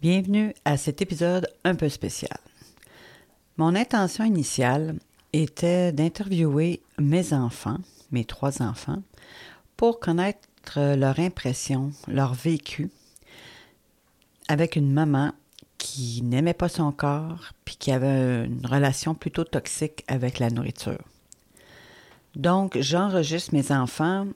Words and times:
Bienvenue 0.00 0.54
à 0.64 0.76
cet 0.76 1.02
épisode 1.02 1.48
un 1.64 1.74
peu 1.74 1.88
spécial. 1.88 2.38
Mon 3.56 3.74
intention 3.74 4.22
initiale 4.22 4.94
était 5.32 5.90
d'interviewer 5.90 6.80
mes 7.00 7.32
enfants, 7.32 7.78
mes 8.12 8.24
trois 8.24 8.62
enfants, 8.62 9.02
pour 9.76 9.98
connaître 9.98 10.38
leur 10.94 11.18
impression, 11.18 11.90
leur 12.06 12.34
vécu 12.34 12.90
avec 14.46 14.76
une 14.76 14.92
maman 14.92 15.32
qui 15.78 16.22
n'aimait 16.22 16.54
pas 16.54 16.68
son 16.68 16.92
corps 16.92 17.50
puis 17.64 17.74
qui 17.74 17.90
avait 17.90 18.44
une 18.44 18.64
relation 18.66 19.16
plutôt 19.16 19.42
toxique 19.42 20.04
avec 20.06 20.38
la 20.38 20.50
nourriture. 20.50 21.02
Donc, 22.36 22.78
j'enregistre 22.78 23.52
mes 23.52 23.72
enfants, 23.72 24.28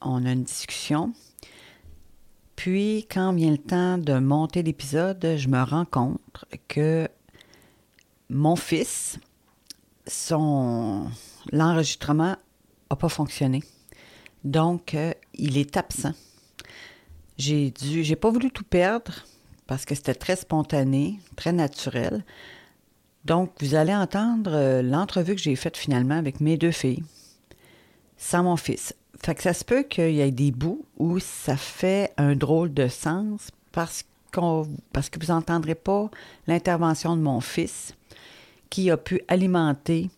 on 0.00 0.24
a 0.24 0.32
une 0.32 0.44
discussion, 0.44 1.12
puis, 2.60 3.06
quand 3.10 3.32
vient 3.32 3.52
le 3.52 3.56
temps 3.56 3.96
de 3.96 4.18
monter 4.18 4.62
l'épisode, 4.62 5.34
je 5.38 5.48
me 5.48 5.62
rends 5.62 5.86
compte 5.86 6.44
que 6.68 7.08
mon 8.28 8.54
fils, 8.54 9.18
son 10.06 11.06
l'enregistrement 11.52 12.36
n'a 12.90 12.96
pas 12.98 13.08
fonctionné. 13.08 13.62
Donc, 14.44 14.92
euh, 14.92 15.14
il 15.32 15.56
est 15.56 15.78
absent. 15.78 16.12
J'ai 17.38 17.70
dû, 17.70 18.14
pas 18.14 18.28
voulu 18.28 18.50
tout 18.50 18.64
perdre 18.64 19.24
parce 19.66 19.86
que 19.86 19.94
c'était 19.94 20.14
très 20.14 20.36
spontané, 20.36 21.18
très 21.36 21.52
naturel. 21.52 22.26
Donc, 23.24 23.52
vous 23.62 23.74
allez 23.74 23.94
entendre 23.94 24.50
euh, 24.52 24.82
l'entrevue 24.82 25.34
que 25.34 25.40
j'ai 25.40 25.56
faite 25.56 25.78
finalement 25.78 26.18
avec 26.18 26.40
mes 26.40 26.58
deux 26.58 26.72
filles, 26.72 27.04
sans 28.18 28.42
mon 28.42 28.58
fils. 28.58 28.94
Fait 29.22 29.34
que 29.34 29.42
ça 29.42 29.52
se 29.52 29.64
peut 29.64 29.82
qu'il 29.82 30.12
y 30.12 30.20
ait 30.20 30.30
des 30.30 30.50
bouts 30.50 30.84
où 30.98 31.18
ça 31.18 31.56
fait 31.56 32.12
un 32.16 32.34
drôle 32.34 32.72
de 32.72 32.88
sens 32.88 33.50
parce, 33.70 34.04
qu'on, 34.32 34.66
parce 34.92 35.10
que 35.10 35.18
vous 35.20 35.32
n'entendrez 35.32 35.74
pas 35.74 36.10
l'intervention 36.46 37.16
de 37.16 37.22
mon 37.22 37.40
fils 37.40 37.94
qui 38.70 38.90
a 38.90 38.96
pu 38.96 39.20
alimenter 39.28 40.08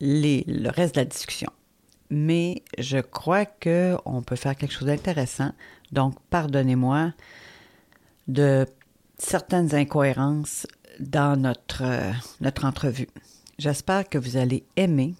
les, 0.00 0.44
le 0.46 0.70
reste 0.70 0.94
de 0.94 1.00
la 1.00 1.04
discussion. 1.04 1.50
Mais 2.10 2.62
je 2.78 2.98
crois 2.98 3.44
qu'on 3.44 4.22
peut 4.22 4.36
faire 4.36 4.54
quelque 4.54 4.72
chose 4.72 4.86
d'intéressant. 4.86 5.50
Donc, 5.90 6.14
pardonnez-moi 6.30 7.12
de 8.28 8.66
certaines 9.18 9.74
incohérences 9.74 10.68
dans 11.00 11.36
notre, 11.36 11.82
notre 12.40 12.64
entrevue. 12.64 13.08
J'espère 13.58 14.08
que 14.08 14.18
vous 14.18 14.36
allez 14.36 14.64
aimer. 14.76 15.14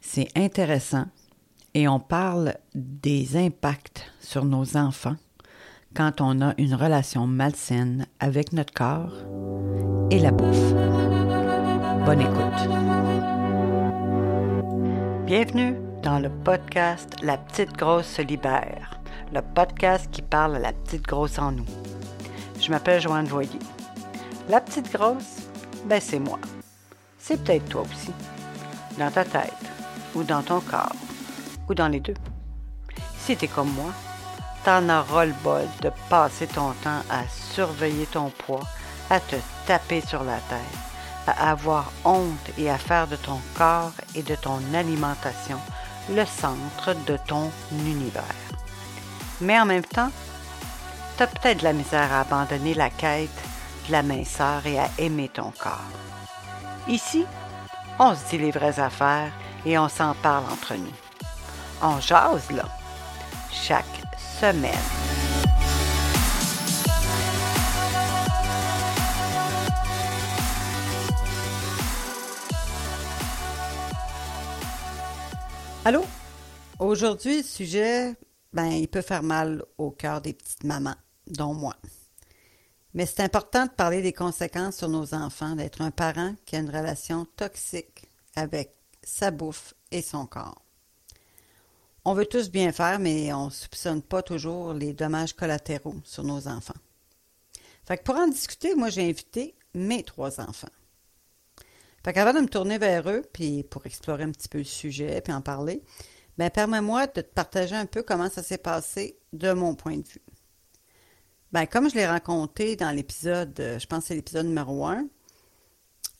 C'est 0.00 0.28
intéressant 0.36 1.06
et 1.74 1.88
on 1.88 1.98
parle 1.98 2.54
des 2.74 3.36
impacts 3.36 4.10
sur 4.20 4.44
nos 4.44 4.76
enfants 4.76 5.16
quand 5.94 6.20
on 6.20 6.40
a 6.40 6.54
une 6.58 6.74
relation 6.74 7.26
malsaine 7.26 8.06
avec 8.20 8.52
notre 8.52 8.72
corps 8.72 9.12
et 10.10 10.20
la 10.20 10.30
bouffe. 10.30 10.72
Bonne 12.04 12.20
écoute. 12.20 12.68
Bienvenue 15.26 15.76
dans 16.02 16.20
le 16.20 16.30
podcast 16.30 17.16
La 17.22 17.38
petite 17.38 17.76
grosse 17.76 18.06
se 18.06 18.22
libère, 18.22 19.00
le 19.32 19.40
podcast 19.40 20.08
qui 20.12 20.22
parle 20.22 20.56
à 20.56 20.60
la 20.60 20.72
petite 20.72 21.06
grosse 21.06 21.38
en 21.38 21.52
nous. 21.52 21.66
Je 22.60 22.70
m'appelle 22.70 23.00
Joanne 23.00 23.26
Voyer. 23.26 23.58
La 24.48 24.60
petite 24.60 24.92
grosse, 24.92 25.48
ben 25.86 26.00
c'est 26.00 26.20
moi. 26.20 26.38
C'est 27.18 27.42
peut-être 27.42 27.68
toi 27.68 27.82
aussi, 27.82 28.12
dans 28.98 29.10
ta 29.10 29.24
tête 29.24 29.52
ou 30.14 30.22
dans 30.22 30.42
ton 30.42 30.60
corps 30.60 30.94
ou 31.68 31.74
dans 31.74 31.88
les 31.88 32.00
deux. 32.00 32.14
Si 33.18 33.36
t'es 33.36 33.48
comme 33.48 33.72
moi, 33.72 33.92
t'en 34.64 34.88
as 34.88 35.02
ras-le-bol 35.02 35.66
de 35.82 35.90
passer 36.08 36.46
ton 36.46 36.72
temps 36.82 37.02
à 37.10 37.26
surveiller 37.28 38.06
ton 38.06 38.30
poids, 38.30 38.66
à 39.10 39.20
te 39.20 39.36
taper 39.66 40.00
sur 40.00 40.24
la 40.24 40.36
tête, 40.36 40.58
à 41.26 41.50
avoir 41.50 41.92
honte 42.04 42.50
et 42.58 42.70
à 42.70 42.78
faire 42.78 43.06
de 43.06 43.16
ton 43.16 43.38
corps 43.54 43.92
et 44.14 44.22
de 44.22 44.34
ton 44.34 44.60
alimentation 44.74 45.58
le 46.10 46.24
centre 46.24 46.94
de 47.06 47.16
ton 47.26 47.50
univers. 47.72 48.22
Mais 49.40 49.58
en 49.58 49.64
même 49.64 49.84
temps, 49.84 50.10
t'as 51.16 51.26
peut-être 51.26 51.58
de 51.60 51.64
la 51.64 51.72
misère 51.72 52.12
à 52.12 52.20
abandonner 52.20 52.74
la 52.74 52.90
quête 52.90 53.30
de 53.86 53.92
la 53.92 54.02
minceur 54.02 54.66
et 54.66 54.78
à 54.78 54.88
aimer 54.98 55.28
ton 55.28 55.52
corps. 55.58 55.80
Ici, 56.88 57.24
on 57.98 58.14
se 58.14 58.30
dit 58.30 58.38
les 58.38 58.50
vraies 58.50 58.80
affaires 58.80 59.32
et 59.64 59.78
on 59.78 59.88
s'en 59.88 60.14
parle 60.14 60.44
entre 60.52 60.74
nous. 60.74 61.03
On 61.86 62.00
jase, 62.00 62.50
là, 62.50 62.66
chaque 63.52 63.84
semaine. 64.40 64.72
Allô? 75.84 76.06
Aujourd'hui, 76.78 77.36
le 77.36 77.42
sujet, 77.42 78.14
ben, 78.54 78.64
il 78.64 78.88
peut 78.88 79.02
faire 79.02 79.22
mal 79.22 79.62
au 79.76 79.90
cœur 79.90 80.22
des 80.22 80.32
petites 80.32 80.64
mamans, 80.64 80.96
dont 81.26 81.52
moi. 81.52 81.76
Mais 82.94 83.04
c'est 83.04 83.20
important 83.20 83.66
de 83.66 83.70
parler 83.70 84.00
des 84.00 84.14
conséquences 84.14 84.78
sur 84.78 84.88
nos 84.88 85.12
enfants 85.12 85.54
d'être 85.54 85.82
un 85.82 85.90
parent 85.90 86.34
qui 86.46 86.56
a 86.56 86.60
une 86.60 86.74
relation 86.74 87.26
toxique 87.36 88.06
avec 88.36 88.74
sa 89.02 89.30
bouffe 89.30 89.74
et 89.92 90.00
son 90.00 90.24
corps. 90.24 90.63
On 92.04 92.14
veut 92.14 92.26
tous 92.26 92.50
bien 92.50 92.70
faire, 92.72 92.98
mais 92.98 93.32
on 93.32 93.46
ne 93.46 93.50
soupçonne 93.50 94.02
pas 94.02 94.22
toujours 94.22 94.74
les 94.74 94.92
dommages 94.92 95.34
collatéraux 95.34 95.96
sur 96.04 96.22
nos 96.22 96.48
enfants. 96.48 96.74
Fait 97.86 98.02
pour 98.02 98.16
en 98.16 98.28
discuter, 98.28 98.74
moi, 98.74 98.90
j'ai 98.90 99.08
invité 99.08 99.54
mes 99.74 100.02
trois 100.02 100.40
enfants. 100.40 100.68
Fait 102.04 102.12
qu'avant 102.12 102.34
de 102.34 102.40
me 102.40 102.48
tourner 102.48 102.76
vers 102.76 103.08
eux, 103.08 103.22
puis 103.32 103.62
pour 103.64 103.86
explorer 103.86 104.24
un 104.24 104.30
petit 104.30 104.48
peu 104.48 104.58
le 104.58 104.64
sujet, 104.64 105.20
puis 105.22 105.32
en 105.32 105.40
parler, 105.40 105.82
ben 106.36 106.50
permets-moi 106.50 107.06
de 107.06 107.22
te 107.22 107.32
partager 107.32 107.74
un 107.74 107.86
peu 107.86 108.02
comment 108.02 108.28
ça 108.28 108.42
s'est 108.42 108.58
passé 108.58 109.18
de 109.32 109.52
mon 109.52 109.74
point 109.74 109.96
de 109.96 110.06
vue. 110.06 110.22
Ben, 111.52 111.66
comme 111.66 111.88
je 111.88 111.94
l'ai 111.94 112.06
raconté 112.06 112.76
dans 112.76 112.90
l'épisode, 112.90 113.58
euh, 113.60 113.78
je 113.78 113.86
pense 113.86 114.00
que 114.00 114.08
c'est 114.08 114.14
l'épisode 114.16 114.46
numéro 114.46 114.86
un, 114.86 115.06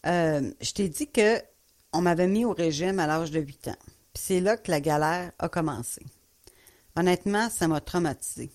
euh, 0.06 0.50
je 0.60 0.72
t'ai 0.72 0.88
dit 0.88 1.10
que 1.10 1.42
on 1.92 2.00
m'avait 2.00 2.28
mis 2.28 2.44
au 2.44 2.52
régime 2.52 2.98
à 2.98 3.06
l'âge 3.06 3.30
de 3.30 3.40
8 3.40 3.68
ans. 3.68 3.76
Puis 4.14 4.22
c'est 4.25 4.41
là 4.41 4.56
que 4.56 4.70
la 4.70 4.80
galère 4.80 5.32
a 5.38 5.48
commencé. 5.48 6.02
Honnêtement, 6.97 7.50
ça 7.50 7.69
m'a 7.69 7.80
traumatisée. 7.80 8.50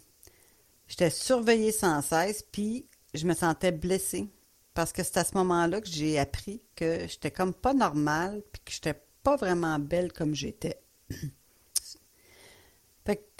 J'étais 0.88 1.10
surveillée 1.10 1.72
sans 1.72 2.02
cesse, 2.02 2.44
puis 2.52 2.88
je 3.14 3.28
me 3.28 3.34
sentais 3.34 3.72
blessée. 3.72 4.28
Parce 4.74 4.94
que 4.94 5.04
c'est 5.04 5.18
à 5.18 5.24
ce 5.24 5.36
moment-là 5.36 5.82
que 5.82 5.88
j'ai 5.88 6.18
appris 6.18 6.62
que 6.76 7.06
j'étais 7.08 7.32
comme 7.32 7.54
pas 7.54 7.74
normale, 7.74 8.42
puis 8.52 8.62
que 8.64 8.72
j'étais 8.72 9.00
pas 9.24 9.36
vraiment 9.36 9.78
belle 9.78 10.14
comme 10.14 10.34
j'étais. 10.34 10.82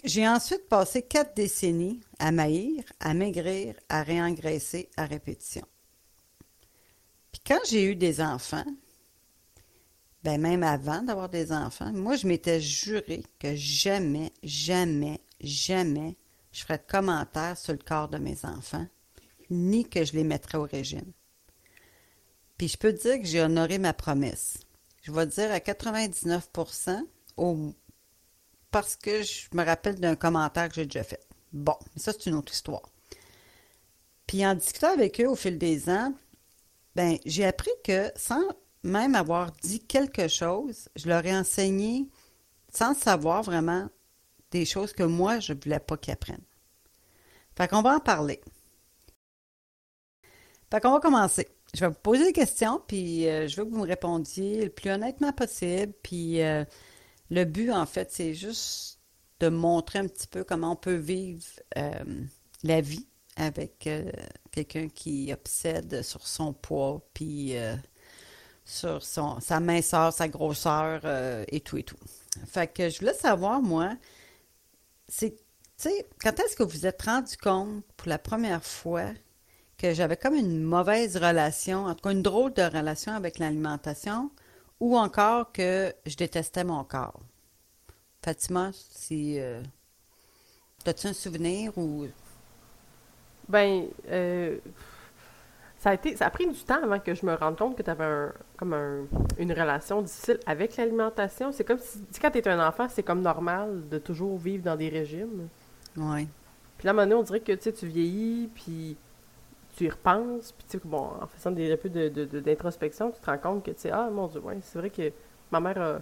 j'ai 0.04 0.28
ensuite 0.28 0.68
passé 0.68 1.02
quatre 1.02 1.36
décennies 1.36 2.02
à 2.20 2.32
maïr, 2.32 2.84
à 3.00 3.14
maigrir, 3.14 3.76
à 3.90 4.04
réengraisser 4.04 4.90
à 4.98 5.06
répétition. 5.06 5.66
Puis 7.32 7.42
quand 7.46 7.60
j'ai 7.68 7.84
eu 7.84 7.96
des 7.96 8.22
enfants, 8.22 8.66
ben 10.24 10.40
même 10.40 10.64
avant 10.64 11.02
d'avoir 11.02 11.30
des 11.30 11.52
enfants, 11.52 11.92
moi, 11.94 12.16
je 12.16 12.28
m'étais 12.28 12.60
juré 12.60 13.24
que 13.40 13.56
jamais, 13.56 14.34
jamais, 14.44 15.22
jamais 15.40 16.18
je 16.52 16.64
ferais 16.64 16.78
de 16.78 16.92
commentaires 16.92 17.58
sur 17.58 17.74
le 17.74 17.80
corps 17.80 18.10
de 18.10 18.18
mes 18.18 18.44
enfants, 18.44 18.88
ni 19.50 19.88
que 19.88 20.04
je 20.04 20.14
les 20.14 20.24
mettrais 20.24 20.58
au 20.58 20.64
régime. 20.64 21.12
Puis 22.58 22.68
je 22.68 22.78
peux 22.78 22.92
dire 22.92 23.20
que 23.20 23.26
j'ai 23.26 23.42
honoré 23.42 23.78
ma 23.78 23.94
promesse. 23.94 24.58
Je 25.02 25.12
vais 25.12 25.28
dire 25.28 25.52
à 25.52 25.60
99% 25.60 27.00
au, 27.38 27.74
parce 28.72 28.96
que 28.96 29.24
je 29.24 29.48
me 29.54 29.64
rappelle 29.64 30.00
d'un 30.00 30.16
commentaire 30.16 30.70
que 30.70 30.76
j'ai 30.76 30.86
déjà 30.86 31.04
fait. 31.04 31.26
Bon, 31.54 31.76
ça, 31.96 32.12
c'est 32.12 32.30
une 32.30 32.36
autre 32.36 32.52
histoire. 32.52 32.92
Puis 34.28 34.46
en 34.46 34.56
discutant 34.56 34.94
avec 34.94 35.20
eux 35.22 35.28
au 35.28 35.36
fil 35.36 35.58
des 35.58 35.90
ans, 35.90 36.14
ben, 36.96 37.18
j'ai 37.26 37.46
appris 37.46 37.72
que 37.84 38.12
sans 38.16 38.44
même 38.84 39.16
avoir 39.16 39.52
dit 39.62 39.80
quelque 39.80 40.28
chose, 40.28 40.90
je 40.96 41.08
leur 41.08 41.26
ai 41.26 41.36
enseigné 41.36 42.08
sans 42.72 42.94
savoir 42.94 43.44
vraiment 43.44 43.90
des 44.52 44.66
choses 44.66 44.94
que 44.94 45.04
moi, 45.04 45.40
je 45.40 45.54
ne 45.54 45.60
voulais 45.62 45.80
pas 45.80 45.98
qu'ils 45.98 46.14
apprennent. 46.14 46.44
Fait 47.56 47.68
qu'on 47.68 47.82
va 47.82 47.96
en 47.96 48.00
parler. 48.00 48.42
Fait 50.72 50.80
qu'on 50.80 50.92
va 50.92 51.00
commencer. 51.00 51.48
Je 51.74 51.82
vais 51.82 51.88
vous 51.88 52.00
poser 52.02 52.26
des 52.26 52.34
questions, 52.34 52.82
puis 52.88 53.28
euh, 53.28 53.48
je 53.48 53.58
veux 53.58 53.66
que 53.66 53.70
vous 53.70 53.80
me 53.80 53.88
répondiez 53.88 54.64
le 54.64 54.70
plus 54.70 54.90
honnêtement 54.90 55.34
possible. 55.34 55.94
Puis 56.02 56.42
euh, 56.42 56.64
le 57.30 57.44
but, 57.46 57.72
en 57.72 57.86
fait, 57.86 58.12
c'est 58.12 58.34
juste 58.34 59.00
de 59.40 59.50
montrer 59.50 60.00
un 60.00 60.08
petit 60.08 60.28
peu 60.28 60.44
comment 60.44 60.74
on 60.74 60.76
peut 60.76 60.96
vivre 60.96 61.44
euh, 61.78 62.24
la 62.64 62.82
vie 62.82 63.08
avec 63.36 63.88
quelqu'un 64.52 64.90
qui 64.90 65.32
obsède 65.32 66.02
sur 66.02 66.28
son 66.28 66.52
poids, 66.52 67.02
puis 67.14 67.54
sur 68.70 69.04
son, 69.04 69.40
sa 69.40 69.60
minceur, 69.60 70.14
sa 70.14 70.28
grosseur 70.28 71.02
euh, 71.04 71.44
et 71.48 71.60
tout 71.60 71.78
et 71.78 71.84
tout. 71.84 71.98
Fait 72.46 72.68
que 72.72 72.90
je 72.90 73.00
voulais 73.00 73.16
savoir, 73.16 73.62
moi, 73.62 73.96
c'est, 75.08 75.32
tu 75.32 75.40
sais, 75.78 76.08
quand 76.22 76.40
est-ce 76.40 76.56
que 76.56 76.64
vous 76.64 76.86
êtes 76.86 77.02
rendu 77.02 77.36
compte 77.36 77.84
pour 77.98 78.08
la 78.08 78.20
première 78.20 78.64
fois 78.64 79.08
que 79.78 79.94
j'avais 79.94 80.18
comme 80.18 80.36
une 80.36 80.62
mauvaise 80.62 81.18
relation, 81.18 81.86
en 81.86 81.96
tout 81.96 82.02
cas 82.02 82.12
une 82.12 82.22
drôle 82.22 82.54
de 82.54 82.62
relation 82.62 83.14
avec 83.14 83.40
l'alimentation, 83.40 84.30
ou 84.80 84.98
encore 84.98 85.52
que 85.52 85.92
je 86.06 86.16
détestais 86.16 86.64
mon 86.64 86.84
corps? 86.84 87.20
Fatima, 88.24 88.72
si. 88.74 89.40
Euh, 89.40 89.64
As-tu 90.86 91.08
un 91.08 91.14
souvenir 91.14 91.78
ou? 91.78 92.08
Ben, 93.48 93.88
euh, 94.10 94.58
ça 95.80 95.92
a 95.92 95.94
été, 95.94 96.16
ça 96.18 96.26
a 96.26 96.30
pris 96.30 96.46
du 96.46 96.62
temps 96.62 96.84
avant 96.84 97.00
que 97.00 97.16
je 97.16 97.26
me 97.26 97.34
rende 97.34 97.58
compte 97.58 97.78
que 97.78 97.84
tu 97.84 97.90
avais 97.90 98.04
un, 98.04 98.34
comme 98.58 98.74
un, 98.74 99.06
une 99.38 99.54
relation 99.54 100.02
difficile 100.02 100.38
avec 100.46 100.76
l'alimentation. 100.76 101.54
C'est 101.54 101.64
comme 101.64 101.80
si, 101.80 102.04
quand 102.22 102.32
tu 102.32 102.40
es 102.40 102.48
un 102.50 102.68
enfant, 102.68 102.88
c'est 102.90 103.02
comme 103.02 103.22
normal 103.22 103.88
de 103.90 103.98
toujours 103.98 104.38
vivre 104.38 104.62
dans 104.62 104.76
des 104.76 104.90
régimes. 104.90 105.48
Oui. 105.96 106.28
Puis 106.78 106.86
là, 106.86 106.92
maintenant, 106.92 107.20
on 107.20 107.24
dirait 107.24 107.40
que 107.40 107.54
tu 107.54 107.88
vieillis, 107.88 108.50
puis 108.54 108.98
tu 109.78 109.86
y 109.86 109.90
repenses, 109.90 110.52
puis 110.52 110.66
tu 110.70 110.86
bon, 110.86 111.12
en 111.22 111.28
faisant 111.28 111.52
des, 111.52 111.72
un 111.72 111.78
peu 111.78 111.88
d'introspection, 111.88 113.10
de, 113.10 113.16
tu 113.16 113.22
te 113.22 113.26
rends 113.28 113.38
compte 113.38 113.64
que, 113.64 113.72
tu 113.72 113.80
sais, 113.80 113.92
ah, 113.92 114.10
mon 114.12 114.28
Dieu, 114.28 114.42
ouais, 114.42 114.58
c'est 114.62 114.80
vrai 114.80 114.90
que 114.90 115.14
ma 115.50 115.62
mère 115.62 115.82
a 115.82 116.00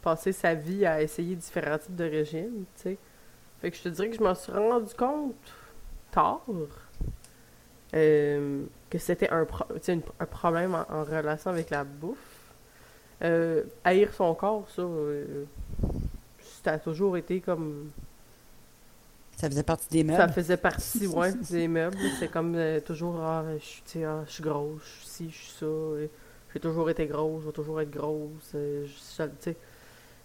passé 0.00 0.32
sa 0.32 0.54
vie 0.54 0.86
à 0.86 1.02
essayer 1.02 1.36
différents 1.36 1.76
types 1.76 1.94
de 1.94 2.04
régimes, 2.04 2.64
tu 2.76 2.82
sais. 2.82 2.98
Fait 3.60 3.70
que 3.70 3.76
je 3.76 3.82
te 3.82 3.88
dirais 3.90 4.08
que 4.08 4.16
je 4.16 4.22
m'en 4.22 4.34
suis 4.34 4.50
rendu 4.50 4.94
compte 4.94 5.34
tard 6.10 6.42
euh, 7.94 8.62
que 8.88 8.98
c'était 8.98 9.30
un, 9.30 9.46
un 10.20 10.26
problème 10.26 10.74
en, 10.74 11.04
relation 11.04 11.50
avec 11.50 11.70
la 11.70 11.84
bouffe. 11.84 12.18
Euh, 13.22 13.64
haïr 13.84 14.12
son 14.14 14.34
corps, 14.34 14.66
ça, 14.74 14.82
euh, 14.82 15.44
ça 16.62 16.72
a 16.72 16.78
toujours 16.78 17.16
été 17.16 17.40
comme 17.40 17.90
ça 19.36 19.48
faisait 19.48 19.62
partie 19.62 19.88
des 19.90 20.04
meubles. 20.04 20.18
Ça 20.18 20.28
faisait 20.28 20.56
partie, 20.56 21.06
ouais, 21.06 21.32
des 21.32 21.68
meubles. 21.68 21.96
C'est 22.18 22.30
comme 22.30 22.58
toujours, 22.84 23.20
ah, 23.22 23.44
je, 23.58 24.04
ah, 24.04 24.22
suis 24.26 24.42
grosse, 24.42 24.82
je 24.84 25.06
suis 25.06 25.08
ci, 25.08 25.30
je 25.30 25.36
suis 25.36 25.52
ça. 25.58 25.66
J'ai 26.52 26.60
toujours 26.60 26.90
été 26.90 27.06
grosse, 27.06 27.42
je 27.42 27.46
vais 27.46 27.52
toujours 27.52 27.80
être 27.80 27.90
grosse. 27.90 28.50
Tu 28.50 28.88
sais. 28.98 29.56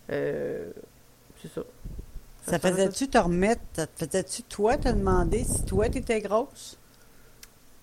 C'est 0.07 1.53
ça. 1.53 1.61
Ça, 2.45 2.59
faisait-tu 2.59 3.07
te 3.07 3.17
remettre, 3.17 3.61
ça 3.73 3.87
faisait-tu 3.95 4.43
toi 4.43 4.77
te 4.77 4.89
demander 4.89 5.43
si 5.43 5.65
toi 5.65 5.89
t'étais 5.89 6.21
grosse? 6.21 6.77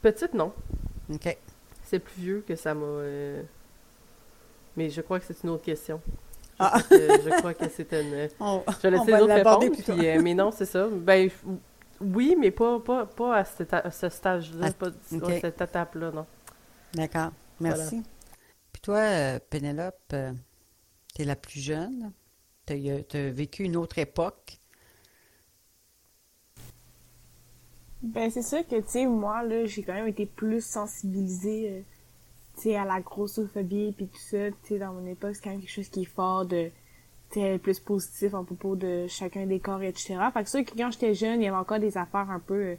Petite, 0.02 0.34
non. 0.34 0.52
OK. 1.12 1.36
C'est 1.84 1.98
plus 1.98 2.20
vieux 2.20 2.44
que 2.46 2.56
ça 2.56 2.74
m'a. 2.74 3.02
Mais 4.76 4.90
je 4.90 5.00
crois 5.00 5.20
que 5.20 5.26
c'est 5.26 5.42
une 5.42 5.50
autre 5.50 5.64
question. 5.64 6.00
Ah. 6.58 6.78
Je 6.90 7.38
crois 7.38 7.54
que 7.54 7.68
c'est 7.68 7.92
une. 7.92 8.28
On, 8.40 8.62
je 8.82 8.88
laisse 8.88 9.06
les 9.06 9.14
autres 9.14 9.34
répondre. 9.34 9.70
Puis, 9.70 10.08
euh, 10.08 10.20
mais 10.22 10.34
non, 10.34 10.50
c'est 10.50 10.66
ça. 10.66 10.88
Ben, 10.88 11.28
oui, 12.00 12.36
mais 12.38 12.50
pas, 12.50 12.80
pas, 12.80 13.06
pas 13.06 13.38
à, 13.38 13.44
ce 13.44 14.08
stage-là, 14.08 14.72
pas 14.72 14.88
à 14.88 15.40
cette 15.40 15.60
étape-là, 15.60 16.10
non. 16.10 16.26
D'accord. 16.94 17.30
Merci. 17.60 18.02
Puis 18.72 18.82
toi, 18.82 18.98
euh, 18.98 19.38
Pénélope, 19.50 20.00
euh, 20.12 20.32
tu 21.14 21.22
es 21.22 21.24
la 21.24 21.36
plus 21.36 21.60
jeune. 21.60 22.12
Tu 22.66 22.74
as, 22.88 23.30
vécu 23.30 23.64
une 23.64 23.76
autre 23.76 23.98
époque. 23.98 24.58
Ben, 28.02 28.30
c'est 28.30 28.42
sûr 28.42 28.66
que, 28.66 28.76
tu 28.76 28.88
sais, 28.88 29.06
moi, 29.06 29.42
là, 29.44 29.64
j'ai 29.64 29.82
quand 29.82 29.94
même 29.94 30.08
été 30.08 30.26
plus 30.26 30.64
sensibilisée 30.64 31.84
sais, 32.56 32.76
à 32.76 32.84
la 32.84 33.00
grossophobie 33.00 33.92
puis 33.96 34.06
tout 34.06 34.20
ça, 34.30 34.50
tu 34.50 34.56
sais, 34.64 34.78
dans 34.78 34.92
mon 34.92 35.06
époque, 35.06 35.34
c'est 35.34 35.42
quand 35.42 35.50
même 35.50 35.60
quelque 35.60 35.70
chose 35.70 35.88
qui 35.88 36.02
est 36.02 36.14
fort 36.14 36.46
de, 36.46 36.70
tu 37.30 37.58
plus 37.58 37.80
positif 37.80 38.34
en 38.34 38.44
propos 38.44 38.76
de 38.76 39.06
chacun 39.08 39.46
des 39.46 39.58
corps, 39.58 39.82
etc. 39.82 40.16
Fait 40.32 40.44
que 40.44 40.50
ça, 40.50 40.62
que 40.62 40.76
quand 40.76 40.90
j'étais 40.90 41.14
jeune, 41.14 41.40
il 41.40 41.44
y 41.44 41.48
avait 41.48 41.56
encore 41.56 41.78
des 41.78 41.96
affaires 41.96 42.30
un 42.30 42.40
peu 42.40 42.54
euh, 42.54 42.76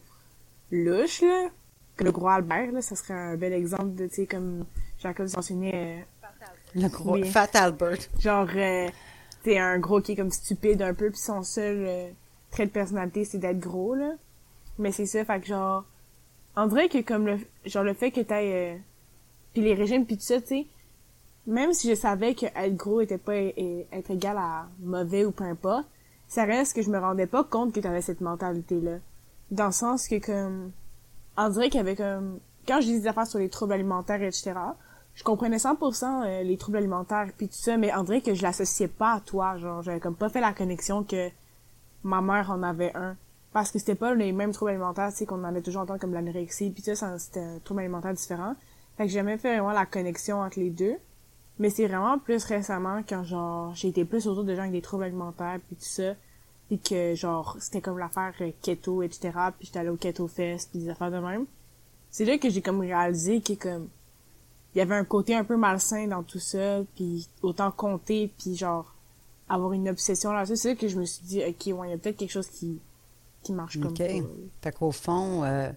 louches, 0.72 1.22
là. 1.22 1.50
Que 1.96 2.04
le 2.04 2.12
gros 2.12 2.28
Albert, 2.28 2.72
là, 2.72 2.82
ça 2.82 2.96
serait 2.96 3.14
un 3.14 3.36
bel 3.36 3.54
exemple 3.54 3.94
de, 3.96 4.08
tu 4.08 4.16
sais, 4.16 4.26
comme 4.26 4.66
Jacob 5.00 5.28
mentionnait. 5.36 6.04
Euh, 6.04 6.36
le 6.76 6.88
gros 6.88 7.24
Fat 7.26 7.50
Albert. 7.54 7.98
Genre, 8.20 8.48
euh, 8.56 8.88
tu 9.44 9.56
un 9.56 9.78
gros 9.78 10.02
qui 10.02 10.14
est 10.14 10.16
comme 10.16 10.32
stupide 10.32 10.82
un 10.82 10.94
peu, 10.94 11.10
puis 11.10 11.20
son 11.20 11.44
seul 11.44 11.86
euh, 11.86 12.10
trait 12.52 12.66
de 12.66 12.72
personnalité, 12.72 13.26
c'est 13.26 13.38
d'être 13.38 13.60
gros, 13.60 13.94
là. 13.94 14.14
Mais 14.78 14.92
c'est 14.92 15.06
ça, 15.06 15.24
fait 15.24 15.40
que 15.40 15.48
genre, 15.48 15.86
on 16.56 16.68
dirait 16.68 16.90
que 16.90 17.02
comme 17.02 17.28
le, 17.28 17.38
genre 17.66 17.84
le 17.84 17.94
fait 17.94 18.12
que 18.12 18.22
t'aies 18.22 18.82
puis 19.54 19.62
les 19.62 19.76
régimes 19.76 20.06
puis 20.06 20.18
tout 20.18 20.24
ça, 20.24 20.42
tu 20.42 20.48
sais, 20.48 20.68
même 21.46 21.74
si 21.74 21.90
je 21.90 21.96
savais 21.96 22.34
que 22.34 22.46
être 22.46 22.76
gros 22.76 23.02
était 23.02 23.18
pas 23.18 23.36
être 23.36 24.10
égal 24.12 24.38
à 24.38 24.68
mauvais 24.80 25.26
ou 25.26 25.32
peu 25.32 25.44
importe, 25.44 25.88
ça 26.28 26.46
reste 26.46 26.76
que 26.76 26.82
je 26.82 26.90
me 26.90 26.98
rendais 26.98 27.28
pas 27.28 27.44
compte 27.44 27.74
que 27.74 27.80
tu 27.80 27.88
avais 27.88 28.02
cette 28.02 28.22
mentalité-là. 28.22 28.98
Dans 29.52 29.68
le 29.68 29.72
sens 29.72 30.08
que 30.08 30.20
comme, 30.20 30.72
on 31.38 31.50
dirait 31.50 31.70
qu'il 31.70 31.96
comme, 31.96 32.40
quand 32.68 32.82
je 32.82 32.88
disais 32.88 33.02
des 33.02 33.08
affaires 33.08 33.28
sur 33.28 33.40
les 33.40 33.50
troubles 33.50 33.74
alimentaires, 33.74 34.22
etc., 34.22 34.54
je 35.14 35.24
comprenais 35.24 35.58
100% 35.58 36.26
euh, 36.26 36.44
les 36.44 36.58
troubles 36.58 36.78
alimentaires 36.78 37.30
puis 37.38 37.48
tout 37.48 37.58
ça, 37.58 37.78
mais 37.78 37.94
on 37.96 38.04
dirait 38.04 38.22
que 38.22 38.34
je 38.34 38.42
l'associais 38.42 38.88
pas 38.88 39.14
à 39.14 39.20
toi, 39.20 39.58
genre, 39.58 39.84
j'avais 39.84 40.00
comme 40.00 40.16
pas 40.16 40.30
fait 40.30 40.42
la 40.42 40.54
connexion 40.54 41.04
que 41.04 41.30
ma 42.04 42.22
mère 42.22 42.50
en 42.50 42.64
avait 42.64 42.96
un. 42.96 43.16
Parce 43.54 43.72
que 43.72 43.80
c'était 43.80 43.96
pas 43.96 44.14
les 44.16 44.32
mêmes 44.32 44.52
troubles 44.52 44.72
alimentaires, 44.72 45.12
tu 45.12 45.18
sais, 45.18 45.26
qu'on 45.26 45.44
en 45.44 45.56
a 45.56 45.62
toujours 45.62 45.84
entendu 45.84 46.00
comme 46.00 46.14
l'anorexie, 46.14 46.72
puis 46.72 46.82
ça, 46.84 47.18
c'était 47.20 47.40
un 47.40 47.60
trouble 47.60 47.82
alimentaire 47.82 48.14
différent. 48.14 48.56
Fait 48.98 49.04
que 49.04 49.10
j'ai 49.10 49.20
jamais 49.20 49.38
fait 49.38 49.58
vraiment 49.58 49.72
la 49.72 49.86
connexion 49.86 50.42
entre 50.42 50.60
les 50.60 50.70
deux. 50.70 50.96
Mais 51.60 51.70
c'est 51.70 51.88
vraiment 51.88 52.18
plus 52.18 52.44
récemment 52.46 53.02
quand 53.08 53.24
genre 53.24 53.76
j'ai 53.76 53.90
été 53.90 54.06
plus 54.06 54.28
autour 54.28 54.44
de 54.44 54.56
gens 54.56 54.62
avec 54.62 54.72
des 54.72 54.82
troubles 54.82 55.04
alimentaires 55.04 55.60
puis 55.68 55.76
tout 55.76 55.86
ça. 55.86 56.16
Puis 56.68 56.80
que 56.80 57.14
genre 57.14 57.58
c'était 57.60 57.82
comme 57.82 58.00
l'affaire 58.00 58.34
euh, 58.42 58.52
keto, 58.62 59.04
etc. 59.04 59.32
Puis 59.58 59.68
j'étais 59.68 59.80
allée 59.80 59.90
au 59.90 59.98
Keto 59.98 60.28
Fest 60.28 60.72
puis 60.72 60.80
des 60.80 60.90
affaires 60.90 61.12
de 61.12 61.20
même. 61.20 61.46
C'est 62.10 62.26
là 62.26 62.38
que 62.38 62.50
j'ai 62.50 62.62
comme 62.62 62.80
réalisé 62.80 63.42
que 63.42 63.54
comme 63.54 63.90
il 64.74 64.80
y 64.80 64.82
avait 64.82 64.96
un 64.96 65.06
côté 65.06 65.36
un 65.36 65.44
peu 65.44 65.56
malsain 65.56 66.08
dans 66.08 66.24
tout 66.24 66.40
ça, 66.40 66.82
puis 66.96 67.28
autant 67.44 67.72
compter, 67.72 68.32
puis 68.40 68.56
genre 68.56 68.96
avoir 69.48 69.74
une 69.74 69.90
obsession 69.90 70.32
là-dessus. 70.32 70.58
C'est 70.58 70.70
là 70.70 70.76
que 70.76 70.88
je 70.88 71.00
me 71.00 71.06
suis 71.06 71.24
dit, 71.24 71.44
ok, 71.44 71.78
ouais, 71.78 71.90
il 71.90 71.92
y 71.92 71.94
a 71.94 71.98
peut-être 71.98 72.18
quelque 72.18 72.32
chose 72.32 72.48
qui, 72.48 72.80
qui 73.44 73.54
marche 73.54 73.80
comme 73.80 73.96
ça. 73.96 74.06
Fait 74.62 74.72
qu'au 74.72 74.92
fond, 74.92 75.44
euh, 75.44 75.72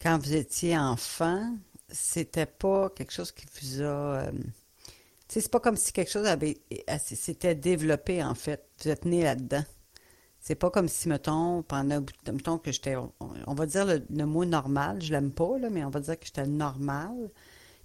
quand 0.00 0.18
vous 0.18 0.34
étiez 0.34 0.76
enfant, 0.78 1.54
c'était 1.88 2.46
pas 2.46 2.90
quelque 2.90 3.12
chose 3.12 3.32
qui 3.32 3.46
vous 3.60 3.82
a. 3.82 3.84
Euh, 3.84 4.32
tu 4.32 5.38
sais, 5.38 5.40
c'est 5.42 5.50
pas 5.50 5.60
comme 5.60 5.76
si 5.76 5.92
quelque 5.92 6.10
chose 6.10 6.26
avait 6.26 6.58
s'était 6.98 7.54
développé, 7.54 8.22
en 8.22 8.34
fait. 8.34 8.66
Vous 8.82 8.90
êtes 8.90 9.04
né 9.04 9.22
là-dedans. 9.22 9.64
C'est 10.40 10.56
pas 10.56 10.70
comme 10.70 10.88
si, 10.88 11.08
mettons, 11.08 11.62
pendant 11.62 12.04
mettons 12.26 12.58
que 12.58 12.72
j'étais. 12.72 12.96
On, 12.96 13.54
va 13.54 13.66
dire 13.66 13.86
le, 13.86 14.26
mot 14.26 14.44
normal, 14.44 15.00
je 15.00 15.12
l'aime 15.12 15.30
pas, 15.30 15.56
là, 15.58 15.70
mais 15.70 15.84
on 15.84 15.90
va 15.90 16.00
dire 16.00 16.18
que 16.18 16.26
j'étais 16.26 16.46
normal. 16.46 17.30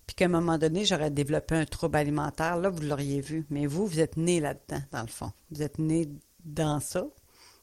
Puis 0.07 0.15
qu'à 0.15 0.25
un 0.25 0.29
moment 0.29 0.57
donné, 0.57 0.83
j'aurais 0.83 1.11
développé 1.11 1.55
un 1.55 1.65
trouble 1.65 1.97
alimentaire. 1.97 2.57
Là, 2.57 2.69
vous 2.69 2.81
l'auriez 2.81 3.21
vu. 3.21 3.45
Mais 3.49 3.67
vous, 3.67 3.85
vous 3.85 3.99
êtes 3.99 4.17
né 4.17 4.39
là-dedans, 4.39 4.81
dans 4.91 5.01
le 5.01 5.07
fond. 5.07 5.31
Vous 5.51 5.61
êtes 5.61 5.77
né 5.77 6.09
dans 6.43 6.79
ça. 6.79 7.05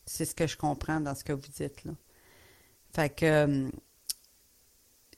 C'est 0.07 0.25
ce 0.25 0.35
que 0.35 0.47
je 0.47 0.57
comprends 0.57 1.01
dans 1.01 1.15
ce 1.15 1.25
que 1.25 1.33
vous 1.33 1.49
dites, 1.57 1.85
là. 1.85 1.93
Fait 2.95 3.11
que 3.11 3.27
euh, 3.27 3.71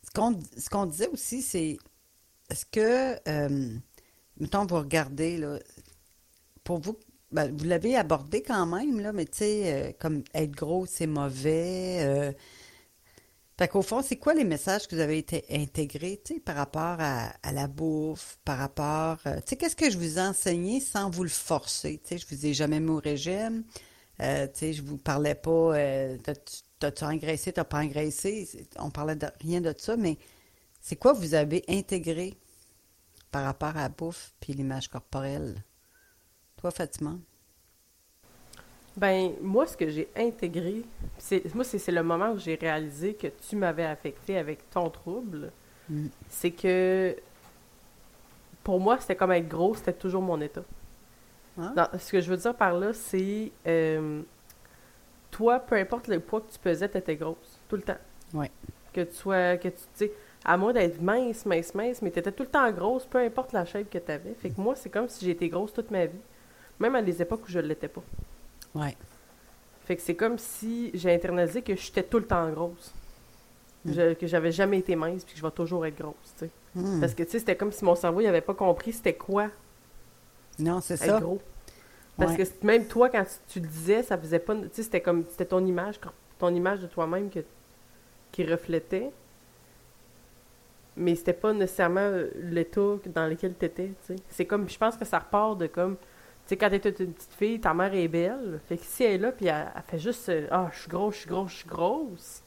ce 0.03 0.71
qu'on 0.71 0.87
disait 0.87 1.09
aussi, 1.09 1.43
c'est 1.43 1.77
est-ce 2.51 2.65
que, 2.67 3.19
euh, 3.29 3.75
mettons, 4.39 4.67
vous 4.67 4.77
regardez, 4.77 5.37
là, 5.37 5.59
pour 6.65 6.79
vous, 6.79 6.99
ben, 7.33 7.55
vous 7.57 7.65
l'avez 7.65 7.97
abordé 7.97 8.43
quand 8.43 8.67
même, 8.67 9.01
là, 9.01 9.13
mais 9.13 9.25
tu 9.27 9.39
sais, 9.39 9.73
euh, 9.73 9.93
comme 9.99 10.23
être 10.35 10.53
gros, 10.53 10.87
c'est 10.87 11.07
mauvais. 11.07 11.99
Euh, 12.03 12.33
fait 13.59 13.69
qu'au 13.69 13.83
fond, 13.83 14.03
c'est 14.03 14.17
quoi 14.17 14.35
les 14.35 14.45
messages 14.45 14.87
que 14.87 14.95
vous 14.95 15.01
avez 15.01 15.19
été 15.19 15.45
intégrés, 15.51 16.21
tu 16.25 16.35
sais, 16.35 16.41
par 16.41 16.57
rapport 16.57 16.97
à, 17.01 17.33
la 17.53 17.67
bouffe, 17.67 18.39
par 18.45 18.59
rapport, 18.59 19.19
tu 19.23 19.31
sais, 19.47 19.57
qu'est-ce 19.57 19.77
que 19.77 19.91
je 19.91 19.99
vous 19.99 20.19
ai 20.19 20.23
enseigné 20.23 20.81
sans 20.81 21.11
vous 21.11 21.25
le 21.25 21.31
forcer, 21.31 22.01
tu 22.05 22.11
sais, 22.11 22.19
je 22.19 22.35
vous 22.35 22.47
ai 22.47 22.55
jamais 22.55 22.81
mis 22.81 22.91
au 22.91 22.99
régime, 22.99 23.65
sais, 24.19 24.73
je 24.73 24.83
vous 24.83 24.97
parlais 24.99 25.35
pas, 25.35 25.75
t'as-tu 26.79 27.05
engraissé, 27.05 27.53
t'as 27.53 27.65
pas 27.65 27.81
engraissé? 27.83 28.49
On 28.79 28.91
parlait 28.91 29.17
de 29.17 29.27
rien 29.41 29.61
de 29.61 29.75
ça, 29.77 29.97
mais 29.97 30.19
c'est 30.81 30.97
quoi 30.97 31.13
vous 31.13 31.35
avez 31.35 31.65
intégré 31.69 32.35
par 33.31 33.45
rapport 33.45 33.77
à 33.77 33.83
la 33.83 33.89
bouffe 33.89 34.33
puis 34.41 34.53
l'image 34.53 34.89
corporelle? 34.89 35.63
Toi, 36.57 36.71
Fatima? 36.71 37.19
Ben, 38.97 39.33
moi, 39.43 39.67
ce 39.67 39.77
que 39.77 39.91
j'ai 39.91 40.09
intégré, 40.17 40.83
c'est 41.19 41.55
moi, 41.55 41.65
c'est 41.65 41.93
le 41.93 42.03
moment 42.03 42.31
où 42.33 42.39
j'ai 42.39 42.55
réalisé 42.55 43.13
que 43.13 43.27
tu 43.27 43.57
m'avais 43.57 43.85
affecté 43.85 44.39
avec 44.39 44.71
ton 44.71 44.89
trouble. 44.89 45.53
Mm. 45.91 46.07
C'est 46.31 46.51
que 46.53 47.15
pour 48.65 48.81
moi, 48.81 48.99
c'était 48.99 49.15
comme 49.15 49.33
être 49.33 49.49
gros, 49.49 49.75
c'était 49.75 49.93
toujours 49.93 50.23
mon 50.23 50.41
état. 50.41 50.65
Ah. 51.59 51.91
ce 51.99 52.13
que 52.13 52.21
je 52.21 52.31
veux 52.31 52.37
dire 52.37 52.55
par 52.55 52.75
là, 52.75 52.93
c'est 52.93 53.51
euh, 53.67 54.21
toi, 55.31 55.59
peu 55.61 55.77
importe 55.77 56.09
le 56.09 56.21
poids 56.21 56.41
que 56.41 56.53
tu 56.53 56.59
pesais, 56.59 56.89
tu 56.89 56.99
étais 56.99 57.17
grosse. 57.17 57.61
Tout 57.69 57.77
le 57.77 57.83
temps. 57.83 57.97
Oui. 58.35 58.47
Que 58.93 59.03
tu 59.03 59.15
sois, 59.15 59.57
que 59.57 59.69
tu, 59.69 59.75
sais, 59.95 60.13
à 60.45 60.57
moins 60.57 60.73
d'être 60.73 61.01
mince, 61.01 61.45
mince, 61.47 61.75
mince, 61.75 62.03
mais 62.03 62.11
tu 62.11 62.19
étais 62.19 62.33
tout 62.33 62.43
le 62.45 62.49
temps 62.49 62.71
grosse, 62.73 63.05
peu 63.07 63.19
importe 63.19 63.53
la 63.53 63.65
shape 63.65 63.91
que 63.91 63.99
tu 63.99 64.11
avais. 64.13 64.35
Fait 64.35 64.51
que 64.51 64.61
moi, 64.61 64.75
c'est 64.77 64.91
comme 64.91 65.09
si 65.09 65.25
j'étais 65.25 65.49
grosse 65.49 65.73
toute 65.73 65.91
ma 65.91 66.07
vie. 66.07 66.19
Même 66.79 66.95
à 66.95 67.03
des 67.03 67.21
époques 67.23 67.45
où 67.45 67.51
je 67.51 67.59
ne 67.59 67.67
l'étais 67.67 67.89
pas. 67.89 68.03
Oui. 68.75 68.89
Fait 69.85 69.97
que 69.97 70.03
c'est 70.03 70.15
comme 70.17 70.39
si 70.39 70.91
j'ai 70.95 71.15
internalisé 71.15 71.63
que 71.63 71.75
j'étais 71.77 72.03
tout 72.03 72.19
le 72.19 72.27
temps 72.27 72.49
grosse. 72.51 72.93
Je- 73.85 74.15
que 74.15 74.27
j'avais 74.27 74.51
jamais 74.51 74.79
été 74.79 74.97
mince, 74.97 75.25
puis 75.25 75.35
que 75.35 75.39
je 75.39 75.45
vais 75.45 75.51
toujours 75.53 75.87
être 75.87 75.97
grosse, 75.97 76.35
tu 76.39 76.47
sais. 76.47 76.51
Hmm. 76.75 77.01
Parce 77.01 77.15
que, 77.15 77.23
tu 77.23 77.31
sais, 77.31 77.39
c'était 77.39 77.57
comme 77.57 77.71
si 77.73 77.85
mon 77.85 77.95
cerveau, 77.95 78.21
il 78.21 78.27
avait 78.27 78.41
pas 78.41 78.53
compris 78.55 78.93
c'était 78.93 79.15
quoi 79.15 79.49
Non, 80.59 80.81
c'est 80.81 80.97
ça. 80.97 81.21
gros. 81.21 81.41
Parce 82.19 82.33
Ouais. 82.33 82.45
que 82.47 82.67
même 82.67 82.87
toi, 82.87 83.09
quand 83.11 83.25
tu, 83.25 83.31
tu 83.49 83.61
le 83.61 83.67
disais, 83.69 84.03
ça 84.03 84.17
faisait 84.17 84.39
pas... 84.39 84.55
Tu 84.57 84.69
sais, 84.73 84.83
c'était 84.85 85.01
comme... 85.03 85.25
C'était 85.29 85.45
ton 85.47 85.65
image, 85.67 86.01
ton 86.39 86.55
image 86.55 86.81
de 86.81 86.87
toi-même 86.87 87.31
que, 87.31 87.41
qui 88.33 88.45
reflétait. 88.45 89.11
Mais 90.97 91.15
c'était 91.15 91.35
pas 91.35 91.53
nécessairement 91.53 92.01
euh, 92.01 92.31
l'état 92.37 92.97
dans 93.15 93.27
lequel 93.29 93.53
t'étais, 93.55 93.89
tu 94.07 94.15
sais. 94.15 94.17
C'est 94.31 94.47
comme... 94.47 94.69
Je 94.69 94.79
pense 94.79 94.97
que 94.97 95.05
ça 95.05 95.19
repart 95.19 95.59
de 95.59 95.67
comme... 95.67 95.97
Tu 95.97 96.51
sais, 96.51 96.57
quand 96.57 96.71
t'étais 96.71 96.91
une 97.05 97.13
petite 97.13 97.35
fille, 97.35 97.61
ta 97.61 97.75
mère 97.75 97.93
est 97.95 98.09
belle. 98.09 98.61
Fait 98.67 98.79
que 98.79 98.85
si 98.85 99.05
elle 99.05 99.13
est 99.15 99.19
là, 99.19 99.33
puis 99.33 99.47
elle, 99.47 99.71
elle 99.75 99.83
fait 99.83 99.99
juste... 99.99 100.29
euh, 100.31 100.47
Ah, 100.51 100.71
je 100.73 100.79
suis 100.81 100.89
grosse, 100.89 101.15
je 101.17 101.21
suis 101.21 101.29
grosse, 101.29 101.51
je 101.51 101.57
suis 101.59 101.69
grosse. 101.69 102.43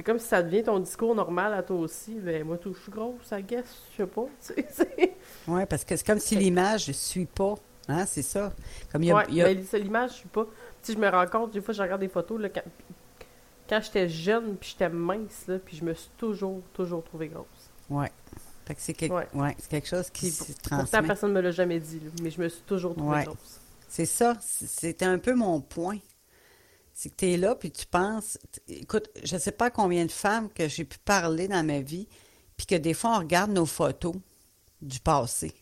C'est 0.00 0.04
comme 0.04 0.18
si 0.18 0.28
ça 0.28 0.42
devient 0.42 0.62
ton 0.62 0.78
discours 0.78 1.14
normal 1.14 1.52
à 1.52 1.62
toi 1.62 1.76
aussi. 1.76 2.14
Ben, 2.14 2.42
moi, 2.42 2.56
tout, 2.56 2.72
je 2.72 2.80
suis 2.80 2.90
grosse, 2.90 3.30
I 3.32 3.42
guess, 3.42 3.66
je 3.92 3.96
sais 3.98 4.06
pas, 4.06 4.22
tu 4.40 4.54
sais, 4.54 4.66
c'est... 4.72 5.12
Oui, 5.46 5.66
parce 5.68 5.84
que 5.84 5.94
c'est 5.94 6.06
comme 6.06 6.18
si 6.18 6.36
l'image 6.36 6.88
ne 6.88 6.94
suit 6.94 7.26
pas. 7.26 7.54
Hein, 7.86 8.06
c'est 8.06 8.22
ça. 8.22 8.50
Comme 8.90 9.02
il 9.02 9.08
y 9.08 9.10
a, 9.10 9.16
Ouais, 9.16 9.24
il 9.28 9.34
y 9.34 9.42
a- 9.42 9.44
ben, 9.44 9.62
l'image, 9.74 10.12
je 10.12 10.16
suis 10.16 10.28
pas. 10.28 10.46
Sais, 10.80 10.94
je 10.94 10.98
me 10.98 11.06
rends 11.06 11.26
compte, 11.26 11.50
des 11.52 11.60
fois, 11.60 11.74
je 11.74 11.82
regarde 11.82 12.00
des 12.00 12.08
photos, 12.08 12.40
là, 12.40 12.48
quand, 12.48 12.62
quand 13.68 13.80
j'étais 13.82 14.08
jeune, 14.08 14.56
puis 14.56 14.70
j'étais 14.70 14.88
mince, 14.88 15.44
là, 15.48 15.58
puis 15.58 15.76
je 15.76 15.84
me 15.84 15.92
suis 15.92 16.10
toujours, 16.16 16.62
toujours 16.72 17.04
trouvée 17.04 17.28
grosse. 17.28 17.46
que 17.90 18.74
c'est 18.78 18.94
quelque... 18.94 19.12
Ouais. 19.34 19.54
quelque 19.68 19.86
chose 19.86 20.08
qui 20.08 20.28
Puis 20.28 20.30
se 20.30 20.44
Pourtant, 20.52 20.76
transmet. 20.78 21.02
personne 21.08 21.30
ne 21.32 21.34
me 21.34 21.40
l'a 21.42 21.50
jamais 21.50 21.78
dit, 21.78 22.00
là, 22.00 22.10
mais 22.22 22.30
je 22.30 22.40
me 22.40 22.48
suis 22.48 22.62
toujours 22.62 22.94
trouvée 22.96 23.16
Ouais. 23.18 23.24
grosse. 23.24 23.60
C'est 23.86 24.06
ça. 24.06 24.34
C'était 24.40 25.04
un 25.04 25.18
peu 25.18 25.34
mon 25.34 25.60
point. 25.60 25.98
C'est 27.02 27.08
que 27.08 27.16
tu 27.16 27.30
es 27.32 27.36
là, 27.38 27.54
puis 27.54 27.70
tu 27.70 27.86
penses. 27.86 28.36
Écoute, 28.68 29.08
je 29.24 29.34
ne 29.34 29.40
sais 29.40 29.52
pas 29.52 29.70
combien 29.70 30.04
de 30.04 30.10
femmes 30.10 30.50
que 30.50 30.68
j'ai 30.68 30.84
pu 30.84 30.98
parler 30.98 31.48
dans 31.48 31.64
ma 31.64 31.80
vie, 31.80 32.06
puis 32.58 32.66
que 32.66 32.74
des 32.74 32.92
fois, 32.92 33.16
on 33.16 33.20
regarde 33.20 33.52
nos 33.52 33.64
photos 33.64 34.12
du 34.82 35.00
passé. 35.00 35.54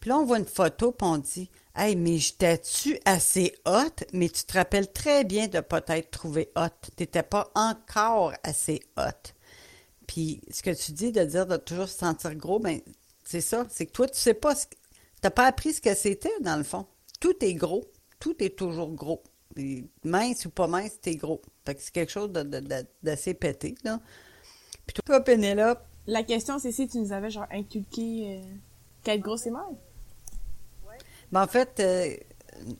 Puis 0.00 0.08
là, 0.08 0.16
on 0.16 0.24
voit 0.24 0.38
une 0.38 0.46
photo, 0.46 0.92
puis 0.92 1.06
on 1.06 1.18
dit 1.18 1.50
Hey, 1.76 1.94
mais 1.94 2.16
j'étais-tu 2.16 2.98
assez 3.04 3.54
hot? 3.66 4.02
Mais 4.14 4.30
tu 4.30 4.44
te 4.44 4.54
rappelles 4.54 4.90
très 4.90 5.24
bien 5.24 5.46
de 5.46 5.60
pas 5.60 5.82
t'être 5.82 6.10
trouvé 6.10 6.50
hot. 6.56 6.68
Tu 6.96 7.02
n'étais 7.02 7.22
pas 7.22 7.50
encore 7.54 8.32
assez 8.42 8.80
hot. 8.96 9.34
Puis 10.06 10.40
ce 10.50 10.62
que 10.62 10.70
tu 10.70 10.92
dis 10.92 11.12
de 11.12 11.22
dire 11.22 11.44
de 11.44 11.58
toujours 11.58 11.90
se 11.90 11.98
sentir 11.98 12.34
gros, 12.34 12.60
ben 12.60 12.80
c'est 13.24 13.42
ça. 13.42 13.66
C'est 13.68 13.84
que 13.84 13.92
toi, 13.92 14.08
tu 14.08 14.18
sais 14.18 14.32
pas 14.32 14.54
ce 14.54 14.66
que. 14.66 14.74
T'as 15.20 15.28
pas 15.28 15.44
appris 15.44 15.74
ce 15.74 15.82
que 15.82 15.94
c'était, 15.94 16.32
dans 16.40 16.56
le 16.56 16.64
fond. 16.64 16.86
Tout 17.20 17.34
est 17.44 17.52
gros. 17.52 17.84
Tout 18.20 18.42
est 18.42 18.56
toujours 18.56 18.92
gros. 18.92 19.22
Mince 20.04 20.46
ou 20.46 20.50
pas 20.50 20.66
mince, 20.66 21.00
t'es 21.00 21.16
gros. 21.16 21.40
Fait 21.66 21.74
que 21.74 21.82
c'est 21.82 21.92
quelque 21.92 22.12
chose 22.12 22.32
de- 22.32 22.42
de- 22.42 22.60
de- 22.60 22.86
d'assez 23.02 23.34
pété, 23.34 23.74
là. 23.84 24.00
Puis 24.86 24.94
toi, 25.04 25.20
Pénélope, 25.22 25.80
La 26.06 26.22
question, 26.24 26.58
c'est 26.58 26.72
si 26.72 26.88
tu 26.88 26.98
nous 26.98 27.12
avais, 27.12 27.30
genre, 27.30 27.46
inculqué 27.50 28.40
euh, 28.42 28.56
qu'être 29.04 29.20
gros, 29.22 29.36
c'est 29.36 29.50
mal. 29.50 29.76
ben 31.32 31.42
en 31.42 31.46
fait, 31.46 31.80
euh, 31.80 32.16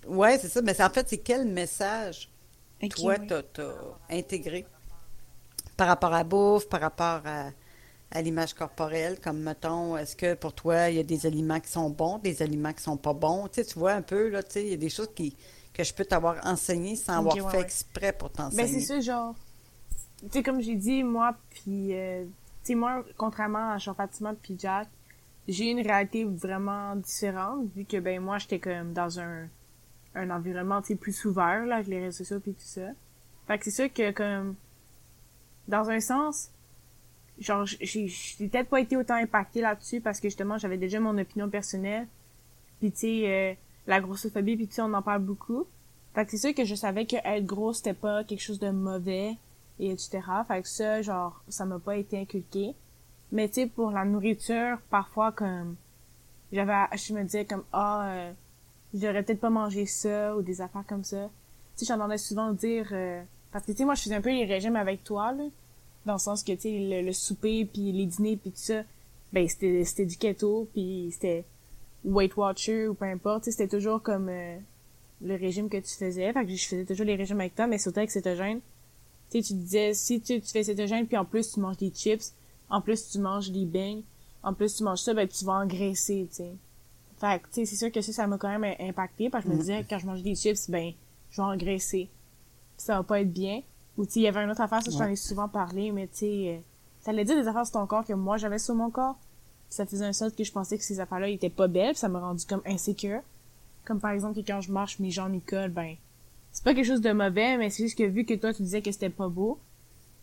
ouais, 0.06 0.38
c'est 0.38 0.48
ça. 0.48 0.62
Mais 0.62 0.80
en 0.82 0.90
fait, 0.90 1.08
c'est 1.08 1.18
quel 1.18 1.46
message 1.46 2.30
toi, 2.88 3.18
oui? 3.18 3.26
t'as 3.26 3.42
t'as 3.42 3.74
intégré 4.10 4.66
par 5.76 5.88
rapport 5.88 6.12
à 6.12 6.18
la 6.18 6.24
bouffe, 6.24 6.68
par 6.68 6.80
rapport 6.80 7.22
à, 7.24 7.50
à 8.10 8.22
l'image 8.22 8.54
corporelle, 8.54 9.20
comme 9.20 9.40
mettons, 9.40 9.96
est-ce 9.96 10.16
que 10.16 10.34
pour 10.34 10.52
toi, 10.54 10.90
il 10.90 10.96
y 10.96 11.00
a 11.00 11.04
des 11.04 11.26
aliments 11.26 11.60
qui 11.60 11.70
sont 11.70 11.90
bons, 11.90 12.18
des 12.18 12.42
aliments 12.42 12.72
qui 12.72 12.82
sont 12.82 12.96
pas 12.96 13.14
bons? 13.14 13.48
Tu 13.48 13.62
sais, 13.62 13.66
tu 13.66 13.78
vois 13.78 13.92
un 13.92 14.02
peu, 14.02 14.28
là, 14.28 14.42
tu 14.42 14.52
sais, 14.54 14.62
il 14.64 14.70
y 14.70 14.74
a 14.74 14.76
des 14.78 14.90
choses 14.90 15.10
qui, 15.14 15.36
que 15.78 15.84
je 15.84 15.94
peux 15.94 16.04
t'avoir 16.04 16.44
enseigné 16.44 16.96
sans 16.96 17.18
avoir 17.18 17.36
ouais, 17.36 17.50
fait 17.52 17.56
ouais. 17.58 17.62
exprès 17.62 18.12
pour 18.12 18.30
Ben, 18.30 18.34
t'enseigner. 18.50 18.66
c'est 18.66 18.80
ça, 18.80 19.00
genre. 19.00 19.34
Tu 20.22 20.28
sais, 20.32 20.42
comme 20.42 20.60
j'ai 20.60 20.74
dit, 20.74 21.02
moi, 21.04 21.36
puis. 21.50 21.94
euh, 21.94 22.24
tu 22.64 22.72
sais, 22.72 22.74
moi, 22.74 23.04
contrairement 23.16 23.70
à 23.72 23.78
Jean-Fatima 23.78 24.34
puis 24.42 24.56
Jack, 24.58 24.88
j'ai 25.46 25.70
une 25.70 25.80
réalité 25.80 26.24
vraiment 26.24 26.96
différente, 26.96 27.66
vu 27.74 27.84
que, 27.84 27.98
ben, 27.98 28.20
moi, 28.20 28.38
j'étais 28.38 28.58
comme 28.58 28.92
dans 28.92 29.20
un, 29.20 29.48
un 30.16 30.30
environnement, 30.30 30.82
tu 30.82 30.88
sais, 30.88 30.94
plus 30.96 31.24
ouvert, 31.24 31.64
là, 31.64 31.76
avec 31.76 31.86
les 31.86 32.00
réseaux 32.00 32.18
sociaux 32.24 32.40
puis 32.40 32.52
tout 32.52 32.58
ça. 32.66 32.88
Fait 33.46 33.58
que 33.58 33.64
c'est 33.64 33.70
sûr 33.70 33.92
que, 33.92 34.10
comme. 34.10 34.56
Dans 35.68 35.90
un 35.90 36.00
sens, 36.00 36.50
genre, 37.38 37.64
j'ai 37.66 38.08
j'ai 38.08 38.48
peut-être 38.48 38.68
pas 38.70 38.80
été 38.80 38.96
autant 38.96 39.14
impactée 39.16 39.60
là-dessus 39.60 40.00
parce 40.00 40.18
que, 40.18 40.28
justement, 40.28 40.58
j'avais 40.58 40.78
déjà 40.78 40.98
mon 40.98 41.16
opinion 41.18 41.48
personnelle. 41.48 42.08
Puis, 42.80 42.90
tu 42.90 42.98
sais, 42.98 43.22
euh, 43.26 43.54
la 43.88 44.00
grossophobie, 44.00 44.56
puis 44.56 44.68
tu 44.68 44.74
sais, 44.74 44.82
on 44.82 44.92
en 44.94 45.02
parle 45.02 45.22
beaucoup. 45.22 45.66
Fait 46.14 46.24
que 46.24 46.30
c'est 46.30 46.36
sûr 46.36 46.54
que 46.54 46.64
je 46.64 46.74
savais 46.74 47.06
que 47.06 47.16
être 47.16 47.46
gros, 47.46 47.72
c'était 47.72 47.94
pas 47.94 48.22
quelque 48.22 48.42
chose 48.42 48.60
de 48.60 48.70
mauvais, 48.70 49.36
et 49.80 49.90
etc. 49.90 50.20
Fait 50.46 50.62
que 50.62 50.68
ça, 50.68 51.02
genre, 51.02 51.42
ça 51.48 51.64
m'a 51.64 51.78
pas 51.78 51.96
été 51.96 52.18
inculqué. 52.18 52.74
Mais 53.32 53.48
tu 53.48 53.54
sais, 53.54 53.66
pour 53.66 53.90
la 53.90 54.04
nourriture, 54.04 54.78
parfois, 54.90 55.32
comme, 55.32 55.76
j'avais, 56.52 56.72
je 56.96 57.14
me 57.14 57.22
disais 57.24 57.44
comme, 57.44 57.64
ah, 57.72 58.08
euh, 58.08 58.32
j'aurais 58.94 59.22
peut-être 59.22 59.40
pas 59.40 59.50
mangé 59.50 59.86
ça, 59.86 60.36
ou 60.36 60.42
des 60.42 60.60
affaires 60.60 60.84
comme 60.86 61.04
ça. 61.04 61.28
Tu 61.76 61.84
sais, 61.84 61.92
j'entendais 61.92 62.18
souvent 62.18 62.52
dire, 62.52 62.88
euh, 62.92 63.22
parce 63.52 63.64
que 63.64 63.72
tu 63.72 63.78
sais, 63.78 63.84
moi, 63.84 63.94
je 63.94 64.02
faisais 64.02 64.14
un 64.14 64.20
peu 64.20 64.30
les 64.30 64.44
régimes 64.44 64.76
avec 64.76 65.04
toi, 65.04 65.32
là. 65.32 65.44
Dans 66.06 66.14
le 66.14 66.18
sens 66.18 66.42
que, 66.42 66.52
tu 66.52 66.60
sais, 66.60 66.78
le, 66.78 67.02
le 67.06 67.12
souper, 67.12 67.64
puis 67.64 67.92
les 67.92 68.06
dîners, 68.06 68.36
puis 68.36 68.50
tout 68.50 68.58
ça, 68.58 68.82
ben, 69.32 69.48
c'était, 69.48 69.84
c'était 69.84 70.06
du 70.06 70.16
keto, 70.16 70.68
puis 70.72 71.10
c'était 71.12 71.44
Weight 72.04 72.36
Watcher, 72.36 72.88
ou 72.88 72.94
peu 72.94 73.04
importe, 73.06 73.44
c'était 73.44 73.68
toujours 73.68 74.02
comme, 74.02 74.28
euh, 74.28 74.58
le 75.20 75.34
régime 75.34 75.68
que 75.68 75.76
tu 75.76 75.94
faisais. 75.94 76.32
Fait 76.32 76.44
que 76.44 76.54
je 76.54 76.66
faisais 76.66 76.84
toujours 76.84 77.06
les 77.06 77.16
régimes 77.16 77.40
avec 77.40 77.54
toi, 77.54 77.66
mais 77.66 77.78
surtout 77.78 77.98
avec 77.98 78.10
cétogène. 78.10 78.60
Tu 79.30 79.42
tu 79.42 79.54
disais, 79.54 79.94
si 79.94 80.20
tu, 80.20 80.40
tu 80.40 80.48
fais 80.48 80.62
cétogène, 80.62 81.06
puis 81.06 81.16
en 81.16 81.24
plus 81.24 81.52
tu 81.52 81.60
manges 81.60 81.76
des 81.76 81.90
chips, 81.90 82.32
en 82.70 82.80
plus 82.80 83.10
tu 83.10 83.18
manges 83.18 83.50
des 83.50 83.66
beignes, 83.66 84.02
en 84.42 84.54
plus 84.54 84.76
tu 84.76 84.84
manges 84.84 85.00
ça, 85.00 85.12
ben 85.14 85.28
tu 85.28 85.44
vas 85.44 85.54
engraisser, 85.54 86.26
tu 86.30 86.36
sais. 86.36 86.52
Fait 87.18 87.40
que, 87.40 87.48
tu 87.48 87.54
sais, 87.54 87.64
c'est 87.64 87.76
sûr 87.76 87.90
que 87.90 88.00
ça, 88.00 88.12
ça 88.12 88.26
m'a 88.26 88.38
quand 88.38 88.56
même 88.56 88.76
impacté, 88.78 89.28
parce 89.28 89.44
que 89.44 89.50
je 89.50 89.54
me 89.56 89.60
disais, 89.60 89.84
quand 89.88 89.98
je 89.98 90.06
mange 90.06 90.22
des 90.22 90.36
chips, 90.36 90.70
ben, 90.70 90.92
je 91.30 91.42
vais 91.42 91.48
engraisser. 91.48 92.08
Ça 92.76 92.96
va 92.96 93.02
pas 93.02 93.20
être 93.20 93.32
bien. 93.32 93.62
Ou, 93.96 94.06
tu 94.06 94.20
il 94.20 94.22
y 94.22 94.28
avait 94.28 94.44
une 94.44 94.50
autre 94.50 94.60
affaire, 94.60 94.82
ça, 94.82 94.90
je 94.90 94.96
t'en 94.96 95.08
ai 95.08 95.16
souvent 95.16 95.48
parlé, 95.48 95.90
mais 95.90 96.06
tu 96.06 96.18
sais, 96.18 96.48
euh, 96.48 96.60
ça 97.00 97.10
allait 97.10 97.24
dire 97.24 97.34
des 97.34 97.48
affaires 97.48 97.66
sur 97.66 97.72
ton 97.72 97.86
corps 97.86 98.04
que 98.04 98.12
moi, 98.12 98.36
j'avais 98.36 98.60
sur 98.60 98.76
mon 98.76 98.90
corps. 98.90 99.16
Ça 99.68 99.86
faisait 99.86 100.04
un 100.04 100.12
sorte 100.12 100.36
que 100.36 100.44
je 100.44 100.52
pensais 100.52 100.78
que 100.78 100.84
ces 100.84 101.00
affaires-là 101.00 101.28
étaient 101.28 101.50
pas 101.50 101.68
belles, 101.68 101.96
ça 101.96 102.08
m'a 102.08 102.20
rendu 102.20 102.44
comme 102.46 102.62
insécure. 102.64 103.20
Comme 103.84 104.00
par 104.00 104.12
exemple 104.12 104.40
que 104.40 104.46
quand 104.46 104.60
je 104.60 104.72
marche, 104.72 104.98
mes 104.98 105.10
jambes 105.10 105.38
collent, 105.46 105.72
ben, 105.72 105.96
c'est 106.52 106.64
pas 106.64 106.74
quelque 106.74 106.86
chose 106.86 107.00
de 107.00 107.12
mauvais, 107.12 107.56
mais 107.56 107.70
c'est 107.70 107.84
juste 107.84 107.98
que 107.98 108.04
vu 108.04 108.24
que 108.24 108.34
toi, 108.34 108.52
tu 108.52 108.62
disais 108.62 108.82
que 108.82 108.92
c'était 108.92 109.10
pas 109.10 109.28
beau 109.28 109.58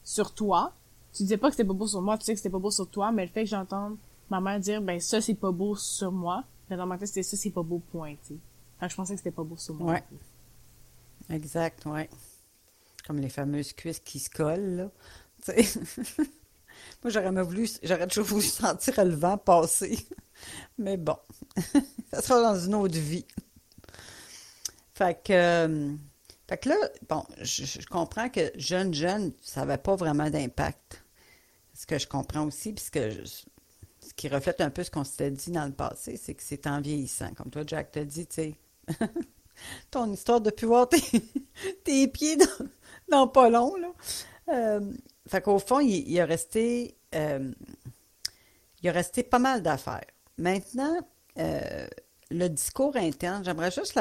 sur 0.04 0.34
toi, 0.34 0.74
tu 1.14 1.24
disais 1.24 1.38
pas 1.38 1.50
que 1.50 1.56
c'était 1.56 1.68
pas 1.68 1.74
beau 1.74 1.88
sur 1.88 2.02
moi, 2.02 2.18
tu 2.18 2.26
sais 2.26 2.34
que 2.34 2.40
c'était 2.40 2.50
pas 2.50 2.60
beau 2.60 2.72
sur 2.72 2.90
toi, 2.90 3.12
mais 3.12 3.26
le 3.26 3.32
fait 3.32 3.44
que 3.44 3.50
j'entende 3.50 3.98
ma 4.30 4.42
mère 4.42 4.60
dire, 4.60 4.82
ben, 4.82 5.00
ça, 5.00 5.22
c'est 5.22 5.36
pas 5.36 5.52
beau 5.52 5.76
sur 5.76 6.12
moi, 6.12 6.44
ben, 6.70 6.78
dans 6.78 6.86
ma 6.86 6.98
tête, 6.98 7.08
c'était 7.08 7.24
ça, 7.24 7.38
c'est 7.38 7.52
pas 7.52 7.64
beau, 7.64 7.80
point, 7.92 8.16
tu 8.28 8.36
je 8.88 8.96
pensais 8.96 9.14
que 9.14 9.20
c'était 9.20 9.32
pas 9.32 9.44
beau 9.44 9.58
sur 9.58 9.74
moi. 9.74 9.94
Ouais. 9.94 10.04
Exact, 11.30 11.86
ouais. 11.86 12.10
Comme 13.08 13.20
les 13.20 13.30
fameuses 13.30 13.74
cuisses 13.74 14.00
qui 14.00 14.20
se 14.20 14.30
collent, 14.30 14.76
là. 14.76 14.92
Moi, 17.04 17.12
j'aurais 17.12 17.32
même 17.32 17.46
voulu, 17.46 17.70
j'aurais 17.84 18.08
toujours 18.08 18.26
voulu 18.26 18.46
sentir 18.46 19.04
le 19.04 19.16
vent 19.16 19.38
passer. 19.38 20.08
Mais 20.78 20.98
bon, 20.98 21.18
ça 22.12 22.22
sera 22.22 22.42
dans 22.42 22.60
une 22.60 22.76
autre 22.76 22.98
vie. 22.98 23.26
Fait 24.94 25.22
que, 25.24 25.34
euh, 25.34 25.94
là, 26.66 26.76
bon, 27.10 27.24
je, 27.42 27.86
comprends 27.88 28.30
que 28.30 28.52
jeune, 28.56 28.94
jeune, 28.94 29.34
ça 29.42 29.62
n'avait 29.62 29.78
pas 29.78 29.96
vraiment 29.96 30.30
d'impact. 30.30 31.04
Ce 31.74 31.86
que 31.86 32.00
je 32.00 32.08
comprends 32.08 32.46
aussi, 32.46 32.72
puisque 32.72 33.00
ce 33.00 34.14
qui 34.16 34.30
reflète 34.30 34.62
un 34.62 34.70
peu 34.70 34.84
ce 34.84 34.92
qu'on 34.92 35.04
s'était 35.04 35.32
dit 35.32 35.52
dans 35.52 35.66
le 35.66 35.74
passé, 35.74 36.16
c'est 36.16 36.34
que 36.34 36.44
c'est 36.44 36.68
en 36.68 36.80
vieillissant. 36.80 37.34
Comme 37.34 37.50
toi, 37.50 37.64
Jack 37.68 37.92
t'a 37.92 38.06
dit, 38.06 38.26
tu 38.26 38.36
sais, 38.36 38.56
ton 39.92 40.12
histoire 40.14 40.40
de 40.40 40.50
plus 40.50 40.68
voir 40.68 40.88
tes, 40.88 41.02
tes 41.84 42.08
pieds 42.08 42.38
dans, 42.38 42.66
dans 43.10 43.28
pas 43.28 43.50
long, 43.50 43.76
là. 43.76 43.92
Euh, 44.50 44.92
fait 45.28 45.42
qu'au 45.42 45.60
fond, 45.60 45.80
il, 45.80 46.08
il 46.08 46.20
a 46.20 46.26
resté, 46.26 46.98
euh, 47.16 47.52
a 48.84 48.92
resté 48.92 49.24
pas 49.24 49.40
mal 49.40 49.62
d'affaires. 49.62 50.06
Maintenant, 50.38 51.00
euh, 51.38 51.88
le 52.32 52.48
discours 52.48 52.96
interne, 52.96 53.44
j'aimerais 53.44 53.72
juste 53.72 54.00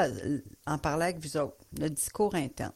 en 0.65 0.77
parler 0.77 1.05
avec 1.05 1.19
vous 1.19 1.37
autres. 1.37 1.57
Le 1.77 1.89
discours 1.89 2.35
interne. 2.35 2.73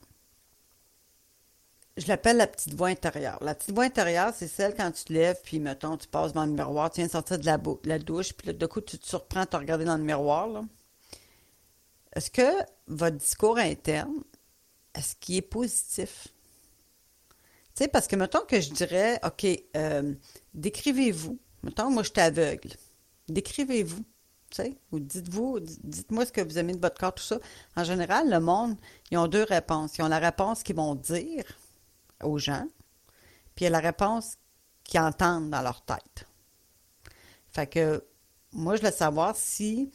Je 1.98 2.08
l'appelle 2.08 2.38
la 2.38 2.48
petite 2.48 2.74
voix 2.75 2.88
intérieure. 2.88 3.38
La 3.44 3.56
petite 3.56 3.75
voix 3.75 3.84
intérieure, 3.84 4.34
c'est 4.34 4.48
celle 4.48 4.74
quand 4.74 4.89
tu 4.91 5.03
te 5.03 5.13
lèves, 5.13 5.39
puis 5.44 5.60
mettons, 5.60 5.98
tu 5.98 6.08
passes 6.08 6.32
dans 6.32 6.46
le 6.46 6.51
miroir, 6.51 6.89
tu 6.89 7.01
viens 7.01 7.08
de 7.08 7.12
sortir 7.12 7.38
de 7.38 7.46
la, 7.46 7.60
la 7.84 8.00
douche, 8.00 8.34
puis 8.34 8.48
là, 8.48 8.53
de 8.53 8.65
coup, 8.65 8.79
tu 8.79 8.98
te 8.98 9.06
surprends 9.06 9.41
à 9.41 9.46
te 9.46 9.58
regarder 9.58 9.84
dans 9.84 9.98
le 9.98 10.03
miroir, 10.03 10.48
là. 10.48 10.63
Est-ce 12.15 12.32
que 12.32 12.65
votre 12.88 13.18
discours 13.18 13.58
interne, 13.58 14.24
est-ce 14.96 15.15
qu'il 15.18 15.36
est 15.36 15.41
positif? 15.41 16.29
Parce 17.88 18.08
que 18.08 18.16
mettons 18.16 18.46
que 18.46 18.60
je 18.60 18.72
dirais, 18.72 19.20
OK, 19.26 19.46
euh, 19.76 20.14
décrivez-vous. 20.54 21.40
Mettons, 21.64 21.90
moi, 21.90 22.04
je 22.04 22.10
suis 22.10 22.22
aveugle. 22.22 22.70
Décrivez-vous. 23.28 24.04
Tu 24.50 24.56
sais, 24.56 24.78
ou 24.92 25.00
dites-vous, 25.00 25.60
dites-moi 25.60 26.26
ce 26.26 26.32
que 26.32 26.42
vous 26.42 26.58
aimez 26.58 26.74
de 26.74 26.82
votre 26.82 27.00
corps, 27.00 27.14
tout 27.14 27.24
ça. 27.24 27.38
En 27.76 27.84
général, 27.84 28.32
le 28.32 28.40
monde, 28.40 28.76
ils 29.12 29.18
ont 29.18 29.28
deux 29.28 29.44
réponses. 29.44 29.98
Ils 29.98 30.02
ont 30.02 30.08
la 30.08 30.18
réponse 30.18 30.64
qu'ils 30.64 30.76
vont 30.76 30.96
dire 30.96 31.44
aux 32.24 32.40
gens, 32.40 32.68
puis 33.56 33.64
il 33.64 33.64
y 33.66 33.68
a 33.68 33.70
la 33.70 33.80
réponse 33.80 34.38
qu'ils 34.84 35.00
entendent 35.00 35.52
dans 35.52 35.62
leur 35.62 35.84
tête. 35.84 36.28
Fait 37.52 37.68
que 37.68 38.04
moi, 38.52 38.76
je 38.76 38.82
voulais 38.82 38.92
savoir 38.92 39.36
si, 39.36 39.92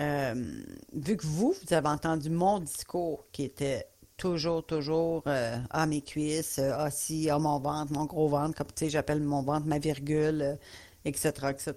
euh, 0.00 0.64
vu 0.94 1.16
que 1.18 1.26
vous, 1.26 1.54
vous 1.62 1.74
avez 1.74 1.88
entendu 1.88 2.30
mon 2.30 2.60
discours 2.60 3.26
qui 3.30 3.44
était 3.44 3.86
toujours, 4.16 4.64
toujours 4.64 5.22
euh, 5.26 5.58
ah, 5.70 5.86
mes 5.86 6.02
cuisses, 6.02 6.58
euh, 6.58 6.72
ah, 6.76 6.90
si, 6.90 7.30
ah, 7.30 7.38
mon 7.38 7.58
ventre, 7.58 7.92
mon 7.92 8.04
gros 8.04 8.28
ventre, 8.28 8.56
comme 8.56 8.68
tu 8.68 8.84
sais, 8.84 8.90
j'appelle 8.90 9.20
mon 9.20 9.42
ventre 9.42 9.66
ma 9.66 9.78
virgule, 9.78 10.58
etc., 11.04 11.32
etc. 11.50 11.74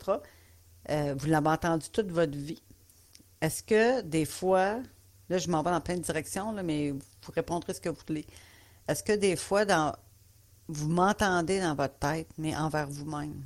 vous 1.16 1.28
l'avez 1.28 1.50
entendu 1.50 1.90
toute 1.90 2.12
votre 2.12 2.38
vie. 2.38 2.62
Est-ce 3.42 3.64
que 3.64 4.02
des 4.02 4.26
fois, 4.26 4.80
là, 5.30 5.38
je 5.38 5.50
m'en 5.50 5.64
vais 5.64 5.72
dans 5.72 5.82
plein 5.82 5.98
de 5.98 6.02
directions, 6.02 6.54
mais 6.64 6.92
vous 6.92 7.32
répondrez 7.34 7.74
ce 7.74 7.82
que 7.82 7.90
vous 7.90 8.02
voulez. 8.08 8.26
Est-ce 8.88 9.04
que 9.04 9.14
des 9.14 9.36
fois, 9.36 9.66
vous 10.68 10.90
m'entendez 10.90 11.60
dans 11.60 11.76
votre 11.76 11.98
tête, 11.98 12.30
mais 12.38 12.56
envers 12.56 12.88
vous-même? 12.88 13.46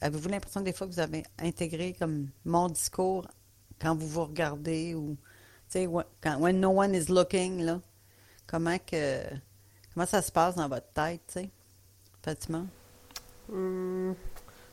Avez-vous 0.00 0.28
l'impression 0.28 0.60
des 0.60 0.72
fois 0.72 0.86
que 0.86 0.92
vous 0.92 1.00
avez 1.00 1.24
intégré 1.38 1.94
comme 1.98 2.28
mon 2.44 2.68
discours 2.68 3.26
quand 3.80 3.94
vous 3.94 4.08
vous 4.08 4.24
regardez 4.24 4.94
ou 4.94 5.16
quand 5.72 6.38
when 6.38 6.60
no 6.60 6.70
one 6.70 6.94
is 6.94 7.08
looking 7.08 7.62
là, 7.62 7.80
comment 8.46 8.78
que 8.78 9.22
comment 9.92 10.06
ça 10.06 10.22
se 10.22 10.32
passe 10.32 10.54
dans 10.56 10.68
votre 10.68 10.88
tête, 10.92 11.20
tu 11.26 11.40
sais, 11.40 11.50
Fatima? 12.22 12.64
Hum, 13.50 14.14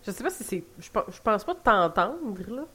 je 0.06 0.12
sais 0.12 0.24
pas 0.24 0.30
si 0.30 0.44
c'est 0.44 0.64
je, 0.80 0.90
je 0.90 1.22
pense 1.22 1.44
pas 1.44 1.56
t'entendre 1.56 2.42
là. 2.50 2.68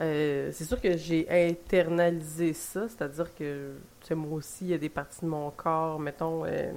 Euh, 0.00 0.50
c'est 0.52 0.64
sûr 0.64 0.80
que 0.80 0.96
j'ai 0.96 1.26
internalisé 1.30 2.52
ça, 2.52 2.86
c'est-à-dire 2.88 3.34
que 3.34 3.72
moi 4.10 4.38
aussi, 4.38 4.66
il 4.66 4.70
y 4.70 4.74
a 4.74 4.78
des 4.78 4.90
parties 4.90 5.22
de 5.22 5.30
mon 5.30 5.50
corps, 5.50 5.98
mettons, 5.98 6.44
euh, 6.44 6.70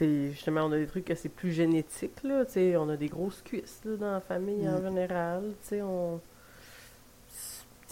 justement, 0.00 0.62
on 0.62 0.72
a 0.72 0.78
des 0.78 0.86
trucs 0.86 1.04
que 1.04 1.14
c'est 1.14 1.28
plus 1.28 1.52
génétique, 1.52 2.22
là, 2.22 2.44
on 2.78 2.88
a 2.88 2.96
des 2.96 3.08
grosses 3.08 3.42
cuisses 3.42 3.80
là, 3.84 3.96
dans 3.96 4.12
la 4.12 4.20
famille 4.20 4.66
en 4.68 4.78
mm. 4.78 4.82
général, 4.82 5.52
on... 5.82 6.20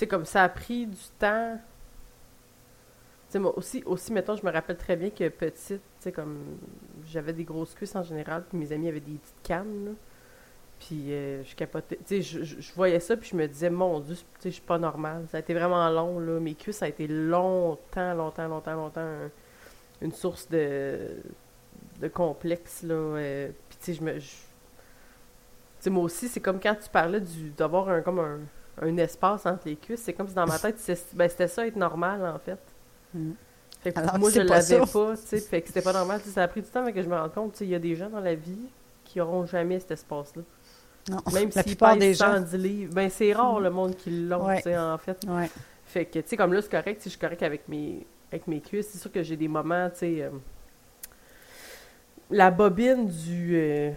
sais, 0.03 0.07
comme 0.09 0.25
ça 0.25 0.43
a 0.45 0.49
pris 0.49 0.87
du 0.87 1.03
temps. 1.19 1.59
Tu 3.31 3.39
moi 3.39 3.57
aussi, 3.57 3.83
aussi, 3.87 4.13
mettons, 4.13 4.37
je 4.37 4.45
me 4.45 4.53
rappelle 4.53 4.77
très 4.77 4.97
bien 4.97 5.09
que 5.11 5.29
petite, 5.29 5.69
tu 5.69 5.81
sais, 6.01 6.13
comme 6.13 6.59
j'avais 7.07 7.33
des 7.33 7.45
grosses 7.45 7.75
cuisses 7.75 7.97
en 7.97 8.03
général, 8.03 8.45
puis 8.49 8.59
mes 8.59 8.73
amis 8.73 8.89
avaient 8.89 9.01
des 9.01 9.13
petites 9.13 9.43
cannes. 9.43 9.95
Puis 10.79 11.13
euh, 11.13 11.43
je 11.45 11.55
capotais. 11.55 11.99
Tu 12.07 12.23
sais, 12.23 12.45
je, 12.45 12.75
voyais 12.75 13.01
ça, 13.01 13.17
puis 13.17 13.31
je 13.31 13.37
me 13.37 13.47
disais, 13.47 13.71
mon 13.71 14.01
Dieu, 14.01 14.17
tu 14.17 14.23
sais, 14.41 14.51
je 14.51 14.55
suis 14.55 14.63
pas 14.63 14.79
normale. 14.79 15.27
Ça 15.31 15.39
a 15.39 15.41
été 15.41 15.55
vraiment 15.55 15.89
long, 15.89 16.19
là. 16.19 16.41
Mes 16.41 16.55
cuisses, 16.55 16.79
ça 16.79 16.87
a 16.87 16.89
été 16.89 17.07
longtemps, 17.07 18.15
longtemps, 18.15 18.49
longtemps, 18.49 18.75
longtemps 18.75 19.31
une 20.03 20.13
source 20.13 20.49
de, 20.51 21.09
de 22.01 22.09
complexe, 22.09 22.83
là. 22.83 22.95
Euh, 22.95 23.51
puis 23.69 23.79
tu 23.79 23.85
sais, 23.87 23.95
je 23.95 24.03
me... 24.03 24.19
Tu 24.19 24.27
sais, 25.81 25.91
moi 25.91 26.05
aussi, 26.05 26.29
c'est 26.29 26.41
comme 26.41 26.61
quand 26.61 26.75
tu 26.75 26.89
parlais 26.91 27.21
d'avoir 27.57 27.89
un, 27.89 28.03
comme 28.03 28.19
un, 28.19 28.41
un, 28.81 28.97
espace 28.97 29.47
entre 29.47 29.67
les 29.67 29.77
cuisses. 29.77 30.03
C'est 30.03 30.13
comme 30.13 30.29
si 30.29 30.35
dans 30.35 30.47
ma 30.47 30.59
tête, 30.59 30.77
ben, 31.15 31.29
c'était 31.29 31.49
ça 31.49 31.67
être 31.67 31.77
normal, 31.77 32.25
en 32.27 32.39
fait. 32.39 32.59
Mm. 33.15 33.33
Fait 33.83 33.93
que 33.93 34.19
moi, 34.19 34.31
je 34.31 34.41
l'avais 34.41 34.79
pas, 34.79 35.17
tu 35.17 35.23
sais. 35.27 35.41
Fait 35.41 35.61
que 35.61 35.69
c'était 35.69 35.83
pas 35.83 35.93
normal. 35.93 36.21
Ça 36.25 36.45
a 36.45 36.49
pris 36.49 36.63
du 36.63 36.69
temps 36.69 36.85
mais 36.85 36.93
que 36.93 37.03
je 37.03 37.09
me 37.09 37.17
rende 37.17 37.33
compte, 37.33 37.53
tu 37.53 37.59
sais, 37.59 37.65
il 37.65 37.71
y 37.71 37.75
a 37.75 37.81
des 37.81 37.97
gens 37.97 38.09
dans 38.09 38.21
la 38.21 38.35
vie 38.35 38.69
qui 39.05 39.21
auront 39.21 39.45
jamais 39.47 39.81
cet 39.81 39.91
espace-là. 39.93 40.43
Non, 41.11 41.19
Même 41.33 41.51
la 41.55 41.65
plupart 41.65 41.97
des 41.97 42.15
gens. 42.15 42.39
livres. 42.53 42.95
Ben, 42.95 43.11
c'est 43.11 43.33
rare 43.33 43.59
le 43.61 43.71
monde 43.71 43.97
qui 43.97 44.11
l'ont, 44.11 44.49
en 44.49 44.99
fait. 44.99 45.27
Fait 45.85 46.07
que, 46.07 46.21
tu 46.21 46.29
sais, 46.29 46.37
comme 46.37 46.55
là, 46.55 46.63
c'est 46.63 46.71
correct, 46.71 47.03
je 47.05 47.11
suis 47.11 47.19
correct 47.19 47.43
avec 47.43 47.69
mes, 47.69 48.07
avec 48.31 48.47
mes 48.47 48.61
cuisses. 48.61 48.89
C'est 48.91 48.99
sûr 48.99 49.13
que 49.13 49.23
j'ai 49.23 49.37
des 49.37 49.49
moments, 49.49 49.91
tu 49.91 49.99
sais. 49.99 50.23
Euh, 50.23 50.31
la 52.31 52.51
bobine 52.51 53.09
du. 53.09 53.57
Euh, 53.57 53.91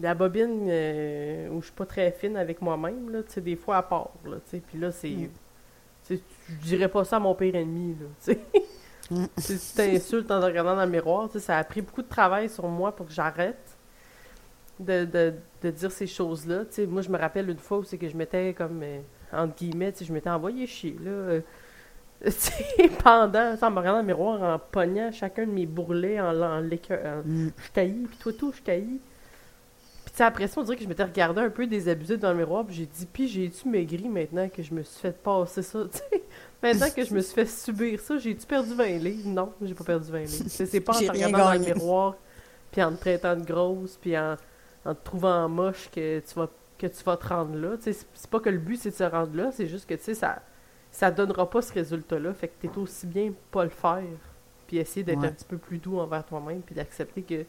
la 0.00 0.14
bobine 0.14 0.66
euh, 0.68 1.48
où 1.50 1.60
je 1.60 1.66
suis 1.66 1.74
pas 1.74 1.86
très 1.86 2.10
fine 2.10 2.36
avec 2.36 2.60
moi-même, 2.60 3.10
là, 3.10 3.22
tu 3.22 3.32
sais, 3.32 3.40
des 3.40 3.56
fois 3.56 3.76
à 3.76 3.82
part, 3.82 4.10
là, 4.24 4.36
tu 4.44 4.50
sais. 4.50 4.62
Puis 4.66 4.78
là, 4.78 4.90
c'est. 4.90 5.08
Mm. 5.08 5.30
Je 6.10 6.66
dirais 6.66 6.88
pas 6.88 7.04
ça 7.04 7.16
à 7.16 7.20
mon 7.20 7.34
pire 7.34 7.54
ennemi, 7.54 7.96
là, 8.00 8.06
tu 8.22 8.32
sais. 8.32 8.40
Mm. 9.10 9.24
si 9.38 9.58
tu 9.58 9.76
t'insultes 9.76 10.30
en 10.30 10.40
regardant 10.40 10.76
dans 10.76 10.84
le 10.84 10.90
miroir, 10.90 11.28
tu 11.28 11.34
sais, 11.34 11.40
ça 11.40 11.58
a 11.58 11.64
pris 11.64 11.80
beaucoup 11.80 12.02
de 12.02 12.08
travail 12.08 12.48
sur 12.48 12.66
moi 12.66 12.94
pour 12.94 13.06
que 13.06 13.12
j'arrête 13.12 13.76
de, 14.80 15.04
de, 15.04 15.34
de, 15.62 15.70
dire 15.70 15.92
ces 15.92 16.08
choses-là. 16.08 16.64
Tu 16.64 16.74
sais, 16.74 16.86
moi, 16.86 17.02
je 17.02 17.10
me 17.10 17.18
rappelle 17.18 17.48
une 17.48 17.58
fois 17.58 17.78
où 17.78 17.84
c'est 17.84 17.98
que 17.98 18.08
je 18.08 18.16
m'étais 18.16 18.52
comme, 18.54 18.80
euh, 18.82 19.00
entre 19.32 19.54
guillemets, 19.54 19.92
tu 19.92 20.00
sais, 20.00 20.04
je 20.06 20.12
m'étais 20.12 20.30
envoyé 20.30 20.66
chier, 20.66 20.96
là. 21.00 21.10
Euh, 21.10 21.40
pendant, 23.04 23.56
en 23.60 23.70
me 23.70 23.78
regardant 23.78 23.92
dans 23.92 23.98
le 23.98 24.06
miroir, 24.06 24.42
en 24.42 24.58
pognant 24.58 25.12
chacun 25.12 25.46
de 25.46 25.52
mes 25.52 25.66
bourrelets, 25.66 26.20
en, 26.20 26.40
en, 26.42 26.62
mm. 26.62 26.72
je 26.74 27.70
caillis, 27.72 28.06
puis 28.06 28.16
toi 28.18 28.32
tout, 28.32 28.52
je 28.52 28.62
caillis. 30.14 30.16
Puis 30.16 30.22
après 30.24 30.48
ça, 30.48 30.60
on 30.60 30.64
dirait 30.64 30.76
que 30.76 30.82
je 30.82 30.88
m'étais 30.88 31.04
regardé 31.04 31.40
un 31.40 31.50
peu 31.50 31.66
désabusé 31.66 32.16
dans 32.16 32.30
le 32.30 32.38
miroir, 32.38 32.64
puis 32.64 32.74
j'ai 32.74 32.86
dit, 32.86 33.06
puis 33.12 33.28
j'ai-tu 33.28 33.68
maigri 33.68 34.08
maintenant 34.08 34.48
que 34.48 34.62
je 34.62 34.72
me 34.72 34.82
suis 34.82 35.00
fait 35.00 35.16
passer 35.22 35.62
ça, 35.62 35.80
Maintenant 36.62 36.88
que 36.94 37.04
je 37.04 37.12
me 37.12 37.20
suis 37.20 37.34
fait 37.34 37.46
subir 37.46 38.00
ça, 38.00 38.16
j'ai-tu 38.16 38.46
perdu 38.46 38.74
20 38.74 38.84
livres? 38.98 39.28
Non, 39.28 39.52
j'ai 39.60 39.74
pas 39.74 39.84
perdu 39.84 40.10
20 40.10 40.18
livres. 40.20 40.44
C'est 40.48 40.80
pas 40.80 40.96
en 40.96 41.00
te 41.00 41.10
regardant 41.10 41.38
dans 41.38 41.52
le 41.52 41.58
miroir, 41.58 42.16
puis 42.72 42.82
en 42.82 42.92
te 42.92 43.00
traitant 43.00 43.36
de 43.36 43.44
grosse, 43.44 43.98
puis 44.00 44.16
en 44.16 44.36
en 44.84 44.94
te 44.94 45.04
trouvant 45.04 45.48
moche 45.48 45.90
que 45.90 46.20
tu 46.20 46.34
vas 46.34 46.48
que 46.76 46.86
tu 46.86 47.04
vas 47.04 47.16
te 47.16 47.26
rendre 47.26 47.56
là. 47.56 47.76
C'est 47.80 48.30
pas 48.30 48.40
que 48.40 48.50
le 48.50 48.58
but 48.58 48.76
c'est 48.76 48.90
de 48.90 48.94
se 48.94 49.04
rendre 49.04 49.34
là, 49.36 49.50
c'est 49.52 49.66
juste 49.66 49.88
que 49.88 49.94
tu 49.94 50.02
sais, 50.02 50.14
ça 50.14 50.42
ça 50.90 51.10
donnera 51.10 51.48
pas 51.48 51.62
ce 51.62 51.72
résultat-là. 51.72 52.34
Fait 52.34 52.48
que 52.48 52.54
t'es 52.60 52.78
aussi 52.78 53.06
bien 53.06 53.32
pas 53.50 53.64
le 53.64 53.70
faire. 53.70 54.02
Puis 54.66 54.78
essayer 54.78 55.02
d'être 55.02 55.24
un 55.24 55.30
petit 55.30 55.44
peu 55.44 55.58
plus 55.58 55.78
doux 55.78 55.98
envers 55.98 56.24
toi-même, 56.24 56.62
puis 56.62 56.74
d'accepter 56.74 57.22
que 57.22 57.44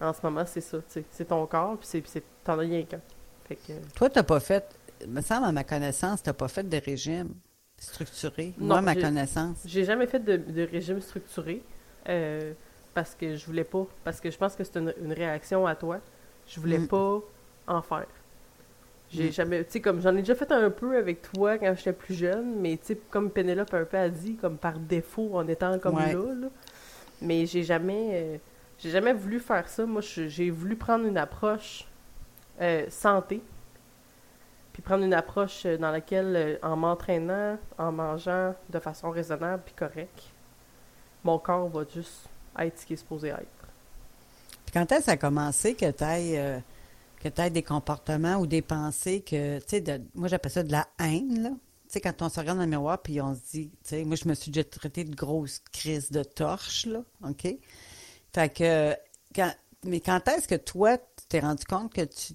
en 0.00 0.12
ce 0.12 0.20
moment, 0.22 0.44
c'est 0.46 0.60
ça. 0.60 0.78
C'est 1.10 1.24
ton 1.24 1.46
corps, 1.46 1.76
puis 1.78 2.02
c'est 2.04 2.22
t'en 2.44 2.54
as 2.58 2.62
rien 2.62 2.82
qu'un. 2.84 3.00
Que... 3.48 3.54
Toi, 3.94 4.10
t'as 4.10 4.22
pas 4.22 4.40
fait, 4.40 4.76
me 5.06 5.20
semble 5.20 5.46
à 5.46 5.52
ma 5.52 5.64
connaissance, 5.64 6.22
t'as 6.22 6.32
pas 6.32 6.48
fait 6.48 6.68
de 6.68 6.76
régime 6.76 7.30
structuré. 7.78 8.54
Moi, 8.58 8.78
à 8.78 8.82
ma 8.82 8.94
connaissance. 8.94 9.58
J'ai 9.64 9.84
jamais 9.84 10.06
fait 10.06 10.20
de, 10.20 10.62
régime 10.62 11.00
structuré. 11.00 11.62
Euh, 12.08 12.52
parce 12.94 13.14
que 13.14 13.36
je 13.36 13.46
voulais 13.46 13.64
pas. 13.64 13.86
Parce 14.04 14.20
que 14.20 14.30
je 14.30 14.38
pense 14.38 14.56
que 14.56 14.64
c'est 14.64 14.76
une 14.76 15.12
réaction 15.12 15.66
à 15.66 15.74
toi. 15.74 16.00
Je 16.46 16.60
voulais 16.60 16.78
mm. 16.78 16.88
pas 16.88 17.20
en 17.66 17.82
faire. 17.82 18.06
J'ai 19.10 19.28
mm. 19.28 19.32
jamais, 19.32 19.64
tu 19.64 19.72
sais, 19.72 19.80
comme 19.80 20.00
j'en 20.00 20.16
ai 20.16 20.20
déjà 20.20 20.34
fait 20.34 20.50
un 20.50 20.70
peu 20.70 20.96
avec 20.96 21.22
toi 21.22 21.58
quand 21.58 21.74
j'étais 21.76 21.92
plus 21.92 22.14
jeune, 22.14 22.56
mais 22.60 22.76
tu 22.76 22.86
sais, 22.86 23.00
comme 23.10 23.30
Pénélope 23.30 23.72
un 23.74 23.84
peu 23.84 23.96
a 23.96 24.08
dit, 24.08 24.36
comme 24.36 24.56
par 24.56 24.78
défaut 24.78 25.30
en 25.34 25.46
étant 25.46 25.78
comme 25.78 25.98
là, 25.98 26.12
là, 26.12 26.48
Mais 27.22 27.46
j'ai 27.46 27.62
jamais, 27.62 28.10
euh, 28.12 28.36
j'ai 28.78 28.90
jamais 28.90 29.12
voulu 29.12 29.40
faire 29.40 29.68
ça. 29.68 29.86
Moi, 29.86 30.00
j'ai 30.02 30.50
voulu 30.50 30.76
prendre 30.76 31.06
une 31.06 31.18
approche 31.18 31.86
euh, 32.60 32.86
santé, 32.88 33.42
puis 34.72 34.82
prendre 34.82 35.04
une 35.04 35.14
approche 35.14 35.66
euh, 35.66 35.76
dans 35.76 35.90
laquelle, 35.90 36.58
en 36.62 36.76
m'entraînant, 36.76 37.58
en 37.78 37.92
mangeant 37.92 38.54
de 38.70 38.78
façon 38.78 39.10
raisonnable 39.10 39.62
puis 39.64 39.74
correcte, 39.74 40.22
mon 41.24 41.38
corps 41.38 41.68
va 41.68 41.84
juste 41.92 42.28
être 42.58 42.78
ce 42.78 42.86
qui 42.86 42.92
est 42.94 42.96
supposé 42.96 43.28
être 43.28 43.56
quand 44.76 44.92
est-ce 44.92 45.00
que 45.00 45.04
ça 45.06 45.12
a 45.12 45.16
commencé 45.16 45.74
que 45.74 45.90
tu 45.90 46.04
euh, 46.04 46.58
que 47.18 47.48
des 47.48 47.62
comportements 47.62 48.36
ou 48.36 48.46
des 48.46 48.62
pensées 48.62 49.22
que, 49.22 49.58
tu 49.60 49.82
sais, 49.82 50.00
moi 50.14 50.28
j'appelle 50.28 50.52
ça 50.52 50.62
de 50.62 50.70
la 50.70 50.86
haine, 51.00 51.42
là. 51.42 51.50
Tu 51.50 51.92
sais, 51.92 52.00
quand 52.00 52.20
on 52.20 52.28
se 52.28 52.38
regarde 52.38 52.58
dans 52.58 52.64
le 52.64 52.70
miroir 52.70 53.00
puis 53.00 53.20
on 53.20 53.34
se 53.34 53.40
dit, 53.52 53.70
tu 53.70 53.76
sais, 53.82 54.04
moi 54.04 54.16
je 54.16 54.28
me 54.28 54.34
suis 54.34 54.50
déjà 54.50 54.64
traité 54.64 55.04
de 55.04 55.14
grosse 55.14 55.60
crise 55.72 56.10
de 56.10 56.22
torche, 56.22 56.86
là, 56.86 57.00
OK? 57.26 57.46
Fait 58.34 58.52
que, 58.52 58.94
quand, 59.34 59.52
mais 59.84 60.00
quand 60.00 60.26
est-ce 60.28 60.48
que 60.48 60.54
toi, 60.54 60.98
tu 60.98 61.26
t'es 61.28 61.40
rendu 61.40 61.64
compte 61.64 61.92
que 61.92 62.02
tu 62.02 62.34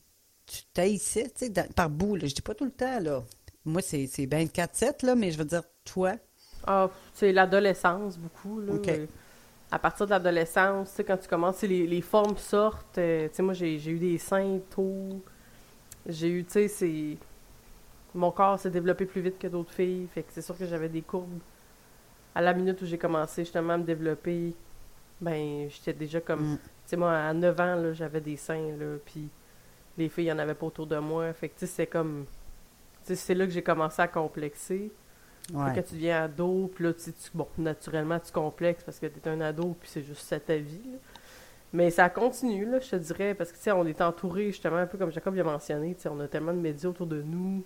tu 0.74 0.82
ici, 0.82 1.24
tu 1.34 1.46
sais, 1.46 1.54
par 1.76 1.90
bout, 1.90 2.18
là, 2.18 2.28
je 2.28 2.36
dis 2.36 2.42
pas 2.42 2.54
tout 2.54 2.66
le 2.66 2.72
temps, 2.72 3.00
là. 3.00 3.24
Moi, 3.64 3.82
c'est 3.82 4.06
24-7, 4.06 5.06
là, 5.06 5.16
mais 5.16 5.32
je 5.32 5.38
veux 5.38 5.46
dire, 5.46 5.64
toi. 5.86 6.14
Ah, 6.68 6.90
c'est 7.14 7.32
l'adolescence, 7.32 8.18
beaucoup, 8.18 8.60
là 8.60 8.74
à 9.72 9.80
partir 9.80 10.06
de 10.06 10.12
l'adolescence, 10.12 10.90
tu 10.90 10.96
sais, 10.98 11.04
quand 11.06 11.18
tu 11.18 11.30
commences, 11.30 11.62
les, 11.62 11.88
les 11.88 12.02
formes 12.02 12.38
sortent. 12.38 12.98
Euh, 12.98 13.30
tu 13.30 13.36
sais, 13.36 13.44
moi, 13.44 13.54
j'ai 13.54 13.90
eu 13.90 13.98
des 13.98 14.18
seins 14.18 14.60
tôt. 14.70 15.24
J'ai 16.06 16.28
eu, 16.28 16.44
tu 16.44 16.52
sais, 16.52 16.68
c'est... 16.68 17.18
Mon 18.14 18.32
corps 18.32 18.60
s'est 18.60 18.70
développé 18.70 19.06
plus 19.06 19.22
vite 19.22 19.40
que 19.40 19.48
d'autres 19.48 19.72
filles. 19.72 20.08
Fait 20.14 20.24
que 20.24 20.34
c'est 20.34 20.42
sûr 20.42 20.58
que 20.58 20.66
j'avais 20.66 20.90
des 20.90 21.02
courbes. 21.02 21.40
À 22.36 22.42
la 22.42 22.54
minute 22.54 22.82
où 22.82 22.86
j'ai 22.86 22.98
commencé 22.98 23.44
justement 23.44 23.74
à 23.74 23.78
me 23.78 23.86
développer, 23.86 24.54
ben, 25.22 25.70
j'étais 25.70 25.94
déjà 25.94 26.20
comme... 26.20 26.54
Mm. 26.54 26.58
Tu 26.58 26.70
sais, 26.86 26.98
moi, 26.98 27.14
à 27.14 27.34
9 27.34 27.60
ans, 27.60 27.76
là, 27.76 27.94
j'avais 27.94 28.22
des 28.22 28.36
seins, 28.36 28.76
là, 28.78 28.98
puis 29.06 29.30
les 29.98 30.10
filles, 30.10 30.26
il 30.26 30.28
n'y 30.28 30.34
en 30.34 30.40
avait 30.40 30.56
pas 30.56 30.66
autour 30.66 30.88
de 30.88 30.98
moi. 30.98 31.32
Fait 31.34 31.50
que, 31.50 31.54
tu 31.54 31.60
sais, 31.62 31.68
c'est 31.68 31.88
comme... 31.88 32.26
Tu 33.06 33.10
sais, 33.10 33.16
c'est 33.16 33.36
là 33.36 33.46
que 33.46 33.52
j'ai 33.52 33.64
commencé 33.64 34.02
à 34.02 34.08
complexer. 34.08 34.92
Quand 35.52 35.74
tu 35.74 35.96
deviens 35.96 36.24
ado, 36.24 36.72
puis 36.74 36.86
là, 36.86 36.94
tu, 36.94 37.12
bon, 37.34 37.48
naturellement, 37.58 38.20
tu 38.20 38.32
complexes 38.32 38.84
parce 38.84 39.00
que 39.00 39.08
tu 39.08 39.20
es 39.20 39.28
un 39.28 39.42
ado, 39.42 39.76
puis 39.80 39.90
c'est 39.90 40.04
juste 40.04 40.22
ça 40.22 40.40
ta 40.40 40.56
vie. 40.56 40.98
Mais 41.74 41.90
ça 41.90 42.10
continue, 42.10 42.66
là, 42.66 42.80
je 42.80 42.90
te 42.90 42.96
dirais, 42.98 43.34
parce 43.34 43.52
que, 43.52 43.58
tu 43.58 43.64
sais, 43.64 43.72
on 43.72 43.86
est 43.86 44.02
entouré, 44.02 44.48
justement, 44.48 44.78
un 44.78 44.86
peu 44.86 44.98
comme 44.98 45.12
Jacob 45.12 45.38
a 45.38 45.44
mentionné, 45.44 45.96
tu 45.96 46.02
sais, 46.02 46.10
on 46.10 46.20
a 46.20 46.28
tellement 46.28 46.54
de 46.54 46.60
médias 46.60 46.90
autour 46.90 47.08
de 47.08 47.22
nous. 47.22 47.64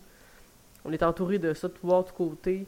On 0.84 0.92
est 0.92 1.04
entouré 1.04 1.40
de 1.40 1.54
ça 1.54 1.68
de 1.68 1.74
tout 1.74 1.88
de 1.88 2.12
côté. 2.12 2.68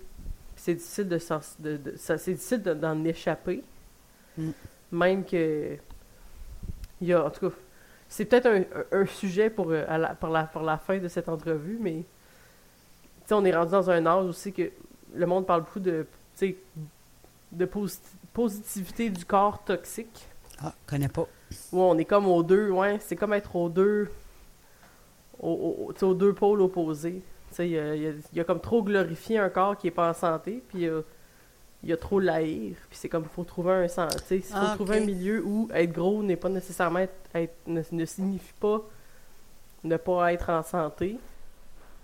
Puis 0.55 0.63
c'est 0.63 0.73
difficile 0.73 1.07
de, 1.07 1.19
de, 1.59 1.77
de 1.77 1.93
c'est 1.95 2.33
difficile 2.33 2.61
d'en 2.61 3.03
échapper. 3.03 3.63
Mm. 4.37 4.49
Même 4.91 5.25
que, 5.25 5.77
il 7.01 7.07
y 7.07 7.13
a, 7.13 7.25
en 7.25 7.29
tout 7.29 7.49
cas, 7.49 7.55
c'est 8.07 8.25
peut-être 8.25 8.47
un, 8.47 8.63
un, 8.91 9.05
sujet 9.05 9.49
pour, 9.49 9.71
euh, 9.71 9.85
la, 9.97 10.15
pour, 10.15 10.29
la, 10.29 10.43
pour 10.43 10.61
la 10.61 10.77
fin 10.77 10.97
de 10.97 11.07
cette 11.07 11.29
entrevue, 11.29 11.77
mais 11.79 12.03
on 13.31 13.43
est 13.43 13.55
rendu 13.55 13.71
dans 13.71 13.89
un 13.89 14.05
âge 14.05 14.25
aussi 14.25 14.53
que 14.53 14.71
le 15.13 15.25
monde 15.25 15.45
parle 15.45 15.61
beaucoup 15.61 15.79
de, 15.79 16.05
de 17.51 17.69
positivité 18.33 19.09
du 19.09 19.25
corps 19.25 19.63
toxique. 19.63 20.27
Ah, 20.61 20.73
connais 20.85 21.09
pas. 21.09 21.27
Où 21.71 21.81
on 21.81 21.97
est 21.97 22.05
comme 22.05 22.27
aux 22.27 22.43
deux, 22.43 22.69
ouais, 22.71 22.97
c'est 22.99 23.15
comme 23.15 23.33
être 23.33 23.55
aux 23.55 23.69
deux, 23.69 24.09
aux, 25.39 25.93
aux, 26.01 26.13
deux 26.13 26.33
pôles 26.33 26.61
opposés. 26.61 27.21
Il 27.59 27.67
y 27.67 27.79
a, 27.79 27.95
y 27.95 28.39
a, 28.39 28.43
comme 28.43 28.59
trop 28.59 28.83
glorifié 28.83 29.39
un 29.39 29.49
corps 29.49 29.77
qui 29.77 29.87
est 29.87 29.91
pas 29.91 30.09
en 30.09 30.13
santé, 30.13 30.63
puis 30.67 30.87
il 31.87 31.91
y 31.91 31.93
a 31.93 31.97
trop 31.97 32.19
l'haïr, 32.19 32.75
puis 32.89 32.99
c'est 32.99 33.07
comme 33.07 33.23
il 33.23 33.33
faut 33.33 33.45
trouver 33.45 33.71
un 33.71 33.87
sens, 33.87 34.11
il 34.29 34.41
faut 34.41 34.55
ah, 34.57 34.73
trouver 34.75 34.97
un 34.97 35.05
milieu 35.05 35.41
où 35.41 35.69
être 35.73 35.93
gros 35.93 36.21
n'est 36.21 36.35
pas 36.35 36.49
nécessairement 36.49 36.99
être, 36.99 37.53
ne, 37.65 38.05
signifie 38.05 38.53
pas 38.59 38.81
ne 39.85 39.95
pas 39.95 40.33
être 40.33 40.49
en 40.49 40.63
santé, 40.63 41.17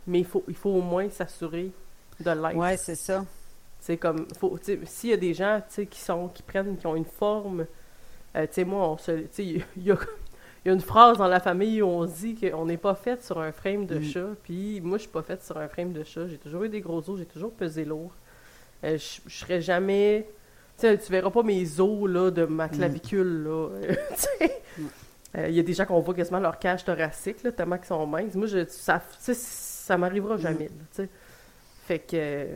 mais 0.08 0.20
il 0.20 0.26
faut 0.26 0.42
il 0.48 0.56
faut 0.56 0.70
au 0.70 0.80
moins 0.80 1.10
s'assurer 1.10 1.70
de 2.18 2.32
l'être. 2.32 2.56
Ouais, 2.56 2.78
c'est 2.78 2.96
ça. 2.96 3.26
C'est 3.82 3.98
comme 3.98 4.26
faut 4.40 4.58
s'il 4.86 5.10
y 5.10 5.14
a 5.14 5.18
des 5.18 5.34
gens, 5.34 5.62
qui 5.68 6.00
sont 6.00 6.30
qui 6.30 6.44
prennent 6.44 6.78
qui 6.78 6.88
ont 6.88 6.96
une 6.96 7.04
forme 7.04 7.66
euh, 8.38 8.48
tu 8.48 8.54
sais 8.54 8.64
moi 8.64 8.88
on 8.88 8.98
se 8.98 9.26
il 9.38 9.66
y 9.76 9.92
a 9.92 9.98
y 10.66 10.70
a 10.70 10.74
une 10.74 10.80
phrase 10.80 11.18
dans 11.18 11.28
la 11.28 11.42
famille 11.42 11.82
où 11.82 11.88
on 11.88 12.08
se 12.08 12.22
dit 12.22 12.36
qu'on 12.36 12.66
n'est 12.66 12.78
pas 12.78 12.96
fait 12.96 13.22
sur 13.22 13.38
un 13.40 13.52
frame 13.52 13.86
de 13.86 14.00
mm. 14.00 14.04
chat. 14.04 14.28
Puis 14.44 14.80
moi, 14.80 14.98
je 14.98 15.04
suis 15.04 15.12
pas 15.12 15.22
faite 15.22 15.44
sur 15.44 15.58
un 15.58 15.68
frame 15.68 15.92
de 15.92 16.04
chat. 16.04 16.28
J'ai 16.28 16.38
toujours 16.38 16.64
eu 16.64 16.70
des 16.70 16.80
gros 16.80 17.10
os, 17.10 17.20
j'ai 17.20 17.26
toujours 17.26 17.52
pesé 17.52 17.84
lourd. 17.84 18.14
Euh, 18.84 18.98
je, 18.98 19.22
je 19.26 19.36
serais 19.38 19.62
jamais. 19.62 20.28
Tu 20.78 20.88
sais, 20.88 20.98
tu 20.98 21.12
verras 21.12 21.30
pas 21.30 21.44
mes 21.44 21.80
os 21.80 22.10
là, 22.10 22.32
de 22.32 22.46
ma 22.46 22.68
mm. 22.68 22.72
clavicule. 22.72 23.44
là. 23.44 23.70
Mm. 24.76 24.86
Euh, 25.38 25.50
il 25.50 25.56
y 25.56 25.60
a 25.60 25.64
des 25.64 25.74
gens 25.74 25.86
qu'on 25.86 26.00
voit 26.00 26.16
quasiment 26.16 26.40
leur 26.40 26.58
cage 26.58 26.84
thoracique, 26.84 27.44
là, 27.44 27.52
tellement 27.52 27.78
qu'ils 27.78 27.88
sont 27.88 28.06
minces. 28.08 28.34
Moi, 28.34 28.48
je, 28.48 28.66
ça, 28.68 29.02
ça 29.20 29.98
m'arrivera 29.98 30.38
jamais. 30.38 30.70
sais. 30.92 31.10
fait 31.86 32.00
que. 32.00 32.48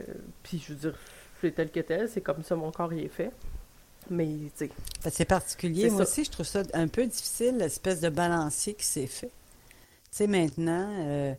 puis 0.41 0.57
je 0.59 0.73
veux 0.73 0.79
dire, 0.79 0.95
c'est 1.41 1.51
tel 1.51 1.71
que 1.71 1.79
tel, 1.79 2.09
c'est 2.09 2.21
comme 2.21 2.43
ça 2.43 2.55
mon 2.55 2.71
corps 2.71 2.93
y 2.93 3.05
est 3.05 3.09
fait. 3.09 3.31
Mais, 4.09 4.27
tu 4.57 4.67
sais. 4.67 4.69
C'est 5.11 5.25
particulier. 5.25 5.89
Moi 5.89 6.01
aussi, 6.01 6.23
je 6.23 6.31
trouve 6.31 6.45
ça 6.45 6.63
un 6.73 6.87
peu 6.87 7.05
difficile, 7.05 7.57
l'espèce 7.57 7.99
de 7.99 8.09
balancier 8.09 8.73
qui 8.73 8.85
s'est 8.85 9.07
fait. 9.07 9.27
Tu 9.27 9.31
sais, 10.11 10.27
maintenant, 10.27 10.89
euh, 10.99 11.33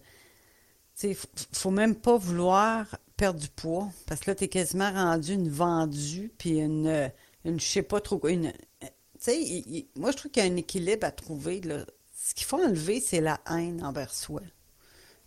tu 0.98 1.14
sais, 1.14 1.18
faut 1.52 1.70
même 1.70 1.94
pas 1.94 2.16
vouloir 2.16 2.86
perdre 3.18 3.38
du 3.38 3.48
poids, 3.48 3.88
parce 4.06 4.20
que 4.20 4.30
là, 4.30 4.34
tu 4.34 4.44
es 4.44 4.48
quasiment 4.48 4.90
rendu 4.90 5.34
une 5.34 5.50
vendue, 5.50 6.32
puis 6.38 6.60
une, 6.60 7.10
une 7.44 7.60
je 7.60 7.66
sais 7.66 7.82
pas 7.82 8.00
trop 8.00 8.16
quoi, 8.16 8.30
une... 8.30 8.52
Tu 8.80 8.88
sais, 9.18 9.86
moi, 9.96 10.12
je 10.12 10.16
trouve 10.16 10.30
qu'il 10.30 10.42
y 10.44 10.48
a 10.48 10.50
un 10.50 10.56
équilibre 10.56 11.06
à 11.06 11.10
trouver, 11.10 11.60
là. 11.60 11.84
Ce 12.14 12.34
qu'il 12.34 12.46
faut 12.46 12.62
enlever, 12.62 13.00
c'est 13.00 13.20
la 13.20 13.40
haine 13.50 13.84
envers 13.84 14.14
soi. 14.14 14.40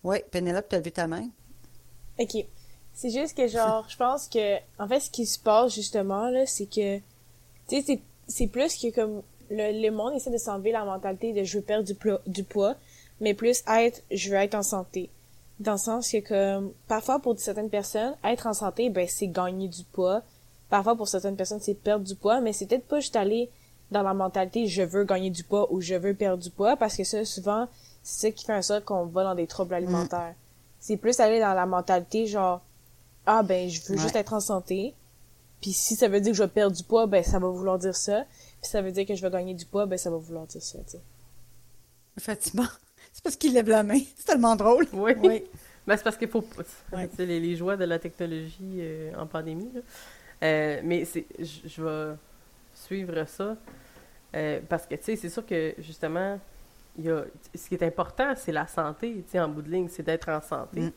Oui, 0.04 0.18
Pénélope, 0.32 0.70
tu 0.70 0.76
as 0.76 0.80
levé 0.80 0.92
ta 0.92 1.08
main? 1.08 1.30
OK. 2.18 2.46
C'est 2.94 3.10
juste 3.10 3.36
que, 3.36 3.48
genre, 3.48 3.88
je 3.90 3.98
pense 3.98 4.28
que, 4.28 4.58
en 4.80 4.88
fait, 4.88 5.02
ce 5.02 5.10
qui 5.10 5.26
se 5.26 5.40
passe, 5.40 5.76
justement, 5.76 6.30
là, 6.30 6.46
c'est 6.46 6.68
que 6.68 7.00
tu 7.68 7.82
sais, 7.82 8.02
c'est 8.28 8.48
plus 8.48 8.78
que 8.78 8.94
comme 8.94 9.22
le, 9.50 9.82
le 9.82 9.92
monde 9.92 10.14
essaie 10.14 10.32
de 10.32 10.38
s'enlever 10.38 10.72
la 10.72 10.86
mentalité 10.86 11.34
de 11.34 11.44
je 11.44 11.58
veux 11.58 11.64
perdre 11.64 11.86
du, 11.86 11.96
du 12.28 12.44
poids, 12.44 12.76
mais 13.20 13.34
plus 13.34 13.64
être 13.68 14.02
je 14.12 14.30
veux 14.30 14.36
être 14.36 14.56
en 14.56 14.64
santé. 14.64 15.10
Dans 15.62 15.74
le 15.74 15.78
sens 15.78 16.12
que 16.12 16.20
comme 16.28 16.74
parfois 16.88 17.20
pour 17.20 17.40
certaines 17.40 17.70
personnes, 17.70 18.16
être 18.24 18.48
en 18.48 18.54
santé, 18.54 18.90
ben 18.90 19.08
c'est 19.08 19.28
gagner 19.28 19.68
du 19.68 19.84
poids. 19.84 20.22
Parfois 20.70 20.96
pour 20.96 21.08
certaines 21.08 21.36
personnes, 21.36 21.60
c'est 21.62 21.74
perdre 21.76 22.06
du 22.06 22.16
poids, 22.16 22.42
mais 22.42 22.54
c'est 22.54 22.66
peut-être 22.66 22.88
pas 22.88 23.00
juste 23.00 23.16
aller 23.16 23.50
dans 23.92 24.04
la 24.04 24.14
mentalité 24.14 24.68
je 24.68 24.82
veux 24.82 25.04
gagner 25.04 25.30
du 25.30 25.44
poids 25.44 25.72
ou 25.72 25.82
je 25.82 25.96
veux 25.96 26.14
perdre 26.14 26.42
du 26.42 26.50
poids 26.50 26.78
parce 26.78 26.96
que 26.96 27.04
ça 27.04 27.26
souvent 27.26 27.68
c'est 28.04 28.28
ça 28.28 28.32
qui 28.32 28.46
fait 28.46 28.54
un 28.54 28.62
sorte 28.62 28.86
qu'on 28.86 29.06
va 29.06 29.24
dans 29.24 29.36
des 29.36 29.48
troubles 29.48 29.74
alimentaires. 29.74 30.34
C'est 30.80 30.98
plus 30.98 31.20
aller 31.20 31.40
dans 31.40 31.54
la 31.54 31.66
mentalité 31.66 32.26
genre 32.26 32.62
ah 33.26 33.44
ben 33.44 33.70
je 33.70 33.82
veux 33.84 33.98
juste 33.98 34.16
être 34.16 34.34
en 34.34 34.40
santé 34.40 34.96
puis 35.62 35.74
si 35.74 35.96
ça 35.96 36.08
veut 36.08 36.20
dire 36.20 36.32
que 36.32 36.38
je 36.38 36.44
vais 36.44 36.50
perdre 36.50 36.76
du 36.76 36.84
poids, 36.84 37.06
ben 37.06 37.24
ça 37.24 37.38
va 37.38 37.48
vouloir 37.48 37.78
dire 37.78 37.96
ça. 37.96 38.26
Puis 38.62 38.72
ça 38.72 38.82
veut 38.82 38.92
dire 38.92 39.06
que 39.06 39.14
je 39.14 39.22
vais 39.22 39.30
gagner 39.30 39.54
du 39.54 39.66
poids, 39.66 39.86
ben 39.86 39.98
ça 39.98 40.10
va 40.10 40.18
vouloir 40.18 40.48
dire 40.48 40.64
ça, 40.64 40.80
tu 40.80 40.92
sais. 40.92 41.02
Effectivement. 42.18 42.66
C'est 43.12 43.24
parce 43.24 43.36
qu'il 43.36 43.54
lève 43.54 43.70
la 43.70 43.84
main. 43.84 44.00
C'est 44.16 44.26
tellement 44.26 44.56
drôle. 44.56 44.88
Oui. 44.94 45.14
oui. 45.22 45.44
Ben, 45.86 45.98
c'est 45.98 46.04
parce 46.04 46.18
qu'il 46.18 46.28
faut... 46.28 46.44
Ouais. 46.94 47.10
Les, 47.18 47.40
les 47.40 47.56
joies 47.56 47.76
de 47.76 47.86
la 47.86 48.00
technologie 48.00 48.78
euh, 48.80 49.14
en 49.18 49.26
pandémie, 49.26 49.72
là. 49.74 49.82
Euh, 50.44 50.82
mais 50.84 51.04
je 51.40 51.84
vais 51.84 52.16
suivre 52.74 53.26
ça. 53.28 53.56
Euh, 54.36 54.60
parce 54.68 54.86
que, 54.86 54.96
tu 54.96 55.04
sais, 55.04 55.16
c'est 55.16 55.30
sûr 55.30 55.46
que, 55.46 55.76
justement, 55.80 56.40
il 56.98 57.06
y 57.06 57.12
a, 57.12 57.24
ce 57.54 57.68
qui 57.68 57.76
est 57.76 57.84
important, 57.84 58.34
c'est 58.36 58.52
la 58.52 58.68
santé, 58.68 59.24
tu 59.26 59.32
sais, 59.32 59.40
en 59.40 59.50
bout 59.50 59.62
de 59.62 59.70
ligne, 59.70 59.88
c'est 59.90 60.04
d'être 60.04 60.30
en 60.30 60.42
santé. 60.42 60.82
Mm. 60.82 60.92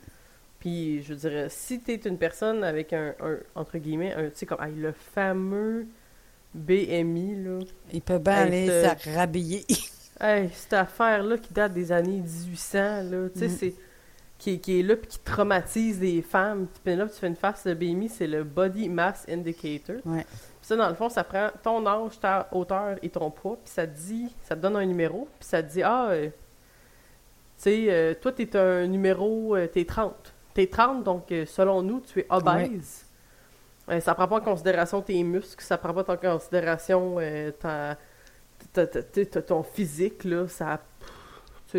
Puis, 0.61 1.03
je 1.03 1.13
veux 1.13 1.29
dire, 1.29 1.51
si 1.51 1.81
tu 1.81 1.93
es 1.93 1.97
une 1.97 2.17
personne 2.17 2.65
avec 2.65 2.93
un, 2.93 3.15
entre 3.55 3.79
guillemets, 3.79 4.15
un, 4.15 4.31
tu 4.31 4.37
sais, 4.37 4.47
comme 4.47 4.61
le 4.77 4.93
fameux 4.93 5.87
BMI, 6.55 7.45
là. 7.45 7.59
Il 7.93 8.01
peut 8.01 8.19
bien 8.19 8.35
aller 8.35 8.67
se 8.67 9.15
rhabiller. 9.15 9.65
Hey, 10.21 10.51
cette 10.53 10.73
affaire-là 10.73 11.39
qui 11.39 11.53
date 11.53 11.73
des 11.73 11.93
années 11.93 12.21
1800, 12.21 12.79
là, 12.79 13.29
tu 13.33 13.39
sais, 13.39 13.47
mm. 13.47 13.51
c'est. 13.51 13.75
Qui, 14.37 14.59
qui, 14.59 14.81
est 14.81 14.83
là 14.83 14.97
puis 14.97 15.07
qui 15.07 15.19
traumatise 15.21 16.01
les 16.01 16.21
femmes. 16.21 16.67
Puis 16.85 16.97
là, 16.97 17.07
tu 17.07 17.15
fais 17.15 17.29
une 17.29 17.37
face 17.37 17.67
de 17.67 17.73
BMI, 17.73 18.11
c'est 18.11 18.27
le 18.27 18.43
Body 18.43 18.89
Mass 18.91 19.25
Indicator. 19.29 19.97
Ouais. 20.05 20.25
Puis 20.25 20.37
ça, 20.61 20.77
dans 20.77 20.89
le 20.89 20.95
fond, 20.95 21.09
ça 21.09 21.25
prend 21.25 21.49
ton 21.63 21.87
âge, 21.87 22.19
ta 22.21 22.49
hauteur 22.53 22.97
et 23.01 23.09
ton 23.09 23.31
poids, 23.31 23.57
puis 23.65 23.73
ça 23.73 23.87
te 23.87 23.97
dit, 23.97 24.35
ça 24.43 24.57
te 24.57 24.61
donne 24.61 24.77
un 24.77 24.85
numéro, 24.85 25.29
puis 25.39 25.49
ça 25.49 25.63
te 25.63 25.73
dit, 25.73 25.83
ah, 25.83 26.09
euh, 26.11 26.27
tu 26.27 26.33
sais, 27.57 27.87
euh, 27.89 28.15
toi, 28.21 28.33
t'es 28.33 28.55
un 28.57 28.87
numéro, 28.87 29.57
euh, 29.57 29.67
t'es 29.67 29.85
30 29.85 30.35
T'es 30.55 30.69
30, 30.69 31.03
donc 31.03 31.33
euh, 31.33 31.45
selon 31.47 31.83
nous, 31.83 32.01
tu 32.01 32.21
es 32.21 32.27
obèse. 32.31 33.05
Euh, 33.89 34.01
ça 34.01 34.15
prend 34.15 34.29
pas 34.29 34.37
en 34.37 34.41
considération 34.41 35.03
tes 35.03 35.21
muscles, 35.25 35.63
ça 35.63 35.77
prend 35.77 35.93
pas 35.93 36.13
en 36.13 36.17
considération 36.17 37.17
euh, 38.79 39.25
ton 39.47 39.63
physique, 39.63 40.25
là. 40.25 40.47
Ça, 40.49 40.81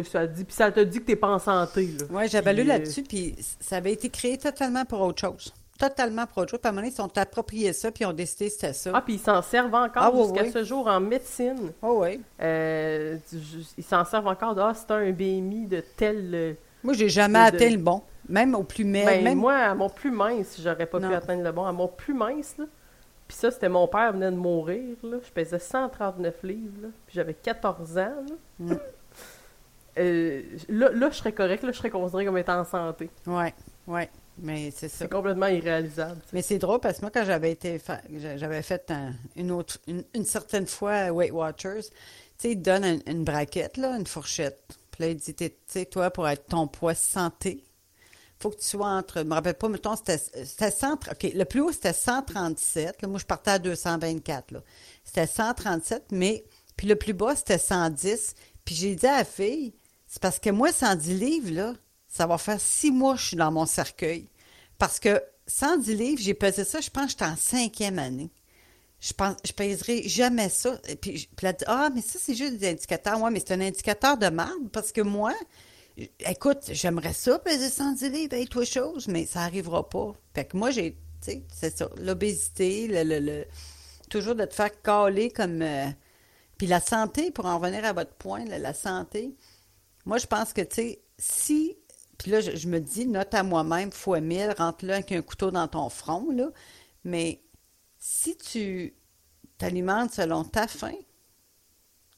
ça, 0.03 0.27
dit, 0.27 0.43
puis 0.43 0.53
ça 0.53 0.71
te 0.71 0.79
dit 0.81 0.99
que 0.99 1.05
t'es 1.05 1.15
pas 1.15 1.29
en 1.29 1.39
santé. 1.39 1.89
Oui, 2.09 2.27
j'avais 2.27 2.53
lu 2.53 2.63
là-dessus, 2.63 3.03
puis 3.03 3.35
ça 3.59 3.77
avait 3.77 3.93
été 3.93 4.09
créé 4.09 4.37
totalement 4.37 4.85
pour 4.85 5.01
autre 5.01 5.21
chose 5.21 5.53
totalement 5.77 6.25
pour 6.25 6.39
autre 6.39 6.51
chose. 6.51 6.59
Puis 6.59 6.67
à 6.67 6.69
un 6.69 6.71
moment 6.71 6.83
donné, 6.83 6.93
ils 6.93 6.95
sont 6.95 7.17
appropriés 7.17 7.73
ça, 7.73 7.91
puis 7.91 8.03
ils 8.03 8.07
ont 8.07 8.13
décidé 8.13 8.47
que 8.47 8.53
c'était 8.53 8.73
ça. 8.73 8.91
Ah, 8.93 9.01
puis 9.01 9.15
ils 9.15 9.19
s'en 9.19 9.41
servent 9.41 9.75
encore 9.75 10.03
ah, 10.03 10.23
jusqu'à 10.23 10.51
ce 10.51 10.63
jour 10.63 10.87
en 10.87 10.99
médecine. 10.99 11.71
Oh, 11.81 12.03
oui. 12.03 12.21
ils 12.39 13.83
s'en 13.83 14.05
servent 14.05 14.27
encore. 14.27 14.57
Ah, 14.57 14.73
c'est 14.73 14.91
un 14.91 15.11
BMI 15.11 15.67
de 15.67 15.83
tel. 15.97 16.57
Moi, 16.83 16.93
j'ai 16.93 17.09
jamais 17.09 17.39
atteint 17.39 17.69
le 17.69 17.77
bon. 17.77 18.01
Même 18.27 18.55
au 18.55 18.63
plus 18.63 18.85
mince. 18.85 19.05
Ben, 19.05 19.23
même... 19.23 19.37
Moi, 19.37 19.53
à 19.53 19.75
mon 19.75 19.89
plus 19.89 20.11
mince, 20.11 20.59
j'aurais 20.61 20.87
pas 20.87 20.99
pu 20.99 21.13
atteindre 21.13 21.43
le 21.43 21.51
bon. 21.51 21.65
À 21.65 21.71
mon 21.71 21.87
plus 21.87 22.13
mince, 22.13 22.55
là, 22.57 22.65
puis 23.27 23.37
ça, 23.37 23.51
c'était 23.51 23.69
mon 23.69 23.87
père 23.87 24.13
venait 24.13 24.31
de 24.31 24.37
mourir, 24.37 24.95
là. 25.03 25.17
Je 25.25 25.31
pesais 25.31 25.59
139 25.59 26.43
livres, 26.43 26.81
là. 26.83 26.87
Puis 27.07 27.15
j'avais 27.15 27.33
14 27.33 27.97
ans, 27.97 28.01
là. 28.01 28.35
Mm. 28.59 28.77
Euh, 29.97 30.41
là, 30.67 30.89
là, 30.91 31.09
je 31.09 31.15
serais 31.15 31.31
correct, 31.31 31.63
là, 31.63 31.71
je 31.71 31.77
serais 31.77 31.89
considéré 31.89 32.25
comme 32.25 32.37
étant 32.37 32.59
en 32.59 32.65
santé. 32.65 33.09
Ouais, 33.25 33.53
ouais. 33.87 34.09
Mais 34.37 34.69
c'est 34.71 34.89
ça. 34.89 34.97
C'est 34.99 35.09
complètement 35.09 35.47
irréalisable. 35.47 36.19
Mais 36.33 36.41
c'est 36.41 36.57
drôle 36.57 36.79
parce 36.81 36.97
que 36.97 37.03
moi, 37.03 37.11
quand 37.11 37.23
j'avais 37.23 37.51
été 37.51 37.81
j'avais 38.35 38.61
fait 38.61 38.91
une 39.35 39.51
autre 39.51 39.77
une, 39.87 40.25
certaine 40.25 40.67
fois 40.67 41.11
Weight 41.11 41.31
Watchers, 41.31 41.83
tu 41.83 41.91
sais, 42.37 42.51
il 42.51 42.57
te 42.57 42.63
donne 42.63 42.99
une, 43.07 43.23
braquette, 43.23 43.77
là, 43.77 43.95
une 43.95 44.05
fourchette. 44.05 44.59
Puis 44.91 45.03
là, 45.03 45.09
il 45.11 45.15
dit, 45.15 45.33
tu 45.33 45.49
sais, 45.67 45.85
toi, 45.85 46.11
pour 46.11 46.27
être 46.27 46.47
ton 46.47 46.67
poids 46.67 46.95
santé, 46.95 47.63
faut 48.45 48.51
que 48.51 48.61
tu 48.61 48.67
sois 48.67 48.87
entre, 48.87 49.19
je 49.19 49.23
me 49.23 49.33
rappelle 49.33 49.55
pas, 49.55 49.69
mettons, 49.69 49.95
c'était, 49.95 50.19
c'était 50.19 50.69
100, 50.69 50.93
OK, 50.93 51.31
le 51.33 51.45
plus 51.45 51.61
haut, 51.61 51.71
c'était 51.71 51.93
137. 51.93 53.01
Là, 53.01 53.07
moi, 53.07 53.17
je 53.17 53.25
partais 53.25 53.51
à 53.51 53.59
224. 53.59 54.51
Là. 54.51 54.61
C'était 55.03 55.25
137, 55.25 56.11
mais, 56.11 56.45
puis 56.77 56.87
le 56.87 56.95
plus 56.95 57.13
bas, 57.13 57.35
c'était 57.35 57.57
110. 57.57 58.35
Puis 58.63 58.75
j'ai 58.75 58.93
dit 58.93 59.07
à 59.07 59.17
la 59.17 59.25
fille, 59.25 59.73
c'est 60.05 60.21
parce 60.21 60.37
que 60.37 60.51
moi, 60.51 60.71
110 60.71 61.17
livres, 61.17 61.51
là, 61.51 61.73
ça 62.07 62.27
va 62.27 62.37
faire 62.37 62.61
six 62.61 62.91
mois 62.91 63.15
que 63.15 63.21
je 63.21 63.25
suis 63.25 63.35
dans 63.35 63.51
mon 63.51 63.65
cercueil. 63.65 64.29
Parce 64.77 64.99
que 64.99 65.19
110 65.47 65.95
livres, 65.95 66.21
j'ai 66.21 66.35
pesé 66.35 66.65
ça, 66.65 66.81
je 66.81 66.91
pense 66.91 67.05
que 67.05 67.11
j'étais 67.11 67.25
en 67.25 67.35
cinquième 67.35 67.97
année. 67.97 68.29
Je 68.99 69.13
pense, 69.13 69.37
je 69.43 69.53
pèserai 69.53 70.07
jamais 70.07 70.49
ça. 70.49 70.79
Puis, 71.01 71.27
puis 71.35 71.47
elle 71.47 71.55
dit, 71.55 71.65
ah, 71.65 71.89
mais 71.93 72.01
ça, 72.01 72.19
c'est 72.21 72.35
juste 72.35 72.57
des 72.57 72.69
indicateurs. 72.69 73.19
Ouais, 73.19 73.31
mais 73.31 73.39
c'est 73.39 73.55
un 73.55 73.61
indicateur 73.61 74.19
de 74.19 74.27
marde 74.27 74.69
parce 74.71 74.91
que 74.91 75.01
moi, 75.01 75.33
Écoute, 75.97 76.59
j'aimerais 76.71 77.13
ça 77.13 77.39
peser 77.39 77.69
110 77.69 78.09
livres 78.09 78.33
avec 78.33 78.49
toi 78.49 78.65
chose, 78.65 79.07
mais 79.07 79.25
ça 79.25 79.39
n'arrivera 79.39 79.87
pas. 79.87 80.13
Fait 80.33 80.45
que 80.45 80.57
moi, 80.57 80.71
j'ai, 80.71 80.93
tu 81.21 81.31
sais, 81.31 81.43
c'est 81.53 81.77
ça, 81.77 81.89
l'obésité, 81.97 82.87
le, 82.87 83.19
le, 83.19 83.45
toujours 84.09 84.35
de 84.35 84.45
te 84.45 84.53
faire 84.53 84.81
caler 84.81 85.29
comme... 85.31 85.61
Euh, 85.61 85.87
puis 86.57 86.67
la 86.67 86.79
santé, 86.79 87.31
pour 87.31 87.45
en 87.45 87.59
revenir 87.59 87.85
à 87.85 87.93
votre 87.93 88.13
point, 88.13 88.45
la 88.45 88.73
santé, 88.73 89.35
moi, 90.05 90.17
je 90.17 90.27
pense 90.27 90.53
que, 90.53 90.61
tu 90.61 90.75
sais, 90.75 91.01
si... 91.17 91.77
Puis 92.17 92.31
là, 92.31 92.39
je, 92.39 92.67
me 92.69 92.79
dis, 92.79 93.05
note 93.05 93.33
à 93.33 93.43
moi-même, 93.43 93.91
fois 93.91 94.21
mille, 94.21 94.53
rentre 94.57 94.85
là 94.85 94.95
avec 94.95 95.11
un 95.11 95.21
couteau 95.21 95.51
dans 95.51 95.67
ton 95.67 95.89
front, 95.89 96.31
là. 96.31 96.49
Mais 97.03 97.41
si 97.97 98.37
tu 98.37 98.93
t'alimentes 99.57 100.13
selon 100.13 100.45
ta 100.45 100.67
faim, 100.67 100.95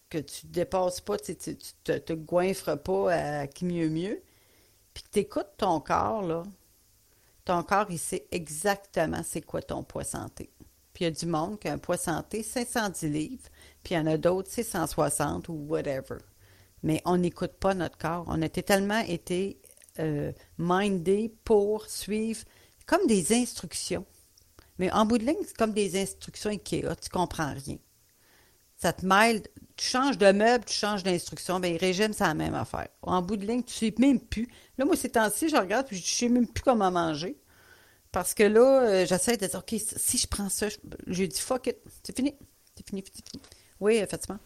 que 0.09 0.17
tu 0.17 0.47
dépasses 0.47 1.01
pas, 1.01 1.17
tu, 1.17 1.35
tu, 1.35 1.57
tu 1.57 1.73
te, 1.83 1.97
te 1.97 2.13
goinfres 2.13 2.77
pas 2.77 3.13
à 3.13 3.47
qui 3.47 3.65
mieux 3.65 3.89
mieux, 3.89 4.21
puis 4.93 5.03
que 5.03 5.09
tu 5.11 5.19
écoutes 5.19 5.51
ton 5.57 5.79
corps, 5.79 6.21
là, 6.21 6.43
ton 7.45 7.63
corps, 7.63 7.87
il 7.89 7.99
sait 7.99 8.27
exactement 8.31 9.21
c'est 9.23 9.41
quoi 9.41 9.61
ton 9.61 9.83
poids 9.83 10.03
santé. 10.03 10.49
Puis 10.93 11.05
il 11.05 11.07
y 11.07 11.07
a 11.07 11.11
du 11.11 11.25
monde 11.25 11.59
qui 11.59 11.67
a 11.67 11.73
un 11.73 11.77
poids 11.77 11.97
santé, 11.97 12.43
510 12.43 13.09
livres, 13.09 13.49
puis 13.83 13.95
il 13.95 13.97
y 13.97 13.99
en 13.99 14.07
a 14.07 14.17
d'autres, 14.17 14.49
c'est 14.51 14.63
160 14.63 15.47
ou 15.49 15.53
whatever. 15.53 16.17
Mais 16.83 17.01
on 17.05 17.17
n'écoute 17.17 17.53
pas 17.59 17.73
notre 17.73 17.97
corps. 17.97 18.25
On 18.27 18.41
a 18.41 18.49
tellement 18.49 18.99
été 18.99 19.59
euh, 19.99 20.31
pour 21.43 21.85
suivre 21.87 22.43
comme 22.85 23.07
des 23.07 23.33
instructions. 23.33 24.05
Mais 24.79 24.91
en 24.91 25.05
bout 25.05 25.17
de 25.17 25.25
ligne, 25.25 25.43
c'est 25.45 25.57
comme 25.57 25.73
des 25.73 25.99
instructions 26.01 26.49
IKEA, 26.49 26.95
tu 26.95 27.09
comprends 27.09 27.53
rien. 27.53 27.77
Ça 28.75 28.93
te 28.93 29.05
mêle, 29.05 29.43
tu 29.77 29.85
changes 29.85 30.17
de 30.17 30.31
meuble, 30.31 30.65
tu 30.65 30.73
changes 30.73 31.03
d'instruction, 31.03 31.59
bien, 31.59 31.77
régime, 31.77 32.11
c'est 32.13 32.23
la 32.25 32.33
même 32.33 32.55
affaire. 32.55 32.87
En 33.01 33.21
bout 33.21 33.37
de 33.37 33.45
ligne, 33.45 33.63
tu 33.63 33.73
sais 33.73 33.93
même 33.99 34.19
plus. 34.19 34.49
Là, 34.77 34.85
moi, 34.85 34.95
ces 34.95 35.09
temps-ci, 35.09 35.49
je 35.49 35.55
regarde, 35.55 35.87
puis 35.87 35.97
je 35.97 36.05
sais 36.05 36.29
même 36.29 36.47
plus 36.47 36.63
comment 36.63 36.91
manger. 36.91 37.37
Parce 38.11 38.33
que 38.33 38.43
là, 38.43 38.81
euh, 38.83 39.05
j'essaie 39.05 39.37
de 39.37 39.45
dire, 39.45 39.59
OK, 39.59 39.75
si 39.79 40.17
je 40.17 40.27
prends 40.27 40.49
ça, 40.49 40.69
je- 40.69 40.77
j'ai 41.07 41.27
dit, 41.27 41.39
fuck 41.39 41.67
it, 41.67 41.77
c'est 42.03 42.15
fini. 42.15 42.35
C'est 42.75 42.87
fini, 42.87 43.03
c'est 43.05 43.29
fini. 43.29 43.41
Oui, 43.79 43.95
effectivement. 43.97 44.39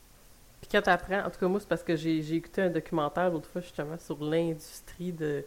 Puis 0.61 0.69
quand 0.71 0.81
t'apprends, 0.83 1.25
en 1.25 1.29
tout 1.31 1.39
cas 1.39 1.47
moi 1.47 1.59
c'est 1.59 1.67
parce 1.67 1.81
que 1.83 1.95
j'ai 1.95 2.21
j'ai 2.21 2.35
écouté 2.35 2.61
un 2.61 2.69
documentaire 2.69 3.31
l'autre 3.31 3.49
fois 3.49 3.61
justement 3.61 3.97
sur 3.97 4.23
l'industrie 4.23 5.11
de, 5.11 5.43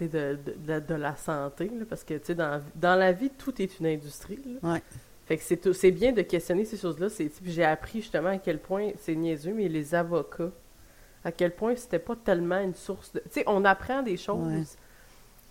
de, 0.00 0.06
de, 0.06 0.38
de, 0.56 0.80
de 0.80 0.94
la 0.94 1.16
santé, 1.16 1.68
là, 1.68 1.84
parce 1.88 2.02
que 2.04 2.14
tu 2.14 2.26
sais, 2.26 2.34
dans, 2.34 2.62
dans 2.74 2.96
la 2.96 3.12
vie, 3.12 3.30
tout 3.30 3.60
est 3.60 3.78
une 3.78 3.86
industrie. 3.86 4.38
là. 4.62 4.72
Ouais. 4.72 4.82
Fait 5.26 5.36
que 5.36 5.42
c'est 5.42 5.56
tout- 5.56 5.72
c'est 5.72 5.90
bien 5.90 6.12
de 6.12 6.22
questionner 6.22 6.64
ces 6.64 6.76
choses-là. 6.76 7.08
c'est- 7.08 7.30
j'ai 7.44 7.64
appris 7.64 8.00
justement 8.00 8.30
à 8.30 8.38
quel 8.38 8.58
point, 8.58 8.90
c'est 9.00 9.14
niaiseux, 9.14 9.52
mais 9.54 9.68
les 9.68 9.94
avocats, 9.94 10.50
à 11.24 11.32
quel 11.32 11.52
point 11.54 11.74
c'était 11.76 11.98
pas 11.98 12.14
tellement 12.16 12.60
une 12.60 12.74
source 12.74 13.12
de... 13.12 13.18
Tu 13.20 13.26
sais, 13.40 13.44
on 13.46 13.64
apprend 13.64 14.02
des 14.02 14.16
choses. 14.16 14.46
Ouais. 14.46 14.62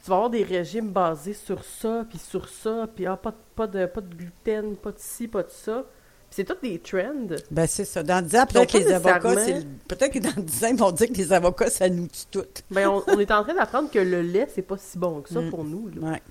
Tu 0.04 0.10
vas 0.10 0.16
avoir 0.16 0.30
des 0.30 0.44
régimes 0.44 0.92
basés 0.92 1.34
sur 1.34 1.64
ça, 1.66 2.06
puis 2.08 2.20
sur 2.20 2.48
ça, 2.48 2.88
puis 2.96 3.06
ah, 3.06 3.18
pas, 3.18 3.32
de, 3.32 3.36
pas, 3.56 3.68
de, 3.68 3.86
pas 3.88 4.02
de 4.02 4.16
gluten, 4.16 4.76
pas 4.78 4.92
de 4.92 5.00
ci, 5.00 5.28
pas 5.28 5.44
de 5.44 5.50
ça. 5.50 5.84
C'est 6.30 6.44
tout 6.44 6.56
des 6.62 6.80
trends. 6.80 7.28
Ben, 7.52 7.66
c'est 7.68 7.86
ça. 7.86 8.04
Dans 8.04 8.24
10 8.26 8.36
ans, 8.38 8.46
peut-être 8.46 8.72
que 8.72 8.78
les 8.78 8.92
avocats, 8.94 9.40
c'est 9.40 9.54
le- 9.60 9.66
peut-être 9.88 10.12
que 10.14 10.20
dans 10.20 10.42
10 10.42 10.64
ans, 10.64 10.68
ils 10.70 10.76
vont 10.78 10.92
dire 10.92 11.08
que 11.08 11.14
les 11.14 11.34
avocats, 11.34 11.70
ça 11.70 11.90
nous 11.90 12.08
tue 12.08 12.26
toutes. 12.32 12.64
Ben, 12.72 12.88
on, 12.90 13.04
on 13.08 13.20
est 13.20 13.32
en 13.32 13.44
train 13.44 13.54
d'apprendre 13.56 13.90
que 13.90 14.00
le 14.00 14.22
lait, 14.22 14.48
c'est 14.54 14.62
pas 14.62 14.78
si 14.78 14.98
bon 14.98 15.22
que 15.22 15.30
ça 15.30 15.42
Mm. 15.42 15.50
pour 15.50 15.64
nous. 15.64 15.90
là. 15.90 16.12
Ouais. 16.12 16.22